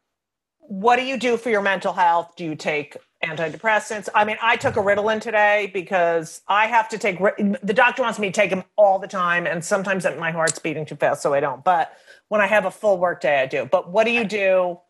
What 0.66 0.96
do 0.96 1.04
you 1.04 1.18
do 1.18 1.36
for 1.36 1.50
your 1.50 1.60
mental 1.60 1.92
health? 1.92 2.32
Do 2.36 2.44
you 2.44 2.54
take 2.54 2.96
antidepressants? 3.22 4.08
I 4.14 4.24
mean, 4.24 4.38
I 4.40 4.56
took 4.56 4.76
a 4.76 4.80
Ritalin 4.80 5.20
today 5.20 5.70
because 5.74 6.40
I 6.48 6.66
have 6.66 6.88
to 6.88 6.98
take. 6.98 7.18
The 7.18 7.74
doctor 7.74 8.02
wants 8.02 8.18
me 8.18 8.28
to 8.28 8.32
take 8.32 8.48
them 8.48 8.64
all 8.76 8.98
the 8.98 9.06
time, 9.06 9.46
and 9.46 9.62
sometimes 9.62 10.06
my 10.18 10.30
heart's 10.30 10.58
beating 10.58 10.86
too 10.86 10.96
fast, 10.96 11.22
so 11.22 11.34
I 11.34 11.40
don't. 11.40 11.62
But 11.62 11.92
when 12.28 12.40
I 12.40 12.46
have 12.46 12.64
a 12.64 12.70
full 12.70 12.98
work 12.98 13.20
day, 13.20 13.42
I 13.42 13.46
do. 13.46 13.66
But 13.66 13.90
what 13.90 14.04
do 14.04 14.10
you 14.10 14.24
do? 14.24 14.80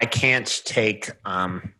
I 0.00 0.06
can't 0.06 0.62
take. 0.64 1.10
Um, 1.24 1.72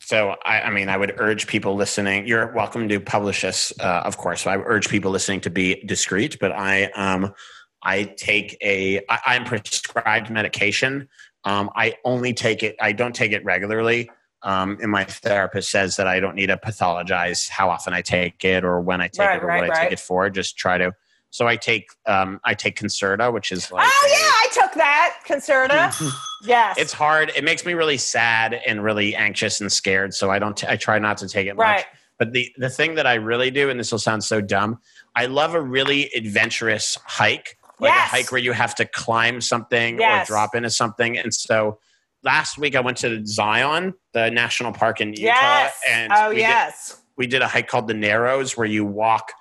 so 0.00 0.36
I, 0.44 0.62
I 0.62 0.70
mean, 0.70 0.88
I 0.88 0.96
would 0.96 1.14
urge 1.18 1.46
people 1.46 1.74
listening. 1.74 2.26
You're 2.26 2.52
welcome 2.54 2.88
to 2.88 2.98
publish 3.00 3.42
this, 3.42 3.72
uh, 3.80 4.02
of 4.04 4.16
course. 4.16 4.42
So 4.42 4.50
I 4.50 4.56
urge 4.56 4.88
people 4.88 5.10
listening 5.10 5.42
to 5.42 5.50
be 5.50 5.82
discreet. 5.84 6.38
But 6.40 6.52
I, 6.52 6.84
um, 6.92 7.34
I 7.82 8.04
take 8.04 8.56
a. 8.62 9.00
I, 9.10 9.18
I'm 9.26 9.44
prescribed 9.44 10.30
medication. 10.30 11.08
Um, 11.44 11.70
I 11.74 11.94
only 12.04 12.32
take 12.34 12.62
it. 12.62 12.76
I 12.80 12.92
don't 12.92 13.14
take 13.14 13.32
it 13.32 13.44
regularly. 13.44 14.10
Um, 14.44 14.78
and 14.82 14.90
my 14.90 15.04
therapist 15.04 15.70
says 15.70 15.96
that 15.96 16.06
I 16.08 16.18
don't 16.18 16.34
need 16.34 16.48
to 16.48 16.56
pathologize 16.56 17.48
how 17.48 17.70
often 17.70 17.94
I 17.94 18.02
take 18.02 18.44
it 18.44 18.64
or 18.64 18.80
when 18.80 19.00
I 19.00 19.06
take 19.08 19.20
Right, 19.26 19.36
it 19.36 19.44
or 19.44 19.46
right, 19.46 19.68
what 19.68 19.76
I 19.76 19.84
take 19.84 19.92
it 19.92 20.00
for. 20.00 20.28
Just 20.30 20.56
try 20.56 20.78
to. 20.78 20.92
So 21.30 21.46
I 21.46 21.56
take. 21.56 21.86
Um, 22.06 22.40
I 22.44 22.54
take 22.54 22.78
Concerta, 22.78 23.32
which 23.32 23.52
is 23.52 23.70
like. 23.72 23.86
oh 23.88 24.06
a- 24.06 24.10
yeah, 24.10 24.16
I 24.18 24.48
took 24.52 24.74
that 24.74 25.18
Concerta. 25.26 26.12
yes, 26.44 26.76
it's 26.78 26.92
hard. 26.92 27.32
It 27.36 27.42
makes 27.44 27.64
me 27.64 27.72
really 27.74 27.96
sad 27.96 28.54
and 28.66 28.82
really 28.84 29.14
anxious 29.14 29.60
and 29.60 29.70
scared. 29.72 30.12
So 30.12 30.30
I 30.30 30.38
don't. 30.38 30.56
T- 30.56 30.66
I 30.68 30.76
try 30.76 30.98
not 30.98 31.16
to 31.18 31.28
take 31.28 31.46
it 31.46 31.54
much. 31.56 31.64
right. 31.64 31.84
But 32.18 32.32
the 32.32 32.52
the 32.58 32.68
thing 32.68 32.96
that 32.96 33.06
I 33.06 33.14
really 33.14 33.50
do, 33.50 33.70
and 33.70 33.80
this 33.80 33.90
will 33.92 33.98
sound 33.98 34.22
so 34.24 34.40
dumb, 34.40 34.78
I 35.16 35.26
love 35.26 35.54
a 35.54 35.60
really 35.60 36.10
adventurous 36.14 36.98
hike, 37.06 37.56
like 37.82 37.92
Yes. 37.92 38.06
a 38.12 38.16
hike 38.16 38.32
where 38.32 38.40
you 38.40 38.52
have 38.52 38.74
to 38.76 38.84
climb 38.86 39.40
something 39.40 39.98
Yes. 39.98 40.28
or 40.28 40.32
drop 40.32 40.54
into 40.54 40.70
something. 40.70 41.18
And 41.18 41.34
so 41.34 41.78
last 42.22 42.56
week 42.58 42.76
I 42.76 42.80
went 42.80 42.96
to 42.98 43.24
Zion, 43.26 43.94
the 44.14 44.30
national 44.30 44.72
park 44.72 45.00
in 45.00 45.10
Utah, 45.10 45.22
Yes. 45.24 45.80
and 45.88 46.12
oh 46.14 46.28
we 46.30 46.36
did 46.36 46.40
yes. 46.42 47.00
we 47.16 47.26
did 47.26 47.42
a 47.42 47.48
hike 47.48 47.68
called 47.68 47.88
the 47.88 47.94
Narrows 47.94 48.56
where 48.56 48.66
you 48.66 48.84
walk 48.84 49.32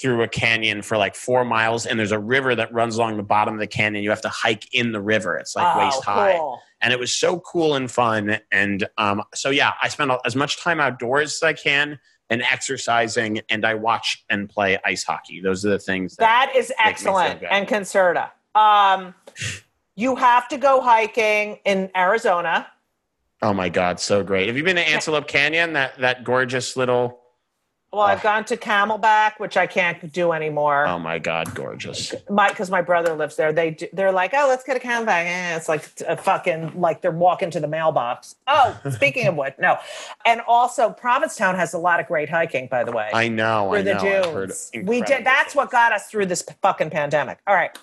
through 0.00 0.22
a 0.22 0.28
canyon 0.28 0.80
for 0.82 0.96
like 0.96 1.14
four 1.14 1.44
miles 1.44 1.84
and 1.86 1.98
there's 1.98 2.12
a 2.12 2.18
river 2.18 2.54
that 2.54 2.72
runs 2.72 2.96
along 2.96 3.16
the 3.16 3.22
bottom 3.22 3.54
of 3.54 3.60
the 3.60 3.66
canyon. 3.66 4.02
You 4.04 4.10
have 4.10 4.22
to 4.22 4.28
hike 4.28 4.72
in 4.72 4.92
the 4.92 5.00
river. 5.00 5.36
It's 5.36 5.56
like 5.56 5.76
oh, 5.76 5.78
waist 5.80 6.04
high. 6.04 6.36
cool. 6.36 6.60
And 6.80 6.92
it 6.92 6.98
was 6.98 7.12
so 7.18 7.40
cool 7.40 7.74
and 7.74 7.90
fun. 7.90 8.38
And 8.52 8.88
um, 8.98 9.22
so, 9.34 9.50
yeah, 9.50 9.72
I 9.82 9.88
spend 9.88 10.12
as 10.24 10.36
much 10.36 10.62
time 10.62 10.78
outdoors 10.78 11.34
as 11.34 11.42
I 11.42 11.52
can 11.52 11.98
and 12.30 12.42
exercising 12.42 13.40
and 13.48 13.64
I 13.64 13.74
watch 13.74 14.24
and 14.30 14.48
play 14.48 14.78
ice 14.84 15.04
hockey. 15.04 15.40
Those 15.40 15.64
are 15.64 15.70
the 15.70 15.78
things 15.78 16.16
that, 16.16 16.24
That 16.24 16.56
is 16.56 16.72
excellent. 16.78 17.42
And 17.50 17.66
Concerta. 17.66 18.30
Um, 18.54 19.14
you 19.94 20.16
have 20.16 20.48
to 20.48 20.58
go 20.58 20.80
hiking 20.80 21.58
in 21.64 21.90
Arizona. 21.96 22.66
oh 23.42 23.52
my 23.52 23.68
God, 23.68 24.00
so 24.00 24.22
great. 24.22 24.48
Have 24.48 24.56
you 24.56 24.64
been 24.64 24.76
to 24.76 24.88
Antelope 24.88 25.28
Canyon? 25.28 25.72
That, 25.74 25.98
that 25.98 26.24
gorgeous 26.24 26.76
little, 26.76 27.20
Well, 27.90 28.02
I've 28.02 28.20
Oh. 28.20 28.22
gone 28.22 28.44
to 28.44 28.56
Camelback, 28.58 29.38
which 29.38 29.56
I 29.56 29.66
can't 29.66 30.12
do 30.12 30.32
anymore. 30.32 30.86
oh 30.86 30.98
my 30.98 31.18
God, 31.18 31.54
gorgeous. 31.54 32.14
my 32.28 32.50
because 32.50 32.70
my 32.70 32.82
brother 32.82 33.14
lives 33.14 33.36
there. 33.36 33.50
They 33.50 33.70
do, 33.70 33.88
they're 33.94 34.12
like, 34.12 34.32
oh, 34.34 34.46
let's 34.46 34.62
get 34.62 34.76
a 34.76 34.80
Camelback. 34.80 35.24
Eh, 35.24 35.56
it's 35.56 35.70
like 35.70 35.88
a 36.06 36.16
fucking 36.16 36.78
like 36.78 37.00
they're 37.00 37.10
walking 37.10 37.50
to 37.52 37.60
the 37.60 37.66
mailbox. 37.66 38.36
Oh, 38.46 38.78
speaking 38.90 39.26
of 39.26 39.36
what, 39.36 39.58
no, 39.58 39.78
and 40.26 40.42
also 40.46 40.90
Provincetown 40.90 41.54
has 41.56 41.72
a 41.72 41.78
lot 41.78 41.98
of 41.98 42.06
great 42.06 42.28
hiking, 42.28 42.66
by 42.66 42.84
the 42.84 42.92
way. 42.92 43.08
I 43.14 43.28
know, 43.28 43.74
I 43.74 43.80
know. 43.82 43.92
I've 43.92 44.02
heard 44.32 44.48
dunes. 44.50 44.70
We 44.84 45.00
did. 45.00 45.24
That's 45.24 45.54
what 45.54 45.70
got 45.70 45.92
us 45.92 46.08
through 46.10 46.26
this 46.26 46.42
fucking 46.60 46.90
pandemic. 46.90 47.38
All 47.46 47.54
right. 47.54 47.76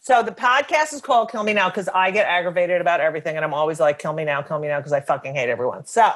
So 0.00 0.22
the 0.22 0.32
podcast 0.32 0.92
is 0.94 1.00
called 1.02 1.30
"Kill 1.30 1.44
Me 1.44 1.52
Now" 1.52 1.68
because 1.68 1.88
I 1.88 2.10
get 2.10 2.26
aggravated 2.26 2.80
about 2.80 3.00
everything, 3.00 3.36
and 3.36 3.44
I'm 3.44 3.54
always 3.54 3.80
like, 3.80 3.98
"Kill 3.98 4.14
me 4.14 4.24
now, 4.24 4.40
kill 4.42 4.58
me 4.58 4.68
now," 4.68 4.78
because 4.78 4.92
I 4.92 5.00
fucking 5.00 5.34
hate 5.34 5.48
everyone. 5.50 5.84
So, 5.86 6.10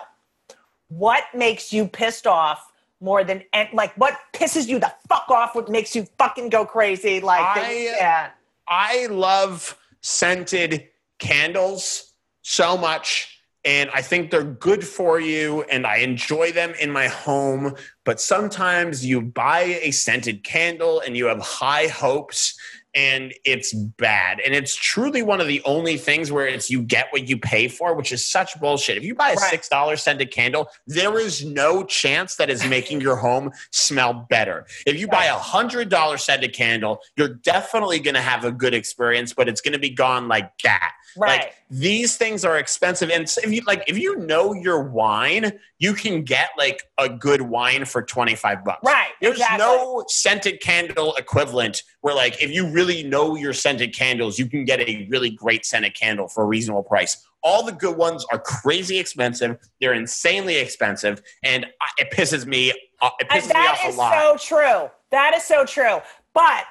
what 0.89 1.24
makes 1.34 1.72
you 1.72 1.86
pissed 1.86 2.26
off 2.26 2.67
more 3.01 3.24
than 3.24 3.42
and 3.53 3.68
like 3.72 3.94
what 3.96 4.18
pisses 4.32 4.66
you 4.68 4.78
the 4.78 4.92
fuck 5.09 5.28
off? 5.30 5.55
What 5.55 5.68
makes 5.68 5.94
you 5.94 6.07
fucking 6.18 6.49
go 6.49 6.64
crazy? 6.64 7.20
Like, 7.20 7.40
I- 7.42 7.61
can't- 7.61 8.32
I 8.66 9.07
love 9.07 9.78
scented 10.01 10.88
candles 11.18 12.12
so 12.42 12.76
much. 12.76 13.34
And 13.64 13.90
I 13.92 14.03
think 14.03 14.30
they're 14.30 14.44
good 14.44 14.86
for 14.86 15.18
you, 15.20 15.62
and 15.64 15.84
I 15.86 15.96
enjoy 15.99 16.53
them 16.53 16.74
in 16.80 16.90
my 16.90 17.09
home. 17.09 17.74
But 18.05 18.20
sometimes 18.20 19.05
you 19.05 19.20
buy 19.20 19.80
a 19.82 19.90
scented 19.90 20.44
candle 20.44 21.01
and 21.01 21.16
you 21.16 21.26
have 21.26 21.40
high 21.40 21.88
hopes, 21.88 22.57
and 22.95 23.34
it's 23.45 23.72
bad. 23.72 24.41
And 24.41 24.55
it's 24.55 24.74
truly 24.74 25.22
one 25.22 25.41
of 25.41 25.47
the 25.47 25.62
only 25.64 25.97
things 25.97 26.32
where 26.32 26.47
it's 26.47 26.70
you 26.70 26.82
get 26.82 27.09
what 27.11 27.28
you 27.28 27.36
pay 27.39 27.68
for, 27.68 27.95
which 27.95 28.12
is 28.12 28.24
such 28.26 28.59
bullshit. 28.61 28.97
If 28.97 29.05
you 29.05 29.14
buy 29.14 29.30
a 29.32 29.36
six 29.36 29.68
dollar 29.68 29.97
scented 29.97 30.30
candle, 30.30 30.68
there 30.86 31.18
is 31.18 31.45
no 31.45 31.84
chance 31.84 32.36
that 32.36 32.51
is 32.51 32.64
making 32.66 33.01
your 33.01 33.16
home 33.16 33.53
smell 33.70 34.26
better. 34.28 34.66
If 34.86 34.99
you 34.99 35.07
buy 35.09 35.26
a 35.26 35.34
hundred 35.34 35.89
dollar 35.89 36.16
scented 36.18 36.53
candle, 36.55 37.01
you're 37.16 37.34
definitely 37.34 38.01
going 38.01 38.14
to 38.14 38.20
have 38.22 38.45
a 38.45 38.53
good 38.53 38.74
experience, 38.74 39.32
but 39.32 39.49
it's 39.49 39.61
going 39.61 39.74
to 39.74 39.78
be 39.78 39.91
gone 39.91 40.28
like 40.28 40.51
that. 40.64 40.93
right? 41.16 41.41
Like 41.41 41.55
these 41.70 42.16
things 42.16 42.45
are 42.45 42.57
expensive, 42.57 43.11
and 43.11 43.24
if 43.24 43.53
you 43.53 43.62
like, 43.66 43.84
if 43.86 43.99
you 43.99 44.16
know 44.16 44.55
your 44.55 44.82
wine, 44.82 45.53
you 45.79 45.95
can 45.95 46.22
get 46.24 46.51
like 46.59 46.83
a 46.99 47.09
good 47.09 47.43
wine 47.43 47.85
for 47.85 48.03
twenty 48.03 48.35
five 48.35 48.64
bucks. 48.64 48.81
right. 48.85 49.11
There's 49.20 49.35
exactly. 49.39 49.59
no 49.59 50.05
scented 50.09 50.61
candle 50.61 51.14
equivalent 51.16 51.83
where, 52.01 52.14
like, 52.14 52.43
if 52.43 52.51
you 52.51 52.70
really 52.70 53.03
know 53.03 53.37
your 53.37 53.53
scented 53.53 53.95
candles, 53.95 54.39
you 54.39 54.47
can 54.47 54.64
get 54.64 54.81
a 54.81 55.07
really 55.11 55.31
great 55.31 55.64
scented 55.64 55.95
candle 55.95 56.29
for 56.29 56.45
a 56.45 56.47
reasonable 56.47 56.83
price. 56.83 57.24
All 57.45 57.64
the 57.64 57.72
good 57.72 57.97
ones 57.97 58.26
are 58.33 58.39
crazy 58.41 58.99
expensive. 58.99 59.57
They're 59.81 59.95
insanely 59.95 60.57
expensive, 60.57 61.22
and 61.45 61.66
it 61.99 62.11
pisses 62.12 62.47
me. 62.47 62.72
uh, 63.01 63.11
It 63.20 63.29
And 63.31 63.43
pisses 63.43 63.47
me 63.47 63.53
that 63.53 63.79
off 63.79 63.85
a 63.85 63.89
is 63.89 63.97
lot. 63.97 64.14
so 64.14 64.37
true. 64.57 64.91
That 65.12 65.35
is 65.37 65.45
so 65.45 65.64
true. 65.64 65.99
But 66.35 66.64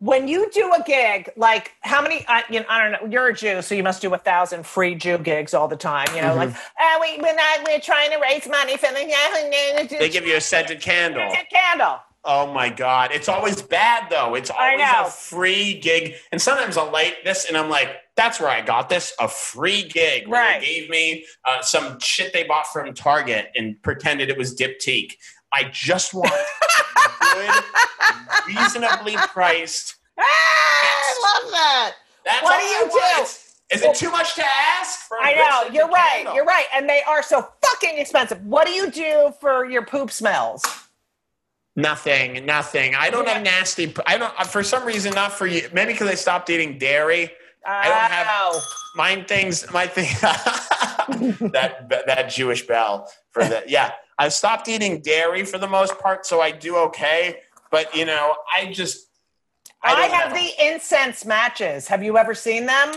when 0.00 0.28
you 0.28 0.48
do 0.50 0.72
a 0.72 0.82
gig, 0.84 1.30
like 1.36 1.72
how 1.80 2.00
many? 2.00 2.24
Uh, 2.26 2.42
you 2.48 2.60
know, 2.60 2.66
I 2.68 2.82
don't 2.82 2.92
know. 2.92 3.10
You're 3.10 3.28
a 3.28 3.34
Jew, 3.34 3.62
so 3.62 3.74
you 3.74 3.82
must 3.82 4.00
do 4.00 4.12
a 4.14 4.18
thousand 4.18 4.64
free 4.64 4.94
Jew 4.94 5.18
gigs 5.18 5.54
all 5.54 5.66
the 5.68 5.76
time. 5.76 6.06
You 6.14 6.22
know, 6.22 6.34
like 6.34 6.50
uh, 6.50 6.98
we 7.00 7.18
we're 7.20 7.34
not 7.34 7.66
we're 7.66 7.80
trying 7.80 8.10
to 8.10 8.18
raise 8.18 8.48
money 8.48 8.76
for 8.76 8.88
the. 8.92 9.96
they 9.98 10.08
give 10.08 10.26
you 10.26 10.36
a 10.36 10.40
scented 10.40 10.80
candle. 10.80 11.28
Scented 11.30 11.50
candle. 11.50 11.98
Oh 12.24 12.52
my 12.52 12.68
god, 12.68 13.10
it's 13.12 13.28
always 13.28 13.62
bad 13.62 14.10
though. 14.10 14.34
It's 14.34 14.50
always 14.50 14.80
a 14.80 15.10
free 15.10 15.78
gig, 15.80 16.14
and 16.30 16.40
sometimes 16.40 16.76
I'll 16.76 16.90
light 16.90 17.24
this, 17.24 17.46
and 17.46 17.56
I'm 17.56 17.70
like, 17.70 17.88
"That's 18.16 18.38
where 18.38 18.50
I 18.50 18.60
got 18.60 18.88
this, 18.88 19.14
a 19.18 19.28
free 19.28 19.82
gig." 19.82 20.28
Right. 20.28 20.60
They 20.60 20.66
gave 20.66 20.90
me 20.90 21.24
uh, 21.48 21.62
some 21.62 21.98
shit 22.00 22.32
they 22.32 22.44
bought 22.44 22.66
from 22.66 22.92
Target 22.94 23.50
and 23.56 23.80
pretended 23.82 24.28
it 24.28 24.36
was 24.36 24.54
Diptyque. 24.54 25.14
I 25.52 25.64
just 25.72 26.12
want 26.14 26.30
good, 27.34 27.50
reasonably 28.46 29.16
priced. 29.16 29.96
Ah, 30.18 30.22
I 30.24 31.40
love 31.42 31.50
that. 31.52 31.92
That's 32.24 32.42
What 32.42 32.58
do 32.60 32.64
you 32.66 32.80
want. 32.80 32.92
do? 33.16 33.22
It's, 33.22 33.54
Is 33.72 33.82
it 33.82 33.94
too 33.94 34.10
much 34.10 34.34
to 34.34 34.44
ask? 34.44 35.00
For 35.08 35.16
a 35.16 35.22
I 35.22 35.34
know. 35.34 35.72
You're 35.72 35.88
right. 35.88 36.12
candle? 36.16 36.34
You're 36.34 36.44
right. 36.44 36.66
And 36.74 36.88
they 36.88 37.02
are 37.02 37.22
so 37.22 37.48
fucking 37.62 37.98
expensive. 37.98 38.44
What 38.44 38.66
do 38.66 38.72
you 38.72 38.90
do 38.90 39.32
for 39.40 39.64
your 39.64 39.84
poop 39.86 40.10
smells? 40.10 40.64
Nothing, 41.76 42.44
nothing. 42.44 42.94
I 42.96 43.08
don't 43.08 43.28
have 43.28 43.42
nasty. 43.42 43.94
I 44.06 44.18
don't. 44.18 44.32
uh, 44.38 44.44
For 44.44 44.62
some 44.64 44.84
reason, 44.84 45.14
not 45.14 45.32
for 45.32 45.46
you. 45.46 45.68
Maybe 45.72 45.92
because 45.92 46.08
I 46.08 46.14
stopped 46.14 46.50
eating 46.50 46.76
dairy. 46.76 47.30
I 47.66 47.88
don't 47.88 48.10
have 48.10 48.62
mine. 48.94 49.24
Things. 49.24 49.70
My 49.72 49.86
thing. 49.86 50.08
that 51.52 51.88
that 52.06 52.30
Jewish 52.30 52.66
bell 52.66 53.10
for 53.30 53.44
the 53.44 53.62
yeah. 53.66 53.92
I've 54.18 54.32
stopped 54.32 54.68
eating 54.68 55.00
dairy 55.00 55.44
for 55.44 55.58
the 55.58 55.68
most 55.68 55.98
part, 55.98 56.26
so 56.26 56.40
I 56.40 56.50
do 56.50 56.76
okay. 56.76 57.40
But 57.70 57.94
you 57.94 58.04
know, 58.04 58.34
I 58.54 58.66
just. 58.72 59.06
I, 59.80 59.94
don't 59.94 60.12
have 60.12 60.32
know. 60.32 60.40
the 60.40 60.72
incense 60.72 61.24
matches. 61.24 61.86
Have 61.86 62.02
you 62.02 62.18
ever 62.18 62.34
seen 62.34 62.66
them? 62.66 62.94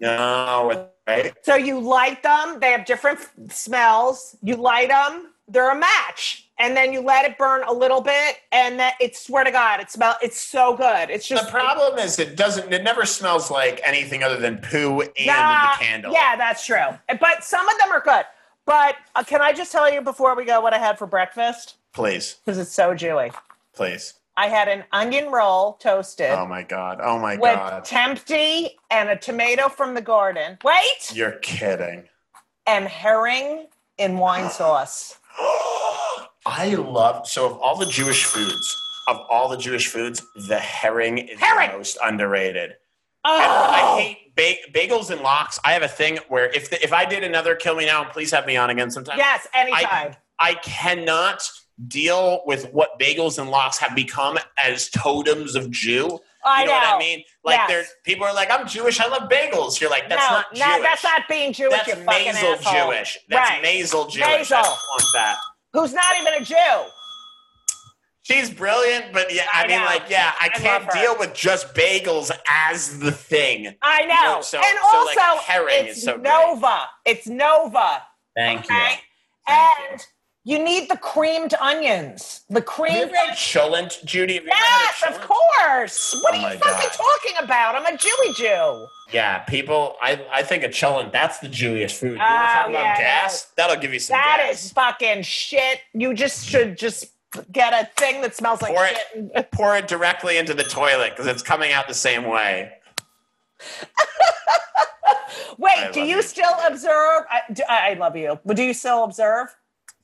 no 0.00 0.88
right. 1.06 1.32
So 1.42 1.54
you 1.54 1.80
light 1.80 2.22
them. 2.22 2.58
They 2.60 2.72
have 2.72 2.84
different 2.84 3.20
f- 3.20 3.52
smells. 3.52 4.36
You 4.42 4.56
light 4.56 4.88
them. 4.88 5.33
They're 5.46 5.70
a 5.70 5.78
match, 5.78 6.48
and 6.58 6.74
then 6.76 6.92
you 6.92 7.00
let 7.00 7.24
it 7.30 7.36
burn 7.36 7.64
a 7.68 7.72
little 7.72 8.00
bit, 8.00 8.36
and 8.50 8.78
that 8.80 8.94
it. 9.00 9.14
Swear 9.16 9.44
to 9.44 9.50
God, 9.50 9.80
it 9.80 9.90
smell. 9.90 10.16
It's 10.22 10.40
so 10.40 10.74
good. 10.76 11.10
It's 11.10 11.28
just 11.28 11.44
The 11.44 11.50
problem 11.50 11.98
is 11.98 12.18
it 12.18 12.34
doesn't. 12.36 12.72
It 12.72 12.82
never 12.82 13.04
smells 13.04 13.50
like 13.50 13.80
anything 13.84 14.22
other 14.22 14.38
than 14.38 14.58
poo 14.58 15.02
and 15.02 15.10
Nah, 15.26 15.72
the 15.76 15.84
candle. 15.84 16.12
Yeah, 16.12 16.36
that's 16.36 16.64
true. 16.64 16.78
But 17.20 17.44
some 17.44 17.68
of 17.68 17.78
them 17.78 17.90
are 17.92 18.00
good. 18.00 18.24
But 18.66 18.96
uh, 19.14 19.22
can 19.22 19.42
I 19.42 19.52
just 19.52 19.70
tell 19.70 19.92
you 19.92 20.00
before 20.00 20.34
we 20.34 20.46
go 20.46 20.60
what 20.62 20.72
I 20.72 20.78
had 20.78 20.98
for 20.98 21.06
breakfast? 21.06 21.76
Please, 21.92 22.36
Because 22.44 22.58
it's 22.58 22.72
so 22.72 22.94
Jewy. 22.94 23.32
please. 23.74 24.14
I 24.36 24.48
had 24.48 24.66
an 24.66 24.82
onion 24.90 25.30
roll 25.30 25.74
toasted 25.74 26.30
Oh 26.30 26.44
my 26.46 26.62
god. 26.64 26.98
Oh 27.02 27.18
my 27.20 27.34
with 27.36 27.54
god. 27.54 27.84
tempeh 27.84 28.70
and 28.90 29.08
a 29.10 29.16
tomato 29.16 29.68
from 29.68 29.94
the 29.94 30.00
garden. 30.00 30.58
Wait, 30.64 31.12
You're 31.12 31.32
kidding. 31.42 32.08
and 32.66 32.86
herring 32.86 33.66
in 33.98 34.16
wine 34.18 34.50
sauce. 34.50 35.18
I 36.46 36.74
love 36.76 37.26
so 37.26 37.46
of 37.46 37.58
all 37.58 37.76
the 37.76 37.86
Jewish 37.86 38.24
foods, 38.24 38.76
of 39.08 39.18
all 39.30 39.48
the 39.48 39.56
Jewish 39.56 39.88
foods, 39.88 40.22
the 40.48 40.58
herring 40.58 41.18
is 41.18 41.38
Herring! 41.40 41.70
the 41.70 41.76
most 41.78 41.98
underrated. 42.04 42.74
Oh, 43.24 43.34
And 43.34 43.50
I 43.50 44.00
hate 44.00 44.36
ba- 44.36 44.78
bagels 44.78 45.10
and 45.10 45.20
lox. 45.22 45.58
I 45.64 45.72
have 45.72 45.82
a 45.82 45.88
thing 45.88 46.18
where 46.28 46.46
if 46.52 46.68
the, 46.68 46.82
if 46.84 46.92
I 46.92 47.06
did 47.06 47.24
another 47.24 47.54
kill 47.54 47.74
me 47.76 47.86
now, 47.86 48.02
and 48.02 48.10
please 48.12 48.30
have 48.32 48.46
me 48.46 48.56
on 48.56 48.68
again 48.70 48.90
sometime. 48.90 49.16
yes, 49.18 49.46
anytime. 49.54 50.14
I 50.38 50.54
cannot 50.54 51.48
deal 51.88 52.42
with 52.44 52.70
what 52.72 52.98
bagels 53.00 53.38
and 53.38 53.50
lox 53.50 53.78
have 53.78 53.94
become 53.96 54.38
as 54.62 54.90
totems 54.90 55.54
of 55.56 55.70
Jew. 55.70 56.20
I, 56.44 56.60
you 56.62 56.66
know, 56.66 56.72
know. 56.72 56.78
what 56.78 56.94
I 56.96 56.98
mean? 56.98 57.24
Like 57.44 57.56
Yes. 57.56 57.68
there 57.68 57.84
people 58.04 58.26
are 58.26 58.34
like, 58.34 58.50
I'm 58.50 58.66
Jewish, 58.66 59.00
I 59.00 59.08
love 59.08 59.28
bagels. 59.28 59.80
You're 59.80 59.90
like, 59.90 60.08
that's 60.08 60.22
no, 60.30 60.36
not 60.36 60.46
Jewish. 60.54 60.60
no, 60.66 60.82
that's 60.82 61.04
not 61.04 61.22
being 61.28 61.52
Jewish. 61.52 61.72
That's 61.72 61.88
you 61.88 61.94
fucking 61.96 62.26
nasal. 62.34 62.56
Jewish. 62.72 63.18
That's 63.28 63.50
Right. 63.50 63.62
nasal 63.62 64.06
Jewish. 64.06 64.26
Nasal. 64.26 64.58
I 64.58 64.62
don't 64.62 64.70
want 64.70 65.04
that. 65.14 65.36
Who's 65.72 65.92
not 65.92 66.04
even 66.20 66.34
a 66.34 66.44
Jew? 66.44 66.84
She's 68.22 68.50
brilliant, 68.50 69.12
but 69.12 69.32
yeah, 69.34 69.42
I, 69.52 69.64
I 69.64 69.66
mean, 69.68 69.80
know. 69.80 69.84
like, 69.84 70.04
yeah, 70.08 70.32
I, 70.40 70.46
I 70.46 70.48
can't 70.48 70.90
deal 70.92 71.14
with 71.18 71.34
just 71.34 71.74
bagels 71.74 72.30
as 72.48 72.98
the 72.98 73.12
thing. 73.12 73.74
I 73.82 74.06
know. 74.06 74.40
So- 74.40 74.58
and 74.58 74.78
so, 74.90 75.04
like, 75.04 75.18
also, 75.18 75.42
herring 75.42 75.86
it's 75.86 75.98
is 75.98 76.04
so 76.04 76.12
great. 76.14 76.22
Nova. 76.24 76.84
It's 77.04 77.26
Nova. 77.26 78.02
Thank 78.34 78.60
Okay. 78.64 78.98
Thank 79.46 79.80
and 79.90 80.00
you. 80.00 80.06
Need 80.58 80.90
the 80.90 80.96
creamed 80.98 81.54
onions. 81.58 82.42
The 82.50 82.56
Have 82.56 82.62
you 82.64 82.66
creamed. 82.66 83.02
ever 83.04 83.16
had 83.16 83.36
cholent, 83.36 84.04
Judy? 84.04 84.34
You 84.34 84.42
Yes, 84.46 85.02
of 85.08 85.18
course. 85.22 86.12
Oh 86.14 86.20
what 86.22 86.34
Oh 86.34 86.38
are 86.44 86.52
you 86.52 86.58
fucking 86.58 86.90
God. 86.90 86.92
talking 86.92 87.32
about? 87.42 87.74
I'm 87.76 87.86
a 87.86 87.96
Jewy 87.96 88.36
Jew. 88.36 88.86
Yeah, 89.10 89.38
people. 89.40 89.96
I, 90.02 90.20
I 90.30 90.42
think 90.42 90.62
a 90.62 90.68
cholent. 90.68 91.12
That's 91.12 91.38
the 91.38 91.48
Jewish 91.48 91.94
food. 91.94 92.12
You 92.12 92.18
want 92.18 92.28
to 92.28 92.34
Oh, 92.34 92.62
talk 92.62 92.70
yeah, 92.72 92.80
about 92.92 92.98
gas? 92.98 93.44
That'll 93.56 93.76
give 93.80 93.92
you 93.94 93.98
some 93.98 94.16
That 94.18 94.44
gas. 94.46 94.64
is 94.66 94.72
fucking 94.72 95.22
shit. 95.22 95.80
You 95.94 96.12
just 96.12 96.46
should 96.46 96.76
just 96.76 97.06
get 97.50 97.72
a 97.72 97.86
thing 97.98 98.20
that 98.20 98.36
smells 98.36 98.60
like 98.60 98.74
Pour 98.74 98.86
shit. 98.86 98.98
it- 99.34 99.50
Pour 99.52 99.76
it 99.76 99.88
directly 99.88 100.36
into 100.36 100.52
the 100.52 100.62
toilet 100.64 101.10
because 101.10 101.26
it's 101.26 101.42
coming 101.42 101.72
out 101.72 101.88
the 101.88 101.94
same 101.94 102.24
way. 102.24 102.72
Wait, 105.58 105.72
I 105.78 105.90
do 105.92 106.00
you 106.02 106.16
you. 106.16 106.22
still 106.22 106.52
observe? 106.66 107.22
I, 107.30 107.40
do, 107.52 107.62
I 107.68 107.90
I 107.90 107.94
love 107.94 108.14
you, 108.16 108.38
but 108.44 108.56
do 108.56 108.62
you 108.62 108.74
still 108.74 109.04
observe? 109.04 109.54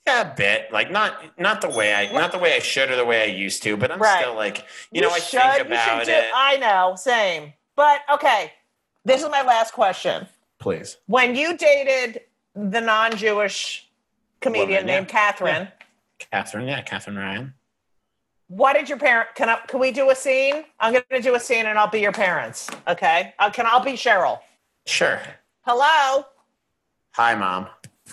Yeah, 0.06 0.32
a 0.32 0.34
bit. 0.34 0.72
Like 0.72 0.90
not 0.90 1.38
not 1.38 1.60
the 1.60 1.68
way 1.68 1.94
I 1.94 2.12
not 2.12 2.32
the 2.32 2.38
way 2.38 2.56
I 2.56 2.58
should 2.58 2.90
or 2.90 2.96
the 2.96 3.04
way 3.04 3.22
I 3.22 3.26
used 3.26 3.62
to, 3.64 3.76
but 3.76 3.90
I'm 3.92 4.00
Right. 4.00 4.20
still 4.22 4.34
like 4.34 4.64
you, 4.90 5.00
know 5.00 5.10
I 5.10 5.18
should, 5.18 5.40
think 5.40 5.68
you 5.68 5.74
about 5.74 5.98
should 6.06 6.06
do- 6.12 6.18
it. 6.18 6.30
I 6.34 6.56
know, 6.56 6.94
same. 6.96 7.52
But 7.76 8.00
okay, 8.12 8.52
this 9.04 9.22
is 9.22 9.28
my 9.30 9.42
last 9.42 9.72
question. 9.72 10.26
Please. 10.58 10.96
When 11.06 11.34
you 11.36 11.56
dated 11.56 12.22
the 12.54 12.80
non-Jewish 12.80 13.88
comedian 14.40 14.68
Woman, 14.70 14.88
yeah. 14.88 14.94
named 14.94 15.08
Katherine, 15.08 15.68
Katherine, 16.18 16.66
yeah, 16.68 16.82
Katherine 16.82 17.16
Ryan. 17.16 17.54
what 18.48 18.74
did 18.74 18.88
your 18.88 18.98
parent? 18.98 19.28
Can 19.34 19.48
I? 19.48 19.56
Can 19.68 19.80
we 19.80 19.92
do 19.92 20.10
a 20.10 20.14
scene? 20.14 20.64
I'm 20.80 20.92
going 20.92 21.04
to 21.10 21.20
do 21.22 21.34
a 21.34 21.40
scene, 21.40 21.66
and 21.66 21.78
I'll 21.78 21.88
be 21.90 22.00
your 22.00 22.12
parents. 22.12 22.68
Okay? 22.88 23.32
Uh, 23.38 23.50
can 23.50 23.66
I'll 23.66 23.80
be 23.84 23.92
Cheryl? 23.92 24.40
Sure. 24.86 25.20
Hello. 25.62 26.24
Hi, 27.12 27.34
mom. 27.34 27.68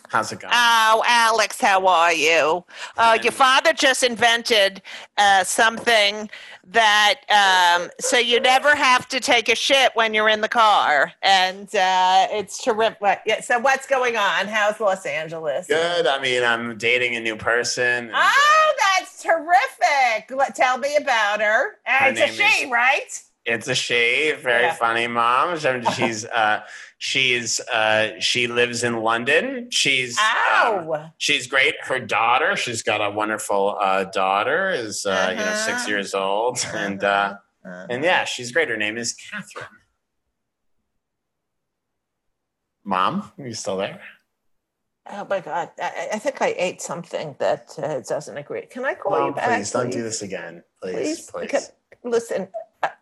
How's 0.10 0.32
it 0.32 0.40
going? 0.40 0.54
Oh, 0.56 1.04
Alex, 1.06 1.60
how 1.60 1.86
are 1.88 2.14
you? 2.14 2.64
Uh, 2.98 3.18
your 3.22 3.32
father 3.32 3.74
just 3.74 4.04
invented 4.04 4.82
uh, 5.18 5.44
something 5.44 6.30
that 6.70 7.16
um, 7.30 7.90
so 8.00 8.18
you 8.18 8.40
never 8.42 8.76
have 8.76 9.08
to 9.10 9.20
take 9.20 9.48
a 9.50 9.56
shit 9.56 9.92
when 9.96 10.14
you're 10.14 10.28
in 10.30 10.42
the 10.42 10.50
car, 10.50 11.14
and 11.22 11.74
uh, 11.76 12.28
it's 12.32 12.64
terrific. 12.64 13.20
So 13.44 13.60
what's 13.60 13.88
going 13.88 14.18
on? 14.18 14.48
How's 14.48 14.80
Los 14.80 15.06
Angeles? 15.06 15.68
Good. 15.68 16.08
I 16.08 16.22
mean, 16.22 16.44
I'm 16.44 16.78
dating 16.78 17.16
a 17.16 17.20
new 17.22 17.36
person. 17.38 18.08
and, 18.08 18.12
uh, 18.12 18.18
Oh, 18.22 18.74
that's 18.98 19.24
terrific. 19.24 20.56
Tell 20.56 20.78
me 20.78 20.96
about 20.98 21.42
her. 21.42 21.78
Her 21.86 22.10
it's 22.12 22.20
a 22.22 22.28
she, 22.28 22.44
is- 22.66 22.72
right? 22.72 23.24
It's 23.48 23.68
a 23.70 23.76
she. 23.76 24.34
Very 24.42 24.64
Yeah. 24.64 24.74
funny, 24.74 25.08
mom. 25.08 25.58
She's 25.96 26.26
uh, 26.26 26.64
she's 26.98 27.62
uh, 27.62 28.20
she 28.20 28.48
lives 28.48 28.84
in 28.84 29.02
London. 29.02 29.70
She's 29.72 30.20
um, 30.20 31.12
she's 31.18 31.48
great. 31.48 31.76
Her 31.82 32.00
daughter, 32.00 32.58
she's 32.58 32.84
got 32.84 33.00
a 33.00 33.10
wonderful 33.10 33.78
uh, 33.80 34.04
daughter. 34.06 34.70
Is 34.72 35.06
uh, 35.06 35.30
you 35.38 35.44
know 35.46 35.54
six 35.54 35.84
Uh-huh. 35.84 35.90
years 35.90 36.14
old, 36.14 36.60
and 36.76 37.02
uh, 37.04 37.36
Uh, 37.66 37.88
and 37.90 38.04
yeah, 38.04 38.26
she's 38.26 38.52
great. 38.52 38.68
Her 38.70 38.78
name 38.78 38.98
is 38.98 39.14
Katherine. 39.14 39.80
Mom, 42.84 43.32
are 43.38 43.48
you 43.48 43.54
still 43.54 43.78
there? 43.78 44.02
oh 45.10 45.26
my 45.30 45.40
God, 45.40 45.70
I, 45.82 46.10
I 46.16 46.20
think 46.20 46.42
I 46.42 46.54
ate 46.58 46.82
something 46.82 47.34
that 47.40 47.74
uh, 47.82 48.02
doesn't 48.02 48.36
agree. 48.38 48.66
Can 48.66 48.84
I 48.84 48.94
call 48.94 49.28
you 49.28 49.34
back? 49.34 49.48
please 49.60 49.72
don't 49.72 49.90
do 49.90 50.04
this 50.04 50.22
again. 50.22 50.64
Please, 50.82 51.30
please. 51.32 51.50
Can- 51.50 51.62
listen. 52.04 52.50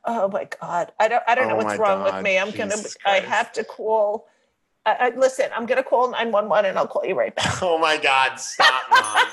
Oh 0.06 0.28
my 0.30 0.48
God, 0.62 0.92
I 1.00 1.08
don't. 1.08 1.24
I 1.28 1.36
don't 1.36 1.48
know 1.50 1.56
Oh 1.56 1.58
what's 1.58 1.78
my 1.80 1.84
wrong 1.84 2.04
with 2.04 2.24
me. 2.24 2.38
I'm 2.38 2.52
gonna. 2.52 2.78
Jesus 2.78 2.98
I 3.06 3.16
have 3.20 3.52
to 3.54 3.64
call. 3.64 4.28
I, 4.86 4.94
I, 4.94 5.10
listen, 5.16 5.50
I'm 5.56 5.66
gonna 5.66 5.84
call 5.84 6.12
nine 6.12 6.32
one 6.32 6.48
one 6.48 6.66
and 6.66 6.78
I'll 6.78 6.88
call 6.88 7.06
you 7.06 7.16
right 7.16 7.36
back. 7.36 7.56
Oh 7.62 7.78
my 7.78 7.98
God! 7.98 8.36
Stop, 8.40 8.84
mom. 8.92 9.26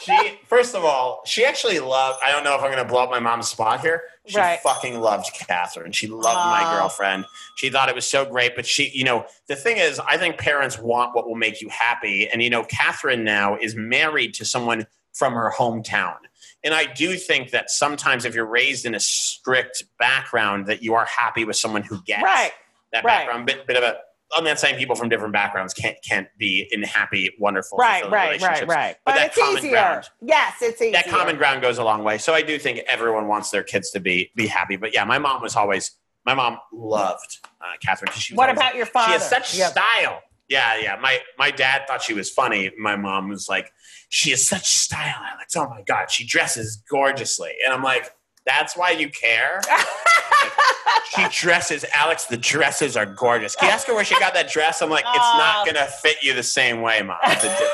she 0.00 0.38
first 0.48 0.74
of 0.74 0.84
all, 0.84 1.22
she 1.24 1.44
actually 1.44 1.78
loved. 1.78 2.18
I 2.24 2.32
don't 2.32 2.44
know 2.44 2.54
if 2.54 2.60
I'm 2.62 2.70
going 2.70 2.82
to 2.82 2.88
blow 2.90 3.02
up 3.04 3.10
my 3.10 3.20
mom's 3.20 3.48
spot 3.48 3.80
here. 3.80 4.02
She 4.26 4.36
Right. 4.38 4.58
fucking 4.60 5.00
loved 5.00 5.32
Katherine. 5.34 5.92
She 5.92 6.06
loved 6.08 6.46
my 6.46 6.64
girlfriend. 6.70 7.26
She 7.56 7.68
thought 7.70 7.88
it 7.88 7.94
was 7.94 8.06
so 8.08 8.24
great. 8.24 8.56
But 8.56 8.66
she, 8.66 8.90
you 8.94 9.04
know, 9.04 9.26
the 9.48 9.56
thing 9.56 9.76
is, 9.76 10.00
I 10.00 10.16
think 10.16 10.38
parents 10.38 10.78
want 10.78 11.14
what 11.14 11.26
will 11.28 11.34
make 11.36 11.60
you 11.60 11.68
happy. 11.68 12.28
And 12.28 12.42
you 12.42 12.50
know, 12.50 12.64
Katherine 12.64 13.22
now 13.24 13.56
is 13.56 13.74
married 13.76 14.34
to 14.34 14.44
someone 14.44 14.86
from 15.12 15.34
her 15.34 15.52
hometown. 15.56 16.16
And 16.64 16.72
I 16.74 16.86
do 16.86 17.16
think 17.16 17.50
that 17.50 17.70
sometimes 17.70 18.24
if 18.24 18.34
you're 18.34 18.46
raised 18.46 18.86
in 18.86 18.94
a 18.94 19.00
strict 19.00 19.84
background, 19.98 20.66
that 20.66 20.82
you 20.82 20.94
are 20.94 21.04
happy 21.04 21.44
with 21.44 21.56
someone 21.56 21.82
who 21.82 22.02
gets 22.02 22.22
Right. 22.22 22.52
that 22.92 23.04
right. 23.04 23.18
background. 23.26 23.46
Bit, 23.46 23.66
bit 23.66 23.76
of 23.76 23.82
a. 23.82 23.98
I'm 24.36 24.42
not 24.42 24.58
saying 24.58 24.78
people 24.78 24.96
from 24.96 25.08
different 25.10 25.32
backgrounds 25.32 25.74
can't 25.74 25.96
can't 26.02 26.26
be 26.38 26.66
in 26.72 26.82
happy, 26.82 27.30
wonderful, 27.38 27.78
Right. 27.78 28.10
Right. 28.10 28.40
Right. 28.40 28.66
Right. 28.66 28.96
But 29.04 29.12
But, 29.12 29.14
that 29.16 29.26
it's 29.28 29.38
common 29.38 29.58
easier. 29.58 29.70
ground- 29.72 30.08
Yes, 30.22 30.54
it's 30.62 30.80
easier. 30.80 30.92
That 30.92 31.08
common 31.08 31.36
ground 31.36 31.60
goes 31.62 31.78
a 31.78 31.84
long 31.84 32.02
way. 32.02 32.18
So 32.18 32.32
I 32.34 32.42
do 32.42 32.58
think 32.58 32.80
everyone 32.88 33.28
wants 33.28 33.50
their 33.50 33.62
kids 33.62 33.90
to 33.92 34.00
be 34.00 34.32
be 34.34 34.46
happy. 34.46 34.76
But 34.76 34.92
yeah, 34.94 35.04
my 35.04 35.18
mom 35.18 35.42
was 35.42 35.54
always. 35.56 35.92
My 36.26 36.32
mom 36.32 36.58
loved 36.72 37.40
uh, 37.60 37.64
Katherine 37.84 38.10
she 38.12 38.32
was 38.32 38.38
What 38.38 38.48
about 38.48 38.74
your 38.74 38.86
father? 38.86 39.08
she 39.08 39.12
has 39.12 39.28
such 39.28 39.54
Yeah. 39.54 39.68
style. 39.68 40.22
Yeah, 40.48 40.76
yeah. 40.78 40.96
My 41.00 41.20
my 41.38 41.50
dad 41.50 41.82
thought 41.86 42.02
she 42.02 42.14
was 42.14 42.30
funny. 42.30 42.70
My 42.78 42.96
mom 42.96 43.28
was 43.28 43.48
like, 43.48 43.70
she 44.10 44.30
has 44.30 44.46
such 44.46 44.66
style, 44.66 45.16
Alex. 45.32 45.56
Oh 45.56 45.68
my 45.68 45.82
god, 45.86 46.10
she 46.10 46.26
dresses 46.26 46.82
gorgeously, 46.90 47.52
and 47.64 47.72
I'm 47.72 47.82
like, 47.82 48.10
that's 48.46 48.76
why 48.76 48.90
you 48.90 49.08
care. 49.08 49.60
she 51.16 51.26
dresses, 51.30 51.84
Alex. 51.94 52.26
The 52.26 52.36
dresses 52.36 52.96
are 52.96 53.06
gorgeous. 53.06 53.56
Can 53.56 53.68
you 53.68 53.72
ask 53.74 53.86
her 53.86 53.94
where 53.94 54.04
she 54.04 54.18
got 54.20 54.34
that 54.34 54.50
dress? 54.50 54.82
I'm 54.82 54.90
like, 54.90 55.04
it's 55.06 55.16
not 55.18 55.66
Oh. 55.66 55.72
gonna 55.72 55.86
fit 55.86 56.22
you 56.22 56.34
the 56.34 56.42
same 56.42 56.82
way, 56.82 57.00
mom. 57.02 57.16
It's 57.24 57.44
a 57.44 57.48
different. 57.48 57.70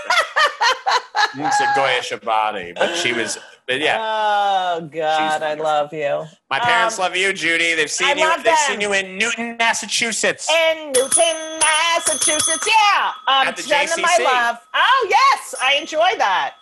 it's 1.48 1.60
a 1.60 1.66
goyish 1.78 2.24
body, 2.24 2.72
but 2.76 2.94
she 2.96 3.12
was. 3.12 3.38
But 3.70 3.78
yeah, 3.80 3.98
Oh 4.00 4.80
God, 4.80 5.42
I 5.44 5.54
love 5.54 5.92
you. 5.94 6.26
my 6.50 6.58
parents 6.58 6.98
Um, 6.98 7.04
love 7.04 7.16
you, 7.16 7.32
Judy. 7.32 7.74
They've 7.76 7.88
seen 7.88 8.08
I 8.08 8.10
you. 8.14 8.16
They've 8.38 8.44
them. 8.46 8.56
seen 8.56 8.80
you 8.80 8.92
in 8.94 9.16
Newton, 9.16 9.56
Massachusetts. 9.58 10.50
in 10.50 10.90
Newton, 10.90 11.60
Massachusetts. 11.60 12.66
Yeah, 12.66 13.12
um, 13.28 13.46
At 13.46 13.56
the 13.56 13.62
them 13.62 14.00
my 14.02 14.08
JCC. 14.18 14.24
love. 14.24 14.56
Oh 14.74 15.06
yes, 15.08 15.54
I 15.62 15.74
enjoy 15.74 16.10
that. 16.18 16.54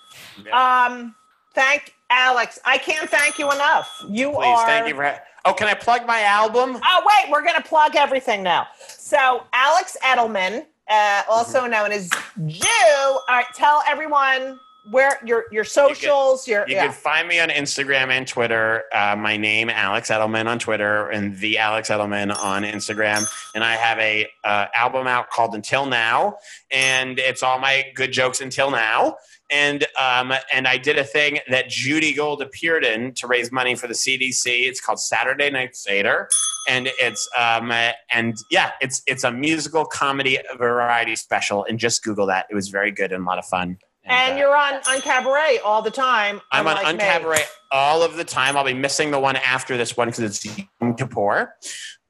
Um, 0.53 1.15
thank 1.55 1.95
Alex. 2.11 2.59
I 2.67 2.77
can't 2.77 3.09
thank 3.09 3.39
you 3.39 3.51
enough. 3.51 4.05
You 4.11 4.33
Please, 4.33 4.59
are. 4.59 4.67
thank 4.67 4.87
you 4.89 4.95
for. 4.95 5.19
Oh, 5.47 5.55
can 5.55 5.67
I 5.67 5.73
plug 5.73 6.07
my 6.07 6.21
album? 6.25 6.79
Oh 6.85 7.03
wait, 7.07 7.33
we're 7.33 7.43
gonna 7.43 7.63
plug 7.63 7.97
everything 7.97 8.43
now. 8.43 8.67
So 8.87 9.45
Alex 9.55 9.97
Edelman, 10.05 10.67
uh, 10.91 11.23
also 11.31 11.63
Mm-hmm. 11.63 11.71
known 11.71 11.91
as 11.93 12.11
Jew. 12.47 12.69
All 12.93 13.23
right, 13.31 13.47
tell 13.55 13.83
everyone 13.89 14.61
where 14.91 15.19
your 15.25 15.45
your 15.51 15.65
socials. 15.65 16.47
your 16.47 16.69
You 16.69 16.77
yeah. 16.77 16.87
can 16.87 16.93
find 16.93 17.29
me 17.29 17.41
on 17.41 17.49
Instagram 17.49 18.11
and 18.11 18.27
Twitter. 18.27 18.85
Uh, 18.93 19.17
my 19.17 19.37
name, 19.37 19.71
Alex 19.71 20.11
Edelman, 20.11 20.47
on 20.47 20.59
Twitter, 20.59 21.09
and 21.09 21.37
the 21.39 21.59
Alex 21.59 21.89
Edelman 21.89 22.37
on 22.37 22.63
Instagram. 22.63 23.27
And 23.55 23.65
I 23.65 23.75
have 23.77 23.99
a 23.99 24.29
uh, 24.45 24.67
album 24.75 25.07
out 25.07 25.31
called 25.31 25.55
Until 25.55 25.87
Now, 25.87 26.39
and 26.71 27.19
it's 27.19 27.43
all 27.43 27.59
my 27.59 27.85
good 27.95 28.13
jokes 28.13 28.41
until 28.41 28.71
now. 28.71 29.17
And 29.51 29.87
um, 29.99 30.33
and 30.53 30.69
I 30.69 30.77
did 30.77 30.99
a 30.99 31.05
thing 31.05 31.39
that 31.49 31.71
Judy 31.71 32.13
Gold 32.13 32.43
appeared 32.43 32.85
in 32.85 33.15
to 33.15 33.27
raise 33.27 33.51
money 33.51 33.75
for 33.75 33.87
the 33.87 33.95
CDC. 33.95 34.45
It's 34.45 34.81
called 34.81 35.01
Saturday 35.01 35.51
Night 35.51 35.75
Seder, 35.75 36.29
and 36.69 36.91
it's 37.01 37.27
um, 37.39 37.73
and 38.13 38.37
yeah, 38.51 38.73
it's 38.83 39.03
it's 39.07 39.25
a 39.25 39.33
musical 39.33 39.87
comedy 39.87 40.39
variety 40.59 41.17
special. 41.17 41.65
And 41.65 41.79
just 41.79 42.05
Google 42.05 42.27
that; 42.27 42.47
it 42.51 42.55
was 42.55 42.69
very 42.69 42.91
good 42.91 43.11
and 43.11 43.25
a 43.25 43.27
lot 43.27 43.39
of 43.39 43.47
fun. 43.47 43.79
And 44.09 44.35
uh, 44.35 44.39
you're 44.39 44.57
on 44.57 44.81
Uncabaret 44.83 45.59
all 45.65 45.83
the 45.83 45.91
time. 45.91 46.41
I'm 46.53 46.67
on 46.67 46.77
me. 46.77 47.03
Uncabaret 47.03 47.45
all 47.71 48.03
of 48.03 48.17
the 48.17 48.25
time. 48.25 48.57
I'll 48.57 48.65
be 48.65 48.75
missing 48.75 49.11
the 49.11 49.21
one 49.21 49.37
after 49.37 49.77
this 49.77 49.97
one 49.97 50.09
because 50.09 50.21
it's 50.45 50.59
Yom 50.81 50.95
Kippur. 50.97 51.55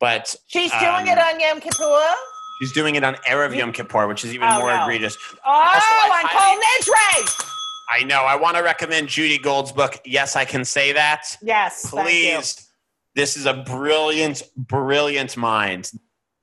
But 0.00 0.34
She's 0.46 0.72
Um, 0.72 0.80
doing 0.80 1.06
it 1.08 1.18
on 1.18 1.40
Yom 1.40 1.60
Kippur. 1.60 2.02
she's 2.60 2.72
doing 2.72 2.94
it 2.94 3.02
on 3.04 3.14
Erev 3.28 3.56
Yom 3.56 3.72
Kippur, 3.72 4.06
which 4.06 4.24
is 4.24 4.32
even 4.34 4.48
Oh, 4.48 4.58
more 4.60 4.74
no. 4.74 4.82
egregious. 4.82 5.16
Oh, 5.34 5.50
I 5.50 6.22
on 6.22 6.28
Kol 6.30 6.56
Nidre. 6.56 7.44
I 7.90 8.04
know. 8.04 8.20
I 8.22 8.36
want 8.36 8.56
to 8.56 8.62
recommend 8.62 9.08
Judy 9.08 9.38
Gold's 9.38 9.72
book. 9.72 10.00
Yes, 10.04 10.36
I 10.36 10.44
can 10.44 10.64
say 10.64 10.92
that. 10.92 11.36
Yes. 11.42 11.88
Please. 11.90 12.64
This 13.14 13.36
is 13.36 13.46
a 13.46 13.54
brilliant, 13.54 14.42
brilliant 14.56 15.36
mind. 15.36 15.90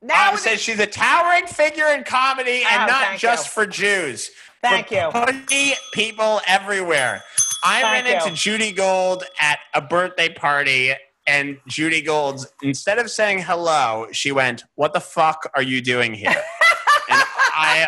Now, 0.01 0.31
I 0.31 0.35
say 0.35 0.57
she's 0.57 0.79
a 0.79 0.85
towering 0.87 1.47
figure 1.47 1.87
in 1.87 2.03
comedy 2.03 2.63
and 2.69 2.83
Oh, 2.83 2.85
not 2.87 3.17
just 3.17 3.45
you. 3.47 3.51
for 3.51 3.65
Jews. 3.65 4.29
Thank 4.69 4.91
you. 4.91 5.09
Putty 5.11 5.73
people 5.93 6.41
everywhere. 6.47 7.23
I 7.63 7.81
Thank 7.81 8.07
ran 8.07 8.21
into. 8.21 8.35
Judy 8.35 8.71
Gold 8.71 9.23
at 9.39 9.59
a 9.73 9.81
birthday 9.81 10.29
party, 10.29 10.93
and 11.27 11.57
Judy 11.67 12.01
Gold's 12.01 12.47
instead 12.61 12.99
of 12.99 13.09
saying 13.09 13.39
hello, 13.39 14.07
she 14.11 14.31
went, 14.31 14.63
"What 14.75 14.93
the 14.93 14.99
fuck 14.99 15.49
are 15.55 15.63
you 15.63 15.81
doing 15.81 16.13
here?" 16.13 16.29
and 17.09 17.23
I 17.57 17.87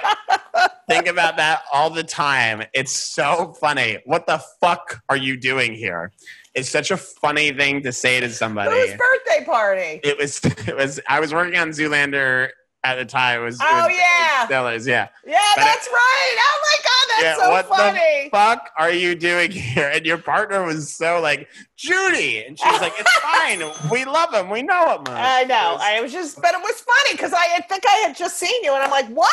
think 0.89 1.07
about 1.07 1.38
that 1.38 1.61
all 1.71 1.89
the 1.89 2.03
time. 2.03 2.63
It's 2.73 2.91
so 2.91 3.53
funny. 3.59 3.99
What 4.05 4.25
the 4.25 4.41
fuck 4.59 5.01
are 5.09 5.17
you 5.17 5.38
doing 5.38 5.73
here? 5.73 6.11
It's 6.55 6.69
such 6.69 6.89
a 6.89 6.97
funny 6.97 7.51
thing 7.51 7.84
to 7.84 7.91
say 7.91 8.19
to 8.19 8.30
somebody. 8.30 8.71
whose 8.71 8.97
birthday 8.97 9.45
party? 9.45 9.99
It 10.03 10.17
was. 10.17 10.41
It 10.67 10.75
was. 10.75 10.99
I 11.07 11.19
was 11.19 11.34
working 11.34 11.57
on 11.59 11.69
Zoolander 11.69 12.49
at 12.88 12.95
the 12.95 13.05
time. 13.05 13.41
It 13.41 13.43
was. 13.43 13.55
it 13.59 13.67
Oh, 13.69 13.88
was- 13.88 13.95
yeah. 13.97 14.45
Still. 14.45 14.71
Yeah. 14.88 15.07
Yeah, 15.25 15.39
But 15.55 15.63
that's 15.63 15.88
right. 15.88 16.35
Oh 16.39 16.59
my 16.61 16.83
God, 16.83 17.09
that's 17.09 17.23
Yeah, 17.23 17.35
so 17.45 17.49
what 17.49 17.67
the 17.69 18.29
fuck 18.31 18.69
are 18.77 18.91
you 18.91 19.15
doing 19.15 19.51
here? 19.73 19.89
And 19.93 20.05
your 20.05 20.17
partner 20.17 20.63
was 20.63 20.93
so 20.93 21.19
like, 21.19 21.47
Judy. 21.75 22.43
And 22.43 22.57
she's 22.57 22.81
like, 22.81 22.93
it's 22.97 23.11
fine. 23.19 23.61
We 23.91 24.05
love 24.05 24.33
him. 24.33 24.49
We 24.49 24.61
know 24.63 24.95
him. 24.95 25.03
I 25.07 25.43
know. 25.45 25.71
It 25.71 25.73
was- 25.73 25.81
I 25.83 26.01
was 26.01 26.11
just, 26.13 26.41
but 26.41 26.53
it 26.53 26.61
was 26.61 26.79
funny 26.81 27.13
because 27.13 27.33
I 27.33 27.43
had- 27.45 27.67
think 27.69 27.83
I 27.88 28.03
had 28.07 28.15
just 28.15 28.38
seen 28.38 28.63
you, 28.63 28.73
and 28.73 28.83
I'm 28.83 28.91
like, 28.91 29.07
what? 29.09 29.31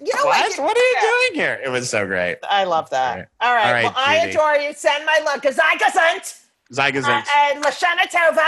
You 0.00 0.12
know 0.14 0.24
what? 0.26 0.50
Like, 0.50 0.58
What 0.60 0.76
are 0.76 0.80
you 0.80 0.98
doing 1.00 1.40
here? 1.40 1.60
It 1.64 1.68
was 1.70 1.88
so 1.88 2.06
great. 2.06 2.38
I 2.48 2.64
love 2.64 2.90
that. 2.90 3.28
All 3.40 3.54
right. 3.54 3.66
All 3.66 3.72
right, 3.72 3.84
well, 3.84 3.94
I 3.96 4.16
adore 4.26 4.56
you. 4.56 4.72
Send 4.74 5.04
my 5.06 5.20
love. 5.24 5.40
Gesundheit. 5.40 6.38
Zygazint. 6.72 7.04
Uh, 7.08 7.22
and 7.52 7.64
Lashana 7.64 8.10
Tova. 8.10 8.46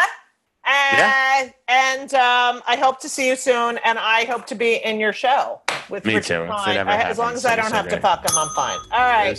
Uh, 0.65 0.69
Yeah. 0.97 1.49
And 1.69 2.15
um, 2.15 2.63
I 2.67 2.77
hope 2.77 3.01
to 3.01 3.09
see 3.09 3.29
you 3.29 3.37
soon, 3.37 3.79
and 3.85 3.99
I 3.99 4.25
hope 4.25 4.47
to 4.47 4.55
be 4.55 4.77
in 4.77 4.99
your 5.01 5.13
show 5.13 5.61
with 5.91 6.05
Me 6.05 6.15
Richard 6.17 6.27
too, 6.29 6.43
if 6.45 6.51
it 6.51 6.53
Klein. 6.65 6.89
I- 6.89 7.03
as 7.03 7.19
long 7.19 7.27
happens, 7.29 7.45
as 7.45 7.51
I 7.53 7.57
don't 7.57 7.71
so 7.71 7.77
have 7.77 7.89
to 7.89 8.01
fuck 8.01 8.21
him, 8.29 8.37
I'm 8.37 8.49
fine. 8.55 8.79
All 8.93 9.09
right. 9.09 9.39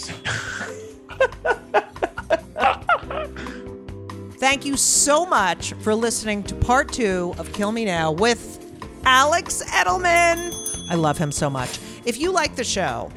Thank 4.40 4.66
you 4.66 4.78
so 4.78 5.26
much 5.26 5.74
for 5.82 5.94
listening 5.94 6.44
to 6.44 6.56
part 6.56 6.92
two 6.94 7.34
of 7.38 7.52
Kill 7.54 7.72
Me 7.72 7.84
Now 7.86 8.12
with 8.12 8.58
Alex 9.06 9.62
Edelman. 9.68 10.56
I 10.90 10.96
love 10.96 11.18
him 11.18 11.32
so 11.32 11.50
much. 11.50 11.80
If 12.06 12.18
you 12.20 12.32
like 12.32 12.56
the 12.56 12.64
show, 12.64 13.12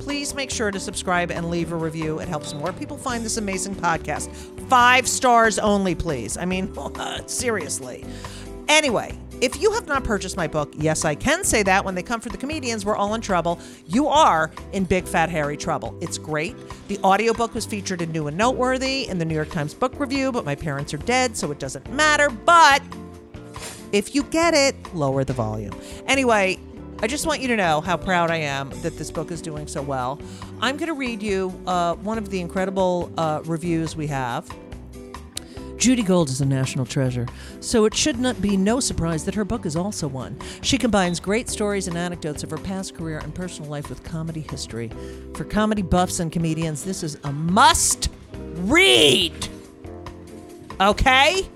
please 0.00 0.34
make 0.34 0.50
sure 0.50 0.70
to 0.70 0.80
subscribe 0.80 1.30
and 1.30 1.48
leave 1.48 1.70
a 1.72 1.76
review. 1.76 2.18
It 2.18 2.28
helps 2.28 2.52
more 2.54 2.72
people 2.72 2.96
find 2.98 3.24
this 3.24 3.36
amazing 3.36 3.76
podcast. 3.76 4.28
Five 4.68 5.06
stars 5.06 5.58
only, 5.58 5.94
please. 5.94 6.36
I 6.36 6.44
mean, 6.44 6.72
seriously. 7.26 8.04
Anyway, 8.68 9.18
if 9.40 9.60
you 9.60 9.72
have 9.72 9.86
not 9.86 10.04
purchased 10.04 10.36
my 10.36 10.46
book, 10.46 10.72
yes, 10.76 11.04
I 11.04 11.14
can 11.14 11.44
say 11.44 11.62
that 11.64 11.84
when 11.84 11.94
they 11.94 12.02
come 12.02 12.20
for 12.20 12.30
the 12.30 12.38
comedians, 12.38 12.86
we're 12.86 12.96
all 12.96 13.14
in 13.14 13.20
trouble. 13.20 13.60
You 13.86 14.06
are 14.06 14.50
in 14.72 14.84
big, 14.84 15.04
fat, 15.06 15.28
hairy 15.28 15.56
trouble. 15.56 15.96
It's 16.00 16.16
great. 16.16 16.56
The 16.88 16.98
audiobook 17.00 17.54
was 17.54 17.66
featured 17.66 18.00
in 18.00 18.10
New 18.10 18.26
and 18.26 18.36
Noteworthy 18.36 19.06
in 19.08 19.18
the 19.18 19.24
New 19.24 19.34
York 19.34 19.50
Times 19.50 19.74
Book 19.74 19.98
Review, 20.00 20.32
but 20.32 20.44
my 20.44 20.54
parents 20.54 20.94
are 20.94 20.98
dead, 20.98 21.36
so 21.36 21.50
it 21.50 21.58
doesn't 21.58 21.90
matter. 21.92 22.30
But 22.30 22.82
if 23.92 24.14
you 24.14 24.22
get 24.24 24.54
it, 24.54 24.74
lower 24.94 25.24
the 25.24 25.34
volume. 25.34 25.74
Anyway, 26.06 26.58
I 27.04 27.06
just 27.06 27.26
want 27.26 27.42
you 27.42 27.48
to 27.48 27.56
know 27.56 27.82
how 27.82 27.98
proud 27.98 28.30
I 28.30 28.36
am 28.36 28.70
that 28.80 28.96
this 28.96 29.10
book 29.10 29.30
is 29.30 29.42
doing 29.42 29.66
so 29.66 29.82
well. 29.82 30.18
I'm 30.62 30.78
going 30.78 30.86
to 30.86 30.94
read 30.94 31.22
you 31.22 31.52
uh, 31.66 31.96
one 31.96 32.16
of 32.16 32.30
the 32.30 32.40
incredible 32.40 33.12
uh, 33.18 33.42
reviews 33.44 33.94
we 33.94 34.06
have. 34.06 34.50
Judy 35.76 36.02
Gold 36.02 36.30
is 36.30 36.40
a 36.40 36.46
national 36.46 36.86
treasure, 36.86 37.26
so 37.60 37.84
it 37.84 37.94
should 37.94 38.18
not 38.18 38.40
be 38.40 38.56
no 38.56 38.80
surprise 38.80 39.26
that 39.26 39.34
her 39.34 39.44
book 39.44 39.66
is 39.66 39.76
also 39.76 40.08
one. 40.08 40.38
She 40.62 40.78
combines 40.78 41.20
great 41.20 41.50
stories 41.50 41.88
and 41.88 41.98
anecdotes 41.98 42.42
of 42.42 42.48
her 42.48 42.56
past 42.56 42.94
career 42.94 43.18
and 43.18 43.34
personal 43.34 43.70
life 43.70 43.90
with 43.90 44.02
comedy 44.02 44.40
history. 44.40 44.90
For 45.34 45.44
comedy 45.44 45.82
buffs 45.82 46.20
and 46.20 46.32
comedians, 46.32 46.84
this 46.84 47.02
is 47.02 47.18
a 47.24 47.32
must 47.32 48.08
read. 48.62 49.46
Okay? 50.80 51.50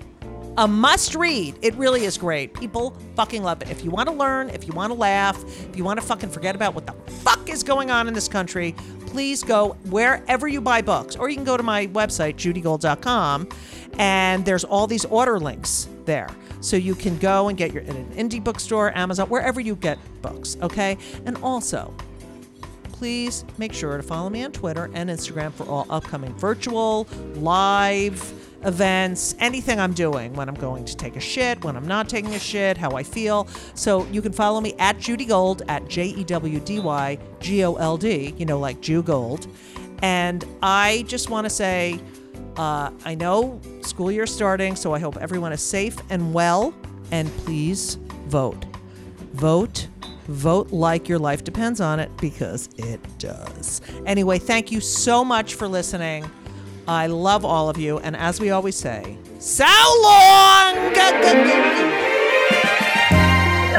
A 0.57 0.67
must 0.67 1.15
read. 1.15 1.57
It 1.61 1.73
really 1.75 2.05
is 2.05 2.17
great. 2.17 2.53
People 2.53 2.97
fucking 3.15 3.43
love 3.43 3.61
it. 3.61 3.69
If 3.69 3.83
you 3.83 3.91
want 3.91 4.09
to 4.09 4.15
learn, 4.15 4.49
if 4.49 4.67
you 4.67 4.73
want 4.73 4.91
to 4.91 4.97
laugh, 4.97 5.41
if 5.69 5.77
you 5.77 5.83
want 5.83 5.99
to 5.99 6.05
fucking 6.05 6.29
forget 6.29 6.55
about 6.55 6.75
what 6.75 6.85
the 6.85 6.93
fuck 7.11 7.49
is 7.49 7.63
going 7.63 7.91
on 7.91 8.07
in 8.07 8.13
this 8.13 8.27
country, 8.27 8.75
please 9.05 9.43
go 9.43 9.69
wherever 9.89 10.47
you 10.47 10.61
buy 10.61 10.81
books. 10.81 11.15
Or 11.15 11.29
you 11.29 11.35
can 11.35 11.45
go 11.45 11.57
to 11.57 11.63
my 11.63 11.87
website, 11.87 12.35
judygold.com, 12.35 13.49
and 13.97 14.45
there's 14.45 14.63
all 14.63 14.85
these 14.85 15.05
order 15.05 15.39
links 15.39 15.87
there. 16.05 16.29
So 16.61 16.75
you 16.75 16.93
can 16.93 17.17
go 17.17 17.47
and 17.47 17.57
get 17.57 17.73
your 17.73 17.83
in 17.83 17.95
an 17.95 18.11
indie 18.29 18.43
bookstore, 18.43 18.95
Amazon, 18.97 19.29
wherever 19.29 19.61
you 19.61 19.75
get 19.75 19.97
books, 20.21 20.57
okay? 20.61 20.97
And 21.25 21.37
also, 21.37 21.93
please 22.91 23.45
make 23.57 23.71
sure 23.71 23.95
to 23.95 24.03
follow 24.03 24.29
me 24.29 24.43
on 24.43 24.51
Twitter 24.51 24.89
and 24.93 25.09
Instagram 25.09 25.53
for 25.53 25.63
all 25.69 25.87
upcoming 25.89 26.33
virtual, 26.35 27.07
live 27.35 28.33
events, 28.65 29.35
anything 29.39 29.79
I'm 29.79 29.93
doing 29.93 30.33
when 30.33 30.49
I'm 30.49 30.55
going 30.55 30.85
to 30.85 30.95
take 30.95 31.15
a 31.15 31.19
shit, 31.19 31.63
when 31.63 31.75
I'm 31.75 31.87
not 31.87 32.09
taking 32.09 32.33
a 32.35 32.39
shit, 32.39 32.77
how 32.77 32.91
I 32.91 33.03
feel. 33.03 33.47
So 33.73 34.05
you 34.07 34.21
can 34.21 34.31
follow 34.31 34.61
me 34.61 34.73
at 34.79 34.99
Judy 34.99 35.25
Gold 35.25 35.63
at 35.67 35.87
J 35.87 36.07
E 36.07 36.23
W 36.23 36.59
D 36.59 36.79
Y 36.79 37.17
G 37.39 37.63
O 37.63 37.75
L 37.75 37.97
D, 37.97 38.33
you 38.37 38.45
know, 38.45 38.59
like 38.59 38.81
Jew 38.81 39.01
Gold. 39.01 39.47
And 40.01 40.45
I 40.61 41.03
just 41.07 41.29
want 41.29 41.45
to 41.45 41.49
say, 41.49 41.99
uh, 42.57 42.91
I 43.05 43.15
know 43.15 43.59
school 43.81 44.11
year's 44.11 44.33
starting, 44.33 44.75
so 44.75 44.93
I 44.93 44.99
hope 44.99 45.17
everyone 45.17 45.53
is 45.53 45.61
safe 45.61 45.97
and 46.09 46.33
well. 46.33 46.73
And 47.11 47.29
please 47.37 47.95
vote. 48.27 48.65
Vote. 49.33 49.87
Vote 50.27 50.71
like 50.71 51.09
your 51.09 51.17
life 51.17 51.43
depends 51.43 51.81
on 51.81 51.99
it 51.99 52.15
because 52.17 52.69
it 52.77 52.99
does. 53.17 53.81
Anyway, 54.05 54.37
thank 54.37 54.71
you 54.71 54.79
so 54.79 55.25
much 55.25 55.55
for 55.55 55.67
listening. 55.67 56.29
I 56.89 57.05
love 57.05 57.45
all 57.45 57.69
of 57.69 57.77
you. 57.77 57.99
And 57.99 58.15
as 58.15 58.39
we 58.39 58.49
always 58.49 58.75
say, 58.75 59.15
so 59.37 59.63
long! 60.01 60.75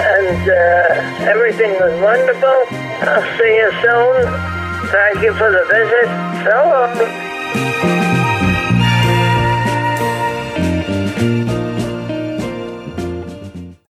and 0.00 0.48
uh, 0.48 1.28
everything 1.28 1.72
was 1.72 2.00
wonderful. 2.00 2.64
I'll 3.02 3.36
see 3.36 3.56
you 3.56 3.72
soon. 3.82 4.30
Thank 4.90 5.22
you 5.24 5.34
for 5.34 5.50
the 5.50 5.64
visit. 5.68 6.06
So 6.44 6.54
long. 7.90 7.99